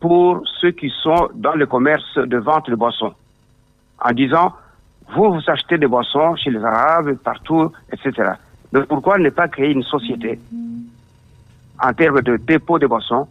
pour 0.00 0.42
ceux 0.60 0.72
qui 0.72 0.92
sont 1.02 1.28
dans 1.34 1.54
le 1.54 1.66
commerce 1.66 2.18
de 2.18 2.36
vente 2.38 2.68
de 2.70 2.74
boissons, 2.74 3.14
en 4.00 4.12
disant, 4.12 4.54
vous, 5.14 5.32
vous 5.34 5.42
achetez 5.46 5.78
des 5.78 5.86
boissons 5.86 6.36
chez 6.36 6.50
les 6.50 6.62
Arabes, 6.62 7.14
partout, 7.16 7.72
etc. 7.92 8.32
Donc 8.72 8.86
pourquoi 8.86 9.18
ne 9.18 9.30
pas 9.30 9.48
créer 9.48 9.70
une 9.70 9.82
société 9.82 10.38
en 11.82 11.92
termes 11.92 12.22
de 12.22 12.36
dépôt 12.36 12.78
de 12.78 12.86
boissons 12.86 13.28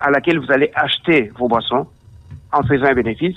à 0.00 0.10
laquelle 0.10 0.38
vous 0.38 0.52
allez 0.52 0.70
acheter 0.74 1.32
vos 1.36 1.48
boissons 1.48 1.86
en 2.52 2.62
faisant 2.62 2.86
un 2.86 2.94
bénéfice 2.94 3.36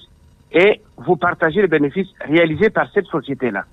et 0.51 0.81
vous 0.97 1.15
partagez 1.15 1.61
les 1.61 1.67
bénéfices 1.67 2.09
réalisés 2.21 2.69
par 2.69 2.89
cette 2.93 3.05
société-là. 3.07 3.63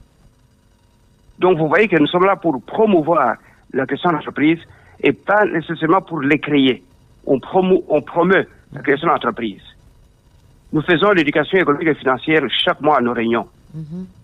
Donc 1.39 1.59
vous 1.59 1.69
voyez 1.69 1.89
que 1.89 1.97
nous 1.97 2.07
sommes 2.07 2.25
là 2.27 2.37
pour 2.37 2.61
promouvoir 2.63 3.37
la 3.73 3.87
question 3.87 4.11
d'entreprise 4.11 4.59
et 5.01 5.13
pas 5.13 5.45
nécessairement 5.45 6.01
pour 6.03 6.21
les 6.21 6.39
créer. 6.39 6.83
On, 7.27 7.39
promo, 7.39 7.85
on 7.89 8.01
promeut 8.03 8.47
la 8.73 8.81
création 8.81 9.09
d'entreprise. 9.09 9.61
Nous 10.73 10.83
faisons 10.83 11.13
l'éducation 11.13 11.59
économique 11.59 11.89
et 11.89 11.95
financière 11.95 12.43
chaque 12.65 12.81
mois 12.81 12.99
à 12.99 13.01
nos 13.01 13.13
réunions 13.13 13.47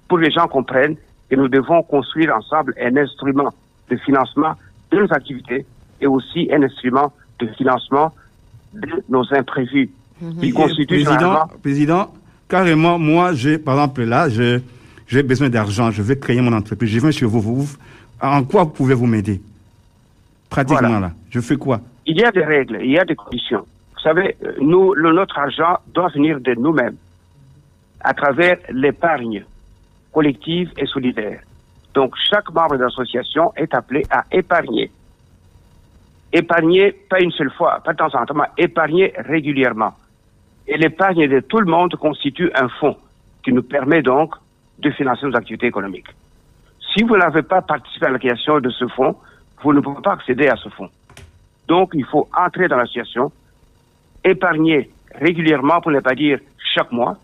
pour 0.09 0.19
que 0.19 0.25
les 0.25 0.31
gens 0.31 0.47
comprennent 0.49 0.97
que 1.31 1.37
nous 1.37 1.49
devons 1.49 1.83
construire 1.83 2.35
ensemble 2.37 2.75
un 2.81 2.97
instrument 2.97 3.51
de 3.91 3.97
financement 3.97 4.55
de 4.91 4.99
nos 5.01 5.13
activités 5.13 5.65
et 6.01 6.07
aussi 6.07 6.49
un 6.53 6.63
instrument 6.63 7.13
de 7.39 7.47
financement 7.49 8.13
de 8.75 8.89
nos 9.09 9.25
imprévus. 9.35 9.91
qui 10.41 10.53
constituent 10.53 10.87
président, 10.87 11.13
généralement- 11.13 11.49
président, 11.63 12.15
carrément, 12.49 12.99
moi, 12.99 13.33
j'ai, 13.35 13.59
par 13.59 13.75
exemple, 13.75 14.03
là, 14.05 14.29
j'ai 14.29 15.23
besoin 15.23 15.49
d'argent, 15.49 15.91
je 15.91 16.03
veux 16.03 16.15
créer 16.15 16.41
mon 16.41 16.53
entreprise, 16.53 16.91
je 16.91 16.99
viens 17.01 17.11
chez 17.11 17.27
vous, 17.27 17.41
vous, 17.41 17.57
vous- 17.63 17.77
en 18.21 18.43
quoi 18.45 18.73
pouvez-vous 18.73 19.07
m'aider? 19.07 19.41
Pratiquement 20.49 20.89
Voilà. 20.89 21.01
là, 21.01 21.13
je 21.31 21.41
fais 21.41 21.57
quoi? 21.57 21.81
Il 22.07 22.17
y 22.19 22.25
a 22.25 22.31
des 22.31 22.45
règles, 22.45 22.79
il 22.83 22.93
y 22.93 22.99
a 22.99 23.05
des 23.05 23.15
conditions. 23.17 23.65
Vous 23.95 24.01
savez, 24.01 24.37
nous, 24.61 24.95
le- 24.95 25.13
notre 25.13 25.39
argent 25.39 25.79
doit 25.93 26.09
venir 26.09 26.41
de 26.41 26.55
nous-mêmes 26.55 26.97
à 28.01 28.13
travers 28.15 28.59
l'épargne 28.71 29.45
collective 30.13 30.71
et 30.77 30.87
solidaire. 30.87 31.41
Donc, 31.95 32.15
chaque 32.31 32.53
membre 32.53 32.77
de 32.77 32.83
l'association 32.85 33.53
est 33.57 33.75
appelé 33.75 34.05
à 34.11 34.25
épargner. 34.31 34.91
Épargner, 36.33 36.93
pas 36.93 37.21
une 37.21 37.31
seule 37.31 37.51
fois, 37.53 37.81
pas 37.85 37.93
de 37.93 37.99
temps 37.99 38.15
en 38.15 38.27
temps, 38.27 38.35
mais 38.35 38.63
épargner 38.65 39.13
régulièrement. 39.17 39.95
Et 40.67 40.79
l'épargne 40.79 41.29
de 41.29 41.41
tout 41.41 41.61
le 41.61 41.71
monde 41.71 41.95
constitue 41.97 42.51
un 42.55 42.69
fonds 42.69 42.97
qui 43.43 43.53
nous 43.53 43.63
permet 43.63 44.03
donc 44.03 44.35
de 44.79 44.91
financer 44.91 45.27
nos 45.27 45.37
activités 45.37 45.67
économiques. 45.67 46.09
Si 46.95 47.03
vous 47.03 47.17
n'avez 47.17 47.43
pas 47.43 47.61
participé 47.61 48.07
à 48.07 48.11
la 48.11 48.19
création 48.19 48.61
de 48.61 48.71
ce 48.71 48.87
fonds, 48.89 49.17
vous 49.63 49.73
ne 49.73 49.81
pouvez 49.81 50.01
pas 50.03 50.13
accéder 50.13 50.49
à 50.49 50.57
ce 50.57 50.69
fonds. 50.69 50.91
Donc, 51.69 51.91
il 51.95 52.05
faut 52.05 52.29
entrer 52.37 52.69
dans 52.69 52.77
l'association, 52.77 53.33
épargner 54.23 54.91
régulièrement, 55.15 55.81
pour 55.81 55.93
ne 55.93 56.01
pas 56.01 56.15
dire 56.15 56.39
chaque 56.75 56.93
mois. 56.93 57.17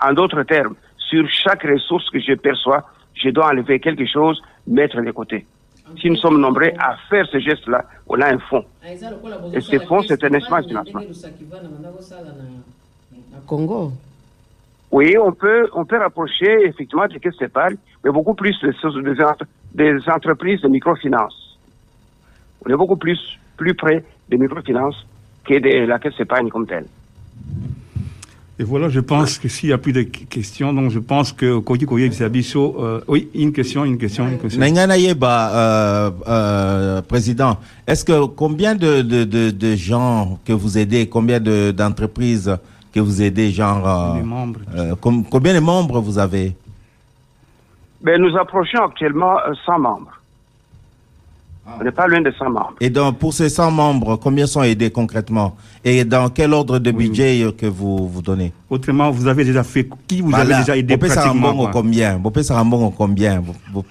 En 0.00 0.12
d'autres 0.12 0.42
termes, 0.42 0.74
sur 0.96 1.28
chaque 1.28 1.62
ressource 1.62 2.08
que 2.10 2.20
je 2.20 2.34
perçois, 2.34 2.84
je 3.14 3.30
dois 3.30 3.48
enlever 3.48 3.80
quelque 3.80 4.06
chose, 4.06 4.40
mettre 4.66 5.00
de 5.00 5.10
côté. 5.10 5.46
Si 6.00 6.10
nous 6.10 6.16
sommes 6.16 6.40
nombreux 6.40 6.72
à 6.78 6.96
faire 7.08 7.26
ce 7.26 7.38
geste-là, 7.38 7.84
on 8.06 8.20
a 8.20 8.32
un 8.32 8.38
fonds. 8.38 8.64
Et 9.52 9.60
ce 9.60 9.78
fonds, 9.80 10.02
c'est 10.02 10.22
un 10.24 10.34
instrument 10.34 10.60
de 10.60 10.66
financement. 10.66 11.02
Congo. 13.46 13.92
Oui, 14.90 15.16
on 15.18 15.32
peut, 15.32 15.68
on 15.74 15.84
peut 15.84 15.98
rapprocher 15.98 16.66
effectivement 16.66 17.06
des 17.06 17.20
caisses 17.20 17.36
d'épargne, 17.38 17.76
mais 18.04 18.10
beaucoup 18.10 18.34
plus 18.34 18.56
des, 18.62 18.72
des 19.74 20.08
entreprises 20.08 20.60
de 20.62 20.68
microfinance. 20.68 21.58
On 22.64 22.70
est 22.70 22.76
beaucoup 22.76 22.96
plus, 22.96 23.20
plus 23.56 23.74
près 23.74 24.04
des 24.28 24.38
microfinances 24.38 25.06
que 25.44 25.58
de 25.58 25.86
la 25.86 25.98
caisse 25.98 26.16
d'épargne 26.16 26.48
comme 26.48 26.66
telle. 26.66 26.86
Et 28.60 28.64
voilà, 28.64 28.88
je 28.88 28.98
pense 28.98 29.38
que 29.38 29.46
s'il 29.48 29.68
n'y 29.68 29.72
a 29.72 29.78
plus 29.78 29.92
de 29.92 30.02
qu- 30.02 30.26
questions, 30.26 30.72
donc 30.72 30.90
je 30.90 30.98
pense 30.98 31.32
que 31.32 31.58
Koji 31.60 31.86
Koye 31.86 32.08
Bisabiso, 32.08 32.74
euh, 32.80 33.00
oui, 33.06 33.28
une 33.34 33.52
question, 33.52 33.84
une 33.84 33.98
question, 33.98 34.26
une 34.26 34.38
question. 34.38 34.60
Nangana 34.60 34.98
Yeba, 34.98 35.50
euh, 35.54 36.10
euh, 36.26 37.02
président, 37.02 37.56
est-ce 37.86 38.04
que 38.04 38.26
combien 38.26 38.74
de, 38.74 39.02
de, 39.02 39.22
de, 39.22 39.50
de 39.50 39.76
gens 39.76 40.40
que 40.44 40.52
vous 40.52 40.76
aidez, 40.76 41.06
combien 41.08 41.38
de- 41.38 41.70
d'entreprises 41.70 42.56
que 42.92 42.98
vous 42.98 43.22
aidez, 43.22 43.52
genre, 43.52 43.86
euh, 43.88 44.16
Les 44.16 44.22
membres. 44.24 44.60
euh, 44.74 44.94
com- 44.96 45.24
combien 45.30 45.54
de 45.54 45.60
membres 45.60 46.00
vous 46.00 46.18
avez? 46.18 46.56
Ben, 48.02 48.20
nous 48.20 48.36
approchons 48.36 48.82
actuellement 48.84 49.38
euh, 49.38 49.52
100 49.66 49.78
membres. 49.78 50.17
On 51.80 51.84
n'est 51.84 51.90
pas 51.92 52.06
loin 52.08 52.20
de 52.20 52.30
100 52.30 52.50
membres. 52.50 52.74
Et 52.80 52.90
donc, 52.90 53.18
pour 53.18 53.32
ces 53.32 53.48
100 53.48 53.70
membres, 53.70 54.16
combien 54.16 54.46
sont 54.46 54.62
aidés 54.62 54.90
concrètement? 54.90 55.56
Et 55.84 56.04
dans 56.04 56.28
quel 56.30 56.52
ordre 56.52 56.78
de 56.78 56.90
budget 56.90 57.44
que 57.56 57.66
vous 57.66 58.08
vous 58.08 58.22
donnez? 58.22 58.52
Autrement, 58.70 59.10
vous 59.10 59.26
avez 59.28 59.44
déjà 59.44 59.62
fait, 59.62 59.88
qui 60.06 60.20
vous 60.20 60.30
Voilà. 60.30 60.44
avez 60.56 60.64
déjà 60.64 60.76
aidé 60.76 60.96
pratiquement 60.96 61.22
Sarambongo 61.24 61.62
quoi 61.64 61.70
combien? 61.72 62.18
Bopé 62.18 62.42
Sarambongo 62.42 62.90
combien? 62.90 63.40
Vous- 63.40 63.84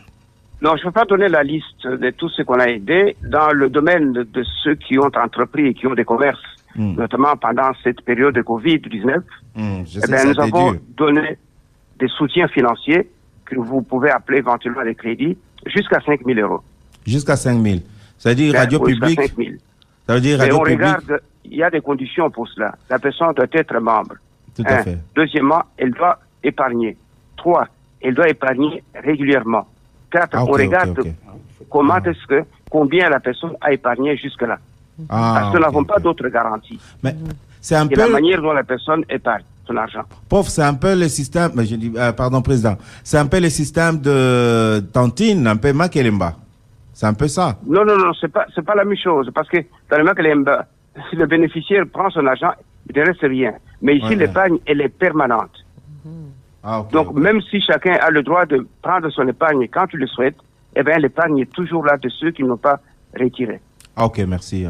Non, 0.61 0.71
je 0.75 0.82
ne 0.82 0.84
peux 0.86 0.91
pas 0.91 1.05
donner 1.05 1.28
la 1.30 1.43
liste 1.43 1.86
de 1.86 2.09
tous 2.11 2.30
ceux 2.30 2.43
qu'on 2.43 2.59
a 2.59 2.65
aidés 2.67 3.15
dans 3.23 3.51
le 3.51 3.69
domaine 3.69 4.11
de, 4.13 4.43
ceux 4.63 4.75
qui 4.75 4.97
ont 4.97 5.11
entrepris 5.15 5.67
et 5.67 5.73
qui 5.73 5.86
ont 5.88 5.93
des 5.93 6.05
commerces, 6.05 6.41
Hmm. 6.75 6.95
notamment 6.95 7.36
pendant 7.38 7.71
cette 7.84 8.01
période 8.01 8.36
de 8.36 8.41
Covid-19. 8.41 9.17
Hmm, 9.55 9.84
Eh 9.95 10.07
ben, 10.11 10.28
nous 10.30 10.39
avons 10.39 10.75
donné 10.95 11.38
des 11.99 12.07
soutiens 12.07 12.47
financiers 12.47 13.07
que 13.45 13.55
vous 13.55 13.82
pouvez 13.82 14.09
appeler 14.11 14.39
éventuellement 14.39 14.84
des 14.84 14.93
crédits 14.95 15.38
jusqu'à 15.65 15.99
5 16.05 16.19
000 16.25 16.39
euros. 16.39 16.61
Jusqu'à 17.07 17.35
5 17.35 17.61
000. 17.63 17.77
C'est-à-dire 18.17 18.53
Ben, 18.53 18.59
radio 18.59 18.79
oui, 18.83 18.93
publique 18.93 19.21
5 19.21 19.35
000. 19.37 19.49
Ça 20.07 20.13
veut 20.15 20.21
dire 20.21 20.37
Mais 20.37 20.43
radio 20.43 20.57
on 20.59 20.63
publique 20.63 20.79
regarde, 20.81 21.21
il 21.45 21.57
y 21.57 21.63
a 21.63 21.69
des 21.69 21.81
conditions 21.81 22.29
pour 22.29 22.47
cela. 22.49 22.75
La 22.89 22.99
personne 22.99 23.33
doit 23.33 23.45
être 23.51 23.79
membre. 23.79 24.15
Tout 24.55 24.63
à 24.65 24.73
Un. 24.79 24.83
fait. 24.83 24.97
Deuxièmement, 25.15 25.63
elle 25.77 25.91
doit 25.91 26.19
épargner. 26.43 26.97
Trois, 27.37 27.67
elle 28.01 28.13
doit 28.13 28.29
épargner 28.29 28.83
régulièrement. 28.93 29.67
Quatre, 30.11 30.29
Ah, 30.33 30.43
on 30.43 30.51
regarde 30.51 30.99
comment 31.69 31.97
est-ce 31.97 32.25
que, 32.27 32.43
combien 32.69 33.09
la 33.09 33.19
personne 33.19 33.53
a 33.61 33.71
épargné 33.73 34.15
jusque-là. 34.17 34.57
Ah, 35.09 35.37
Parce 35.39 35.51
que 35.51 35.57
nous 35.57 35.63
n'avons 35.63 35.83
pas 35.83 35.99
d'autres 35.99 36.27
garanties. 36.29 36.79
Mais 37.03 37.15
c'est 37.61 37.75
un 37.75 37.87
Et 37.87 37.95
la 37.95 38.05
peu, 38.05 38.11
manière 38.11 38.41
dont 38.41 38.53
la 38.53 38.63
personne 38.63 39.03
épargne 39.09 39.43
son 39.67 39.75
argent. 39.75 40.03
pauvre, 40.29 40.49
c'est 40.49 40.63
un 40.63 40.73
peu 40.73 40.95
le 40.95 41.07
système, 41.09 41.51
mais 41.55 41.65
je 41.65 41.75
dis, 41.75 41.91
euh, 41.97 42.13
pardon, 42.13 42.41
président, 42.41 42.77
c'est 43.03 43.17
un 43.17 43.25
peu 43.27 43.39
le 43.39 43.49
système 43.49 43.99
de 43.99 44.79
Tantine, 44.93 45.45
un 45.45 45.57
peu 45.57 45.73
Makelemba. 45.73 46.35
C'est 46.97 47.05
un 47.05 47.13
peu 47.13 47.27
ça. 47.27 47.59
Non, 47.67 47.85
non, 47.85 47.95
non, 47.95 48.11
c'est 48.19 48.27
pas, 48.27 48.47
c'est 48.55 48.65
pas 48.65 48.73
la 48.73 48.83
même 48.83 48.97
chose. 48.97 49.29
Parce 49.31 49.47
que 49.49 49.57
dans 49.91 49.99
le 49.99 50.03
Makelemba, 50.03 50.65
si 51.11 51.15
le 51.15 51.27
bénéficiaire 51.27 51.83
prend 51.85 52.09
son 52.09 52.25
argent, 52.25 52.53
il 52.89 52.99
ne 52.99 53.05
reste 53.05 53.21
rien. 53.21 53.53
Mais 53.83 53.97
ici, 53.97 54.07
Ouais, 54.07 54.15
l'épargne, 54.15 54.57
elle 54.65 54.81
est 54.81 54.89
permanente. 54.89 55.63
Ah, 56.63 56.83
Donc, 56.91 57.13
même 57.13 57.39
si 57.51 57.61
chacun 57.61 57.93
a 58.01 58.09
le 58.09 58.23
droit 58.23 58.47
de 58.47 58.65
prendre 58.81 59.07
son 59.11 59.27
épargne 59.27 59.67
quand 59.67 59.85
il 59.93 59.99
le 59.99 60.07
souhaite, 60.07 60.37
eh 60.75 60.81
bien, 60.81 60.97
l'épargne 60.97 61.37
est 61.37 61.53
toujours 61.53 61.85
là 61.85 61.97
de 61.97 62.09
ceux 62.09 62.31
qui 62.31 62.43
n'ont 62.43 62.57
pas 62.57 62.79
retiré. 63.15 63.61
Ah, 63.95 64.05
ok, 64.05 64.17
merci. 64.27 64.65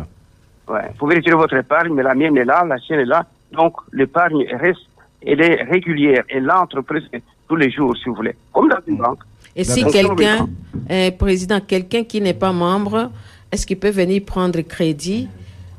Ouais. 0.67 0.81
Vous 0.89 0.97
pouvez 0.97 1.15
retirer 1.15 1.37
votre 1.37 1.55
épargne, 1.55 1.93
mais 1.93 2.03
la 2.03 2.13
mienne 2.13 2.35
est 2.35 2.43
là, 2.43 2.65
la 2.65 2.77
sienne 2.79 2.99
est 2.99 3.05
là. 3.05 3.25
Donc, 3.53 3.77
l'épargne 3.93 4.45
reste, 4.53 4.81
elle 5.25 5.39
est 5.39 5.63
régulière. 5.63 6.25
Elle 6.27 6.51
entre 6.51 6.81
presque 6.81 7.21
tous 7.47 7.55
les 7.55 7.71
jours, 7.71 7.95
si 7.95 8.09
vous 8.09 8.15
voulez. 8.15 8.35
Comme 8.51 8.67
dans 8.67 8.81
une 8.85 8.97
banque. 8.97 9.19
Et 9.57 9.63
si 9.63 9.83
quelqu'un, 9.85 10.47
euh, 10.91 11.09
président, 11.11 11.59
quelqu'un 11.59 12.03
qui 12.03 12.21
n'est 12.21 12.35
pas 12.35 12.51
membre, 12.53 13.09
est-ce 13.51 13.65
qu'il 13.65 13.79
peut 13.79 13.89
venir 13.89 14.21
prendre 14.23 14.61
crédit 14.61 15.27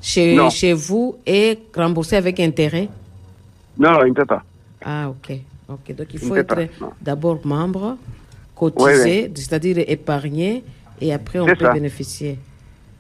chez, 0.03 0.35
Non. 0.35 0.51
chez 0.51 0.73
vous 0.73 1.17
et 1.25 1.59
rembourser 1.75 2.17
avec 2.17 2.41
intérêt? 2.41 2.89
Non, 3.79 3.93
non, 3.93 4.05
il 4.05 4.09
ne 4.09 4.15
peut 4.15 4.27
pas. 4.27 4.43
Ah, 4.85 5.09
ok. 5.09 5.39
ok. 5.69 5.95
Donc, 5.95 6.09
il 6.13 6.19
faut 6.19 6.35
être 6.35 6.59
d'abord 7.01 7.39
membre, 7.45 7.97
cotiser, 8.57 9.31
c'est-à-dire 9.37 9.79
épargner, 9.87 10.65
et 11.01 11.13
après 11.13 11.39
on 11.39 11.47
peut 11.47 11.55
ça. 11.65 11.73
bénéficier. 11.73 12.37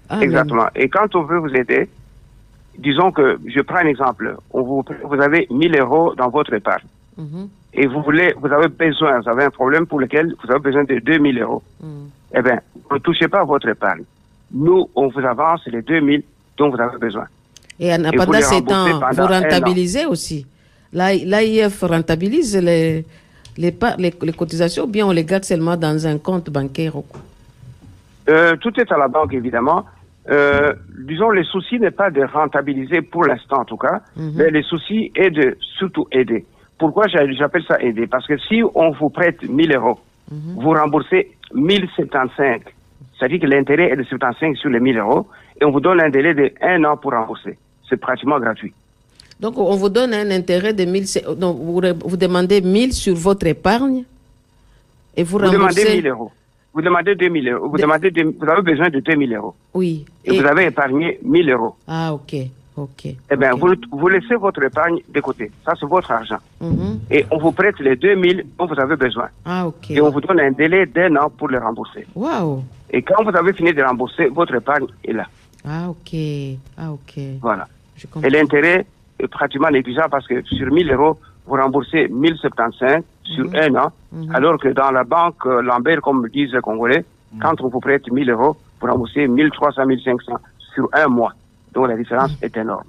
Ah, 0.09 0.21
Exactement. 0.23 0.69
Et 0.77 0.89
quand 0.89 1.13
on 1.17 1.23
veut 1.25 1.39
vous 1.39 1.53
aider, 1.55 1.89
disons 2.79 3.11
que, 3.11 3.39
je 3.47 3.61
prends 3.63 3.79
un 3.79 3.87
exemple. 3.89 4.37
On 4.53 4.63
vous, 4.63 4.85
vous 5.05 5.21
avez 5.21 5.49
1000 5.51 5.77
euros 5.81 6.15
dans 6.15 6.29
votre 6.31 6.53
épargne. 6.55 6.87
Mhm. 7.17 7.49
Et 7.75 7.87
vous 7.87 8.03
voulez, 8.03 8.35
vous 8.41 8.51
avez 8.53 8.69
besoin, 8.69 9.21
vous 9.21 9.29
avez 9.29 9.45
un 9.45 9.51
problème 9.51 9.87
pour 9.87 10.01
lequel 10.01 10.35
vous 10.43 10.51
avez 10.51 10.61
besoin 10.61 10.85
de 10.85 10.99
2000 10.99 11.41
euros. 11.43 11.63
Mhm. 11.83 12.09
Eh 12.37 12.43
bien, 12.43 12.61
ne 12.91 12.99
touchez 12.99 13.29
pas 13.29 13.41
à 13.41 13.45
votre 13.45 13.69
épargne. 13.69 14.05
Nous, 14.53 14.89
on 14.95 15.09
vous 15.09 15.21
avance 15.21 15.61
les 15.67 15.83
2000 15.83 16.23
dont 16.57 16.71
vous 16.71 16.81
avez 16.81 16.99
besoin. 16.99 17.27
Et 17.79 17.93
en- 17.93 17.99
les 17.99 18.43
ces 18.43 18.65
temps, 18.65 18.87
vous 19.13 19.27
rentabilisez 19.27 20.07
aussi. 20.07 20.47
L'AIF 20.93 21.83
rentabilise 21.83 22.57
les, 22.57 23.05
les, 23.57 23.73
par- 23.73 23.97
les, 23.99 24.13
les 24.23 24.33
cotisations 24.33 24.85
ou 24.85 24.89
bien 24.89 25.07
on 25.07 25.13
les 25.13 25.25
garde 25.25 25.45
seulement 25.45 25.77
dans 25.77 26.07
un 26.07 26.19
compte 26.19 26.49
bancaire 26.51 26.97
ou 26.97 27.03
quoi? 27.03 27.21
Euh, 28.31 28.57
tout 28.57 28.79
est 28.81 28.91
à 28.91 28.97
la 28.97 29.09
banque, 29.09 29.35
évidemment. 29.35 29.85
Euh, 30.31 30.73
disons, 31.07 31.31
le 31.31 31.45
souci 31.45 31.79
n'est 31.79 31.91
pas 31.91 32.11
de 32.11 32.23
rentabiliser 32.23 33.01
pour 33.03 33.25
l'instant, 33.25 33.61
en 33.61 33.65
tout 33.65 33.77
cas, 33.79 34.01
mais 34.17 34.51
le 34.51 34.63
souci 34.63 35.11
est 35.15 35.31
de 35.31 35.57
surtout 35.79 36.07
aider. 36.13 36.45
Pourquoi 36.79 37.07
j'a- 37.09 37.31
j'appelle 37.33 37.65
ça 37.67 37.81
aider? 37.83 38.07
Parce 38.07 38.27
que 38.27 38.39
si 38.39 38.63
on 38.75 38.91
vous 38.93 39.11
prête 39.11 39.43
1000 39.43 39.75
euros, 39.75 39.99
vous 40.31 40.71
remboursez 40.71 41.33
1075. 41.55 42.61
C'est-à-dire 43.19 43.41
que 43.41 43.47
l'intérêt 43.47 43.91
est 43.91 43.97
de 43.97 44.05
75 44.05 44.57
sur 44.57 44.71
les 44.71 44.81
1000 44.81 44.99
euros 44.99 45.27
et 45.61 45.65
on 45.65 45.71
vous 45.73 45.81
donne 45.81 46.01
un 46.01 46.09
délai 46.11 46.35
de 46.35 46.53
un 46.63 46.85
an 46.85 46.97
pour 46.97 47.13
rembourser. 47.13 47.59
C'est 47.89 47.97
pratiquement 47.99 48.39
gratuit. 48.39 48.73
Donc 49.41 49.59
on 49.59 49.77
vous 49.77 49.89
donne 49.89 50.15
un 50.15 50.31
intérêt 50.31 50.73
de 50.75 50.85
1000, 50.85 51.07
c'est- 51.07 51.25
donc 51.37 51.59
vous, 51.59 51.81
vous 52.05 52.17
demandez 52.17 52.61
1000 52.61 52.93
sur 52.93 53.15
votre 53.15 53.47
épargne 53.47 54.05
et 55.17 55.23
vous, 55.23 55.39
Vous 55.39 55.45
demandez 55.45 55.59
remboursez. 55.59 55.97
1000 55.97 56.07
euros. 56.09 56.31
Vous 56.75 56.83
demandez 56.83 57.15
2000 57.17 57.49
euros. 57.49 57.69
Vous, 57.71 57.77
De- 57.77 57.83
demandez 57.83 58.11
vous 58.11 58.49
avez 58.49 58.63
besoin 58.63 58.89
de 58.91 59.01
2000 59.01 59.35
euros. 59.35 59.55
Oui. 59.75 60.05
Et, 60.25 60.35
Et- 60.35 60.41
vous 60.41 60.47
avez 60.47 60.67
épargné 60.67 61.19
1000 61.25 61.51
euros. 61.51 61.75
Ah, 61.89 62.13
ok. 62.15 62.35
Ok. 62.79 63.07
Eh 63.07 63.37
bien, 63.37 63.55
vous, 63.55 63.75
vous 63.91 64.09
laissez 64.09 64.37
votre 64.37 64.63
épargne 64.63 65.01
de 65.09 65.21
côté. 65.21 65.51
Ça, 65.65 65.73
c'est 65.79 65.87
votre 65.87 66.11
argent. 66.13 66.39
Mhm. 66.61 67.01
Et 67.11 67.25
on 67.31 67.39
vous 67.39 67.53
prête 67.53 67.79
les 67.81 67.97
2000 67.97 68.47
dont 68.57 68.67
vous 68.67 68.79
avez 68.81 68.97
besoin. 68.97 69.29
Ah, 69.45 69.67
ok. 69.67 69.91
Et 69.91 70.01
on 70.01 70.11
vous 70.11 70.21
donne 70.21 70.39
un 70.41 70.53
délai 70.53 70.87
d'un 70.87 71.17
an 71.17 71.29
pour 71.31 71.49
les 71.49 71.59
rembourser. 71.59 72.07
Waouh. 72.15 72.63
Et 72.91 73.03
quand 73.03 73.23
vous 73.25 73.37
avez 73.37 73.53
fini 73.53 73.73
de 73.73 73.83
rembourser, 73.83 74.29
votre 74.29 74.55
épargne 74.55 74.87
est 75.05 75.13
là. 75.13 75.27
Ah, 75.67 75.89
ok. 75.89 76.15
Ah, 76.77 76.93
ok. 76.93 77.21
Voilà. 77.43 77.67
Je 77.97 78.07
comprends. 78.07 78.27
Et 78.27 78.31
l'intérêt 78.31 78.87
est 79.19 79.29
pratiquement 79.29 79.71
négligeable 79.71 80.11
parce 80.11 80.27
que 80.27 80.41
sur 80.45 80.71
1000 80.71 80.93
euros, 80.93 81.19
vous 81.47 81.57
remboursez 81.57 82.09
1075 82.09 83.03
sur 83.25 83.47
un 83.55 83.75
an, 83.77 83.93
alors 84.33 84.59
que 84.59 84.69
dans 84.69 84.91
la 84.91 85.05
banque 85.05 85.47
euh, 85.47 85.61
Lambert, 85.63 86.01
comme 86.01 86.29
disent 86.29 86.53
les 86.53 86.61
Congolais, 86.61 87.05
quand 87.41 87.61
on 87.61 87.69
vous 87.69 87.81
prête 87.81 88.11
1000 88.11 88.31
euros, 88.31 88.57
vous 88.81 88.87
remboursez 88.87 89.27
1300, 89.27 89.87
1500 89.87 90.33
sur 90.75 90.89
un 90.93 91.09
mois. 91.09 91.33
Donc 91.75 91.89
la 91.89 91.97
différence 91.97 92.33
est 92.43 92.57
énorme. 92.57 92.85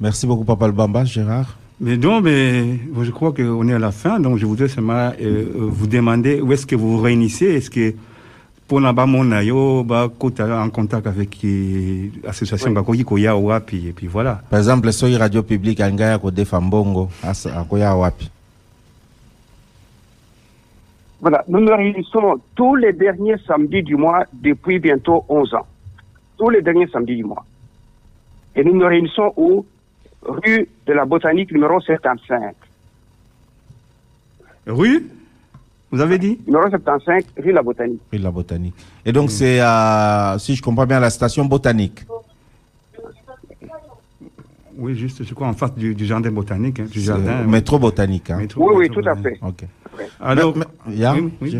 Merci 0.00 0.26
beaucoup, 0.26 0.44
Papa 0.44 0.66
Lubamba. 0.66 1.04
Gérard? 1.04 1.56
Mais 1.80 1.96
donc, 1.96 2.24
mais, 2.24 2.78
je 3.02 3.10
crois 3.12 3.32
qu'on 3.32 3.68
est 3.68 3.74
à 3.74 3.78
la 3.78 3.92
fin, 3.92 4.18
donc 4.18 4.38
je 4.38 4.46
voudrais 4.46 4.66
seulement 4.68 5.10
euh, 5.10 5.12
euh, 5.20 5.52
vous 5.58 5.86
demander 5.86 6.40
où 6.40 6.52
est-ce 6.52 6.66
que 6.66 6.74
vous 6.74 6.96
vous 6.96 7.02
réunissez? 7.02 7.46
Est-ce 7.46 7.70
que 7.70 7.94
pour 8.66 8.80
la 8.80 8.92
bamona 8.92 9.42
yo 9.44 9.82
ba 9.84 10.08
kota 10.18 10.60
en 10.60 10.68
contact 10.70 11.06
avec 11.06 11.38
euh, 11.44 12.08
l'association 12.24 12.72
Bakoyi 12.72 13.04
Koya 13.04 13.34
Wapi 13.36 13.88
et 13.88 13.92
puis 13.92 14.08
voilà. 14.08 14.42
Par 14.50 14.58
exemple, 14.58 14.92
soki 14.92 15.16
radio 15.16 15.42
publique 15.42 15.80
angaya 15.80 16.18
kodefa 16.18 16.60
mbongo 16.60 17.08
asa- 17.22 17.56
akoya 17.60 17.94
wapi 17.96 18.28
Voilà, 21.20 21.44
nous 21.48 21.60
nous 21.60 21.74
réunissons 21.74 22.40
tous 22.54 22.76
les 22.76 22.92
derniers 22.92 23.36
samedis 23.46 23.82
du 23.82 23.96
mois 23.96 24.24
depuis 24.32 24.78
bientôt 24.78 25.24
11 25.28 25.54
ans. 25.54 25.66
Tous 26.36 26.50
les 26.50 26.62
derniers 26.62 26.86
samedis 26.88 27.16
du 27.16 27.24
mois. 27.24 27.44
Et 28.58 28.64
nous 28.64 28.74
nous 28.74 28.86
réunissons 28.86 29.32
où 29.36 29.64
Rue 30.20 30.68
de 30.84 30.92
la 30.92 31.04
Botanique 31.04 31.52
numéro 31.52 31.80
75. 31.80 32.54
Rue 34.66 35.06
Vous 35.92 36.00
avez 36.00 36.18
dit? 36.18 36.40
Numéro 36.44 36.68
75, 36.68 37.22
rue 37.36 37.50
de 37.50 37.52
la 37.52 37.62
Botanique. 37.62 38.00
Oui, 38.12 38.18
la 38.18 38.32
botanique. 38.32 38.74
Et 39.06 39.12
donc, 39.12 39.30
c'est, 39.30 39.60
à, 39.62 40.36
si 40.40 40.56
je 40.56 40.60
comprends 40.60 40.86
bien, 40.86 40.98
la 40.98 41.08
station 41.08 41.44
botanique. 41.44 42.04
Oui, 44.80 44.94
juste, 44.96 45.24
je 45.24 45.34
crois, 45.34 45.48
en 45.48 45.54
face 45.54 45.74
du, 45.74 45.92
du 45.92 46.06
jardin 46.06 46.30
botanique. 46.30 46.78
hein, 46.78 46.86
du 46.88 47.00
jardin. 47.00 47.42
métro 47.42 47.80
botanique. 47.80 48.30
Hein. 48.30 48.38
Métro- 48.38 48.60
Oui, 48.62 48.74
oui, 48.76 48.82
métro 48.88 49.02
tout 49.02 49.08
à 49.08 49.16
fait. 49.16 49.36
Ok. 49.42 49.64
Alors, 50.20 50.54
ya, 50.88 51.14
oui, 51.40 51.58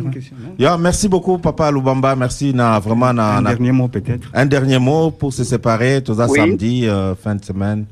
Ya, 0.56 0.78
merci 0.78 1.08
beaucoup, 1.08 1.38
Papa 1.38 1.72
Lubamba. 1.72 2.14
Merci, 2.14 2.54
na, 2.54 2.78
vraiment, 2.78 3.12
na, 3.12 3.38
un 3.38 3.40
na- 3.40 3.50
dernier 3.50 3.72
mot 3.72 3.88
peut-être. 3.88 4.28
un 4.32 4.46
dernier 4.46 4.78
mot 4.78 5.10
pour 5.10 5.32
se 5.32 5.42
séparer, 5.42 6.00
tout 6.02 6.14
ça, 6.14 6.28
Oui. 6.30 6.38
samedi, 6.38 6.86
euh, 6.86 7.16
fin 7.16 7.34
de 7.34 7.44
semaine. 7.44 7.86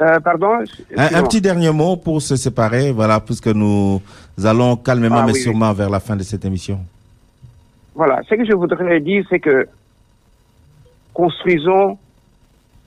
Euh, 0.00 0.18
pardon 0.20 0.58
Un, 0.96 1.14
un 1.14 1.22
petit 1.22 1.40
dernier 1.40 1.70
mot 1.70 1.96
pour 1.96 2.20
se 2.20 2.36
séparer, 2.36 2.90
voilà, 2.92 3.20
puisque 3.20 3.46
nous 3.46 4.02
allons 4.44 4.76
calmement, 4.76 5.18
Ah, 5.20 5.26
mais 5.26 5.32
oui, 5.32 5.38
oui. 5.38 5.42
sûrement 5.44 5.72
vers 5.72 5.88
la 5.88 6.00
fin 6.00 6.16
de 6.16 6.22
cette 6.24 6.44
émission. 6.44 6.80
Voilà, 7.94 8.20
ce 8.28 8.34
que 8.34 8.44
je 8.44 8.52
voudrais 8.52 9.00
dire, 9.00 9.24
c'est 9.30 9.38
que 9.38 9.66
construisons 11.14 11.96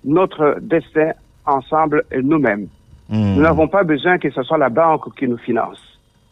notre 0.07 0.57
destin 0.61 1.11
ensemble 1.45 2.03
et 2.11 2.21
nous-mêmes. 2.23 2.67
Hmm. 3.09 3.35
Nous 3.35 3.41
n'avons 3.41 3.67
pas 3.67 3.83
besoin 3.83 4.17
que 4.17 4.31
ce 4.31 4.41
soit 4.41 4.57
la 4.57 4.69
banque 4.69 5.15
qui 5.17 5.27
nous 5.27 5.37
finance. 5.37 5.79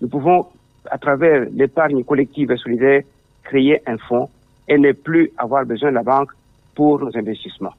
Nous 0.02 0.08
pouvons, 0.08 0.48
à 0.90 0.98
travers 0.98 1.46
l'épargne 1.54 2.04
collective 2.04 2.52
et 2.52 2.58
solidaire, 2.58 3.04
créer 3.44 3.82
un 3.86 3.98
fonds 3.98 4.30
et 4.68 4.78
ne 4.78 4.92
plus 4.94 5.32
avoir 5.38 5.66
besoin 5.66 5.90
de 5.90 5.96
la 5.96 6.04
banque 6.04 6.32
pour 6.74 7.00
nos 7.00 7.16
investissements. 7.16 7.74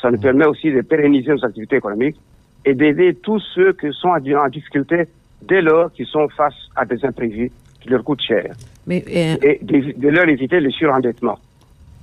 Ça 0.00 0.10
nous 0.10 0.18
permet 0.18 0.46
aussi 0.46 0.70
de 0.70 0.80
pérenniser 0.82 1.32
nos 1.32 1.44
activités 1.44 1.76
économiques 1.76 2.16
et 2.64 2.74
d'aider 2.74 3.14
tous 3.14 3.42
ceux 3.54 3.72
qui 3.72 3.92
sont 3.92 4.08
en 4.08 4.44
en 4.44 4.48
difficulté 4.48 5.04
dès 5.42 5.60
lors 5.60 5.92
qu'ils 5.92 6.06
sont 6.06 6.28
face 6.28 6.54
à 6.76 6.84
des 6.84 7.04
imprévus 7.04 7.50
qui 7.80 7.88
leur 7.88 8.04
coûtent 8.04 8.22
cher 8.22 8.54
Mais 8.86 9.04
euh, 9.08 9.36
et 9.42 9.58
de, 9.62 9.98
de 9.98 10.08
leur 10.08 10.28
éviter 10.28 10.60
le 10.60 10.70
surendettement. 10.70 11.38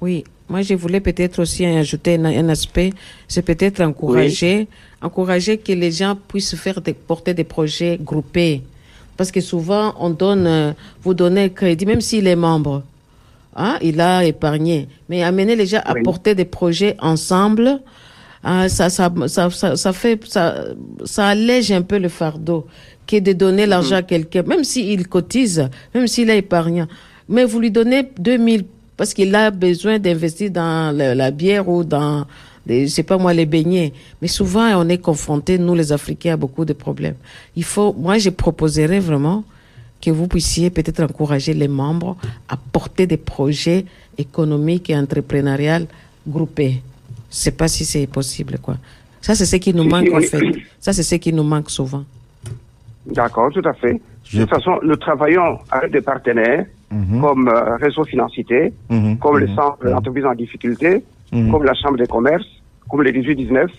Oui, 0.01 0.23
moi 0.49 0.61
je 0.61 0.73
voulais 0.73 0.99
peut-être 0.99 1.39
aussi 1.41 1.65
ajouter 1.65 2.15
un, 2.15 2.25
un 2.25 2.49
aspect, 2.49 2.91
c'est 3.27 3.43
peut-être 3.43 3.81
encourager, 3.81 4.67
encourager 5.01 5.57
que 5.57 5.71
les 5.71 5.91
gens 5.91 6.15
puissent 6.27 6.55
faire 6.55 6.81
des, 6.81 6.93
porter 6.93 7.33
des 7.33 7.43
projets 7.43 7.97
groupés. 8.01 8.63
Parce 9.17 9.31
que 9.31 9.41
souvent, 9.41 9.93
on 9.99 10.09
donne, 10.11 10.47
euh, 10.47 10.71
vous 11.03 11.13
donnez 11.13 11.49
crédit, 11.51 11.85
même 11.85 11.99
s'il 12.01 12.25
est 12.25 12.37
membre, 12.37 12.83
hein, 13.55 13.77
il 13.81 13.99
a 13.99 14.23
épargné. 14.23 14.87
Mais 15.09 15.23
amener 15.23 15.55
les 15.57 15.65
gens 15.65 15.81
à 15.85 15.93
Oui. 15.93 16.03
porter 16.03 16.35
des 16.35 16.45
projets 16.45 16.95
ensemble, 17.01 17.81
hein, 18.45 18.69
ça, 18.69 18.89
ça, 18.89 19.11
ça, 19.27 19.49
ça, 19.75 19.93
fait, 19.93 20.21
ça, 20.25 20.63
ça 21.03 21.27
allège 21.27 21.69
un 21.73 21.81
peu 21.81 21.97
le 21.97 22.07
fardeau 22.07 22.65
que 23.05 23.19
de 23.19 23.33
donner 23.33 23.65
l'argent 23.65 23.97
à 23.97 24.03
quelqu'un, 24.03 24.43
même 24.43 24.63
s'il 24.63 25.07
cotise, 25.09 25.67
même 25.93 26.07
s'il 26.07 26.29
est 26.29 26.37
épargnant. 26.37 26.87
Mais 27.27 27.43
vous 27.43 27.59
lui 27.59 27.71
donnez 27.71 28.03
2000 28.17 28.63
parce 28.99 29.13
qu'il 29.13 29.33
a 29.33 29.49
besoin 29.49 29.97
d'investir 29.97 30.51
dans 30.51 30.93
la, 30.93 31.15
la 31.15 31.31
bière 31.31 31.69
ou 31.69 31.85
dans, 31.85 32.25
les, 32.67 32.85
je 32.85 32.91
sais 32.91 33.03
pas 33.03 33.17
moi, 33.17 33.33
les 33.33 33.45
beignets. 33.45 33.93
Mais 34.21 34.27
souvent, 34.27 34.67
on 34.75 34.89
est 34.89 34.97
confrontés, 34.97 35.57
nous 35.57 35.73
les 35.73 35.93
Africains, 35.93 36.33
à 36.33 36.35
beaucoup 36.35 36.65
de 36.65 36.73
problèmes. 36.73 37.15
Il 37.55 37.63
faut, 37.63 37.93
moi, 37.93 38.17
je 38.17 38.29
proposerais 38.29 38.99
vraiment 38.99 39.45
que 40.01 40.11
vous 40.11 40.27
puissiez 40.27 40.69
peut-être 40.69 41.01
encourager 41.01 41.53
les 41.53 41.69
membres 41.69 42.17
à 42.49 42.57
porter 42.57 43.07
des 43.07 43.15
projets 43.15 43.85
économiques 44.17 44.89
et 44.89 44.97
entrepreneuriales 44.97 45.87
groupés. 46.27 46.81
Je 47.31 47.37
sais 47.37 47.51
pas 47.51 47.69
si 47.69 47.85
c'est 47.85 48.05
possible, 48.05 48.57
quoi. 48.61 48.75
Ça, 49.21 49.33
c'est 49.33 49.45
ce 49.45 49.55
qui 49.55 49.73
nous 49.73 49.85
manque, 49.85 50.11
en 50.13 50.19
fait. 50.19 50.43
Ça, 50.81 50.91
c'est 50.91 51.03
ce 51.03 51.15
qui 51.15 51.31
nous 51.31 51.43
manque 51.43 51.69
souvent. 51.69 52.03
D'accord, 53.05 53.49
tout 53.53 53.63
à 53.63 53.73
fait. 53.75 53.93
De 54.33 54.41
toute 54.41 54.49
façon, 54.49 54.77
nous 54.83 54.97
travaillons 54.97 55.57
avec 55.71 55.93
des 55.93 56.01
partenaires 56.01 56.65
Mhm. 56.91 57.21
comme 57.21 57.47
euh, 57.47 57.75
Réseau 57.77 58.03
Financité, 58.03 58.73
Mhm. 58.89 59.17
comme 59.19 59.37
le 59.37 59.47
Mhm. 59.47 59.55
Centre 59.55 59.85
d'entreprise 59.89 60.25
en 60.25 60.33
difficulté, 60.33 61.03
comme 61.31 61.63
la 61.63 61.73
Chambre 61.75 61.97
des 61.97 62.07
commerces, 62.07 62.47
comme 62.89 63.03
les 63.03 63.11
18-19. 63.11 63.69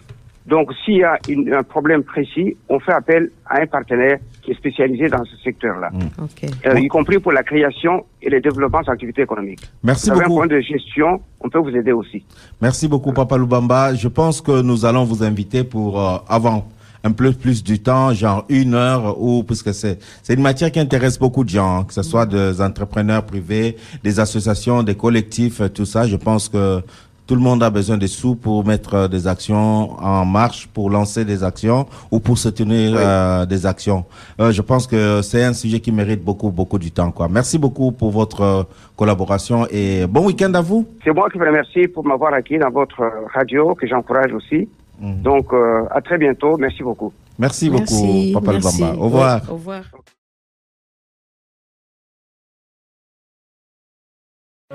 Donc, 0.47 0.73
s'il 0.85 0.97
y 0.99 1.05
a 1.05 1.19
une- 1.29 1.53
un 1.53 1.63
problème 1.63 2.03
précis, 2.03 2.57
on 2.69 2.79
fait 2.81 2.93
appel 2.93 3.31
à 3.47 3.61
un 3.61 3.67
partenaire 3.67 4.19
qui 4.43 4.53
est 4.53 4.55
spécialisé 4.55 5.09
dans 5.09 5.23
ce 5.25 5.37
secteur-là, 5.37 5.91
Ok. 6.23 6.49
Euh, 6.67 6.81
y 6.81 6.89
compris 6.89 7.19
pour 7.19 7.31
la 7.33 7.43
création 7.43 8.05
et 8.23 8.31
le 8.31 8.41
développement 8.41 8.81
d'activités 8.81 9.23
économiques. 9.23 9.61
Merci 9.83 10.07
Vous 10.09 10.17
avez 10.17 10.25
un 10.25 10.29
beaucoup. 10.29 10.41
point 10.41 10.47
de 10.47 10.61
gestion, 10.61 11.21
on 11.41 11.49
peut 11.51 11.59
vous 11.59 11.77
aider 11.77 11.93
aussi. 11.93 12.25
Merci 12.61 12.89
beaucoup, 12.89 13.13
Papa 13.13 13.37
Lubamba. 13.37 13.95
Je 13.95 14.09
pense 14.09 14.41
que 14.41 14.63
nous 14.63 14.85
allons 14.87 15.05
vous 15.05 15.23
inviter 15.23 15.63
pour 15.63 16.01
euh, 16.01 16.17
avant 16.29 16.69
un 17.05 17.13
peu 17.13 17.33
plus 17.33 17.63
du 17.63 17.79
temps, 17.81 18.13
genre 18.13 18.45
une 18.49 18.75
heure, 18.75 19.21
ou 19.21 19.43
puisque 19.43 19.73
c'est 19.75 19.99
c'est 20.23 20.35
une 20.35 20.43
matière 20.43 20.71
qui 20.71 20.81
intéresse 20.81 21.19
beaucoup 21.19 21.45
de 21.45 21.51
gens, 21.51 21.85
que 21.85 21.95
ce 21.95 22.03
soit 22.03 22.27
des 22.27 22.61
entrepreneurs 22.61 23.25
privés, 23.25 23.77
des 24.03 24.21
associations, 24.21 24.83
des 24.83 24.95
collectifs, 24.95 25.63
tout 25.73 25.87
ça. 25.87 26.07
Je 26.07 26.17
pense 26.17 26.49
que 26.49 26.83
tout 27.31 27.37
le 27.37 27.43
monde 27.43 27.63
a 27.63 27.71
besoin 27.71 27.97
de 27.97 28.09
sous 28.09 28.35
pour 28.35 28.67
mettre 28.67 28.95
euh, 28.95 29.07
des 29.07 29.29
actions 29.29 29.93
en 30.03 30.25
marche, 30.25 30.67
pour 30.67 30.91
lancer 30.91 31.25
des 31.25 31.45
actions 31.45 31.87
ou 32.11 32.19
pour 32.19 32.37
soutenir 32.37 32.97
euh, 32.97 33.47
des 33.47 33.67
actions. 33.67 34.05
Euh, 34.41 34.51
je 34.51 34.61
pense 34.63 34.89
que 34.89 35.23
c'est 35.23 35.45
un 35.45 35.53
sujet 35.53 35.79
qui 35.79 35.93
mérite 35.93 36.25
beaucoup, 36.25 36.51
beaucoup 36.51 36.77
du 36.77 36.91
temps. 36.91 37.13
Quoi. 37.13 37.29
Merci 37.29 37.57
beaucoup 37.57 37.93
pour 37.93 38.11
votre 38.11 38.41
euh, 38.41 38.63
collaboration 38.97 39.65
et 39.71 40.09
bon 40.09 40.27
week-end 40.27 40.53
à 40.55 40.61
vous. 40.61 40.85
C'est 41.05 41.15
moi 41.15 41.31
qui 41.31 41.39
vous 41.39 41.45
remercie 41.45 41.87
pour 41.87 42.05
m'avoir 42.05 42.35
acquis 42.35 42.59
dans 42.59 42.71
votre 42.71 43.01
euh, 43.01 43.11
radio, 43.33 43.77
que 43.77 43.87
j'encourage 43.87 44.33
aussi. 44.33 44.69
Mhm. 45.01 45.23
Donc, 45.23 45.53
euh, 45.53 45.87
à 45.91 46.01
très 46.03 46.19
bientôt. 46.19 46.57
Merci 46.59 46.83
beaucoup. 46.83 47.13
Merci, 47.39 47.71
Merci, 47.71 48.33
beaucoup, 48.33 48.41
Papa 48.41 48.53
merci. 48.61 48.83
Lubamba. 48.83 48.99
Au 49.01 49.05
revoir. 49.05 49.43
Ouais, 49.43 49.51
au 49.51 49.55
revoir. 49.55 49.85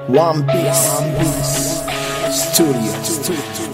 One 0.10 0.46
Piece. 0.46 1.84
Studio. 2.32 3.65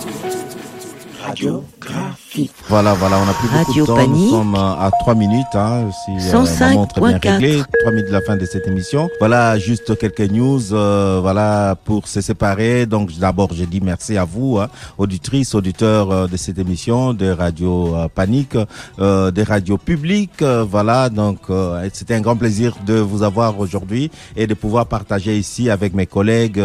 Radiographie. 1.31 2.49
Voilà, 2.67 2.93
voilà, 2.93 3.17
on 3.19 3.29
a 3.29 3.33
plus 3.33 3.47
beaucoup 3.49 3.73
de 3.73 3.85
temps. 3.85 3.95
Panique. 3.95 4.09
Nous 4.15 4.29
sommes 4.29 4.55
à 4.55 4.89
3 4.99 5.15
minutes, 5.15 5.45
hein, 5.55 5.89
si 6.05 6.11
euh, 6.11 6.31
la 6.33 6.43
105.4. 6.45 6.73
montre 6.73 6.97
est 7.09 7.19
bien 7.19 7.37
réglée. 7.37 7.63
3 7.81 7.91
minutes 7.91 8.07
de 8.07 8.11
la 8.13 8.21
fin 8.21 8.35
de 8.37 8.45
cette 8.45 8.67
émission. 8.67 9.09
Voilà, 9.19 9.57
juste 9.57 9.97
quelques 9.97 10.29
news, 10.31 10.73
euh, 10.73 11.19
voilà, 11.21 11.75
pour 11.83 12.07
se 12.07 12.21
séparer. 12.21 12.85
Donc, 12.85 13.11
d'abord, 13.17 13.49
je 13.53 13.63
dis 13.65 13.81
merci 13.81 14.17
à 14.17 14.25
vous, 14.25 14.59
hein, 14.59 14.67
auditrices, 14.97 15.55
auditeurs 15.55 16.11
euh, 16.11 16.27
de 16.27 16.37
cette 16.37 16.59
émission, 16.59 17.13
de 17.13 17.29
Radio 17.31 17.95
euh, 17.95 18.07
Panique, 18.13 18.57
euh, 18.99 19.31
des 19.31 19.43
radios 19.43 19.77
publiques. 19.77 20.41
euh, 20.41 20.63
voilà, 20.69 21.09
donc, 21.09 21.39
euh, 21.49 21.87
c'était 21.93 22.15
un 22.15 22.21
grand 22.21 22.35
plaisir 22.35 22.75
de 22.85 22.95
vous 22.95 23.23
avoir 23.23 23.59
aujourd'hui 23.59 24.11
et 24.35 24.47
de 24.47 24.53
pouvoir 24.53 24.85
partager 24.85 25.37
ici 25.37 25.69
avec 25.69 25.93
mes 25.93 26.05
collègues 26.05 26.61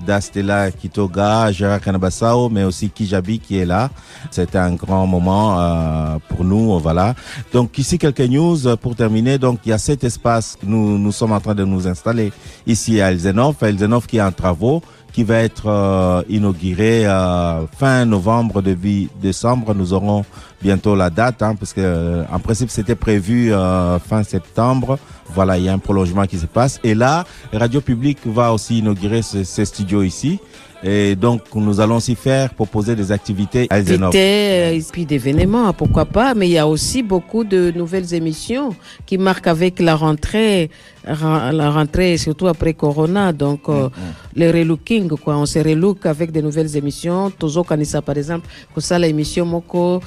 euh, 0.00 0.06
d'Astella 0.06 0.70
Kitoga, 0.70 1.50
Gérard 1.52 1.80
Kanabassao, 1.80 2.48
mais 2.48 2.64
aussi 2.64 2.90
Kijabi 2.90 3.38
qui 3.38 3.58
est 3.58 3.66
là. 3.66 3.90
C'était 4.30 4.58
un 4.58 4.74
grand 4.74 5.06
moment 5.06 5.58
euh, 5.58 6.18
pour 6.28 6.44
nous, 6.44 6.78
voilà. 6.78 7.14
Donc 7.52 7.78
ici 7.78 7.98
quelques 7.98 8.20
news 8.20 8.66
euh, 8.66 8.76
pour 8.76 8.94
terminer. 8.94 9.38
Donc 9.38 9.60
il 9.64 9.70
y 9.70 9.72
a 9.72 9.78
cet 9.78 10.04
espace 10.04 10.56
que 10.60 10.66
nous 10.66 10.98
nous 10.98 11.12
sommes 11.12 11.32
en 11.32 11.40
train 11.40 11.54
de 11.54 11.64
nous 11.64 11.86
installer 11.86 12.32
ici 12.66 13.00
à 13.00 13.10
Elzenov, 13.12 13.56
Elzenov 13.62 14.06
qui 14.06 14.18
est 14.18 14.22
en 14.22 14.32
travaux 14.32 14.82
qui 15.14 15.22
va 15.22 15.36
être 15.36 15.68
euh, 15.68 16.22
inauguré 16.28 17.06
euh, 17.06 17.66
fin 17.68 18.04
novembre, 18.04 18.60
début 18.62 19.08
décembre. 19.22 19.72
Nous 19.72 19.92
aurons 19.92 20.24
bientôt 20.64 20.96
la 20.96 21.10
date, 21.10 21.42
hein, 21.42 21.54
parce 21.54 21.74
que 21.74 21.82
euh, 21.82 22.24
en 22.32 22.38
principe 22.38 22.70
c'était 22.70 22.94
prévu 22.96 23.52
euh, 23.52 23.98
fin 23.98 24.22
septembre. 24.22 24.98
Voilà, 25.34 25.58
il 25.58 25.64
y 25.64 25.68
a 25.68 25.72
un 25.72 25.78
prolongement 25.78 26.26
qui 26.26 26.38
se 26.38 26.46
passe. 26.46 26.80
Et 26.82 26.94
là, 26.94 27.24
Radio 27.52 27.80
Public 27.80 28.18
va 28.24 28.52
aussi 28.52 28.78
inaugurer 28.78 29.22
ce, 29.22 29.44
ce 29.44 29.64
studio 29.64 30.02
ici. 30.02 30.38
Et 30.86 31.16
donc, 31.16 31.40
nous 31.54 31.80
allons 31.80 31.96
aussi 31.96 32.14
faire 32.14 32.52
proposer 32.52 32.94
des 32.94 33.10
activités 33.10 33.66
à. 33.70 33.80
D'été, 33.80 34.18
euh, 34.18 34.78
et 34.78 34.84
puis 34.92 35.06
d'événements, 35.06 35.72
pourquoi 35.72 36.04
pas, 36.04 36.34
mais 36.34 36.46
il 36.46 36.52
y 36.52 36.58
a 36.58 36.68
aussi 36.68 37.02
beaucoup 37.02 37.42
de 37.42 37.72
nouvelles 37.74 38.12
émissions 38.12 38.68
qui 39.06 39.16
marquent 39.16 39.46
avec 39.46 39.80
la 39.80 39.96
rentrée, 39.96 40.70
la 41.06 41.70
rentrée 41.70 42.18
surtout 42.18 42.48
après 42.48 42.74
Corona, 42.74 43.32
donc 43.32 43.62
euh, 43.70 43.88
le 44.36 44.50
relooking, 44.50 45.08
quoi, 45.08 45.38
on 45.38 45.46
se 45.46 45.58
relook 45.58 46.04
avec 46.04 46.30
des 46.32 46.42
nouvelles 46.42 46.76
émissions. 46.76 47.30
Tozo 47.30 47.64
Kanisa, 47.64 48.02
par 48.02 48.18
exemple, 48.18 48.46
que 48.74 48.80
ça, 48.82 48.98
l'émission 48.98 49.46
Moko, 49.46 50.02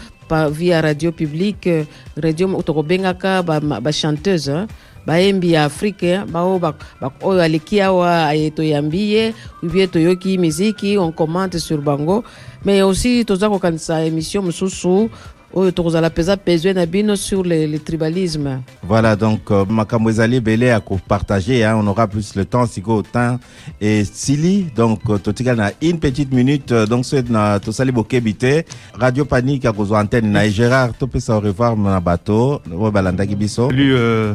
via 0.49 0.81
radio 0.81 1.11
publique, 1.11 1.67
euh, 1.67 1.83
radio 2.21 2.61
Tokobengaka, 2.61 3.41
ba, 3.43 3.59
ma- 3.59 3.79
ba 3.79 3.91
chanteuse, 3.91 4.49
hein. 4.49 4.67
bayembi 5.07 5.53
ya 5.53 5.63
afrike 5.63 6.03
hein, 6.03 6.25
bao 6.27 6.59
oyo 7.23 7.41
aleki 7.41 7.79
awa 7.81 8.27
aye 8.27 8.51
toyambi 8.51 9.13
ye 9.13 9.33
ubie 9.63 9.87
toyoki 9.87 10.37
miziki 10.37 10.97
on 10.97 11.11
commente 11.13 11.59
sur 11.59 11.77
bango 11.81 12.25
mais 12.65 12.81
aussi 12.81 13.23
toza 13.23 13.47
kokanisa 13.49 14.03
émission 14.05 14.41
mosusu 14.43 15.07
oyo 15.53 15.71
tokozala 15.71 16.09
mpenza 16.09 16.35
besoin 16.35 16.73
na 16.75 16.85
bino 16.85 17.15
sur 17.15 17.43
le, 17.43 17.65
le 17.67 17.79
tribalisme 17.79 18.61
Voilà, 18.83 19.15
donc, 19.15 19.49
euh, 19.51 19.65
makambo 19.69 20.09
ezali 20.09 20.35
ebele 20.37 20.71
hein, 20.71 20.81
on 21.77 21.87
aura 21.87 22.07
plus 22.07 22.35
le 22.35 22.45
temps, 22.45 22.65
siko 22.65 23.01
temps 23.01 23.39
et 23.81 24.03
Sili, 24.05 24.67
donc, 24.75 24.99
euh, 25.09 25.17
totika 25.17 25.55
na 25.55 25.71
une 25.81 25.99
petite 25.99 26.31
minute, 26.33 26.71
euh, 26.71 26.85
donc, 26.85 27.05
c'est 27.05 27.29
na 27.29 27.59
tosali 27.59 27.91
bokebi 27.91 28.35
te, 28.35 28.63
Radio 28.93 29.25
Panique 29.25 29.65
à 29.65 29.71
kozwa 29.73 29.99
antenne 30.01 30.31
na 30.31 30.47
Gérard, 30.49 30.93
topesa 30.93 31.37
au 31.37 31.39
revoir 31.39 31.75
na 31.77 31.99
bateau, 31.99 32.61
oyo 32.71 32.91
balandaki 32.91 33.35
biso. 33.35 33.69
Salut 33.69 33.93
euh, 33.95 34.33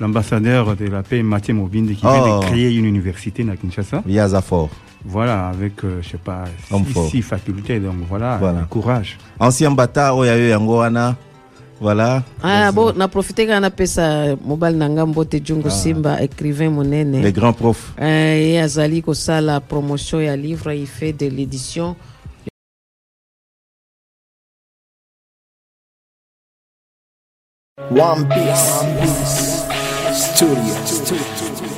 l'ambassadeur 0.00 0.76
de 0.76 0.86
la 0.86 1.02
paix 1.02 1.22
Mathieu 1.22 1.54
Mobindi 1.54 1.94
qui 1.94 2.04
Oh. 2.06 2.10
vient 2.10 2.38
de 2.40 2.44
créer 2.46 2.74
une 2.76 2.84
université 2.86 3.44
à 3.50 3.56
Kinshasa. 3.56 4.02
Via 4.06 4.28
Zafor. 4.28 4.68
Voilà, 5.04 5.48
avec, 5.48 5.84
euh, 5.84 6.00
je 6.02 6.08
sais 6.10 6.18
pas, 6.18 6.44
six, 6.66 6.84
fort. 6.92 7.08
six 7.10 7.22
facultés. 7.22 7.78
Donc 7.78 7.96
voilà, 8.08 8.38
Voilà. 8.38 8.62
courage. 8.70 9.18
Ancien 9.38 9.70
bata 9.70 10.14
oyo 10.14 10.32
ayo 10.32 10.48
yango 10.48 10.78
wana, 10.78 11.14
voilà. 11.80 12.22
ah, 12.42 12.72
bo 12.72 12.92
naprofite 12.92 13.44
kaka 13.46 13.60
napesa 13.60 14.36
mobali 14.44 14.76
na 14.78 14.88
nga 14.88 15.04
mbote 15.06 15.40
jungo 15.44 15.68
simba 15.70 16.22
écrivain 16.22 16.64
Les 16.64 16.70
monene 16.70 17.32
grands 17.32 17.52
profs. 17.52 17.92
Eh, 18.00 18.52
ye 18.54 18.60
azali 18.60 19.02
kosala 19.02 19.60
promotion 19.60 20.20
ya 20.20 20.36
livre 20.36 20.72
il 20.72 20.86
fait 20.86 21.12
de 21.12 21.26
l'édition 21.26 21.96
One 27.90 28.26
Piece 28.28 29.64
Studio. 30.12 31.73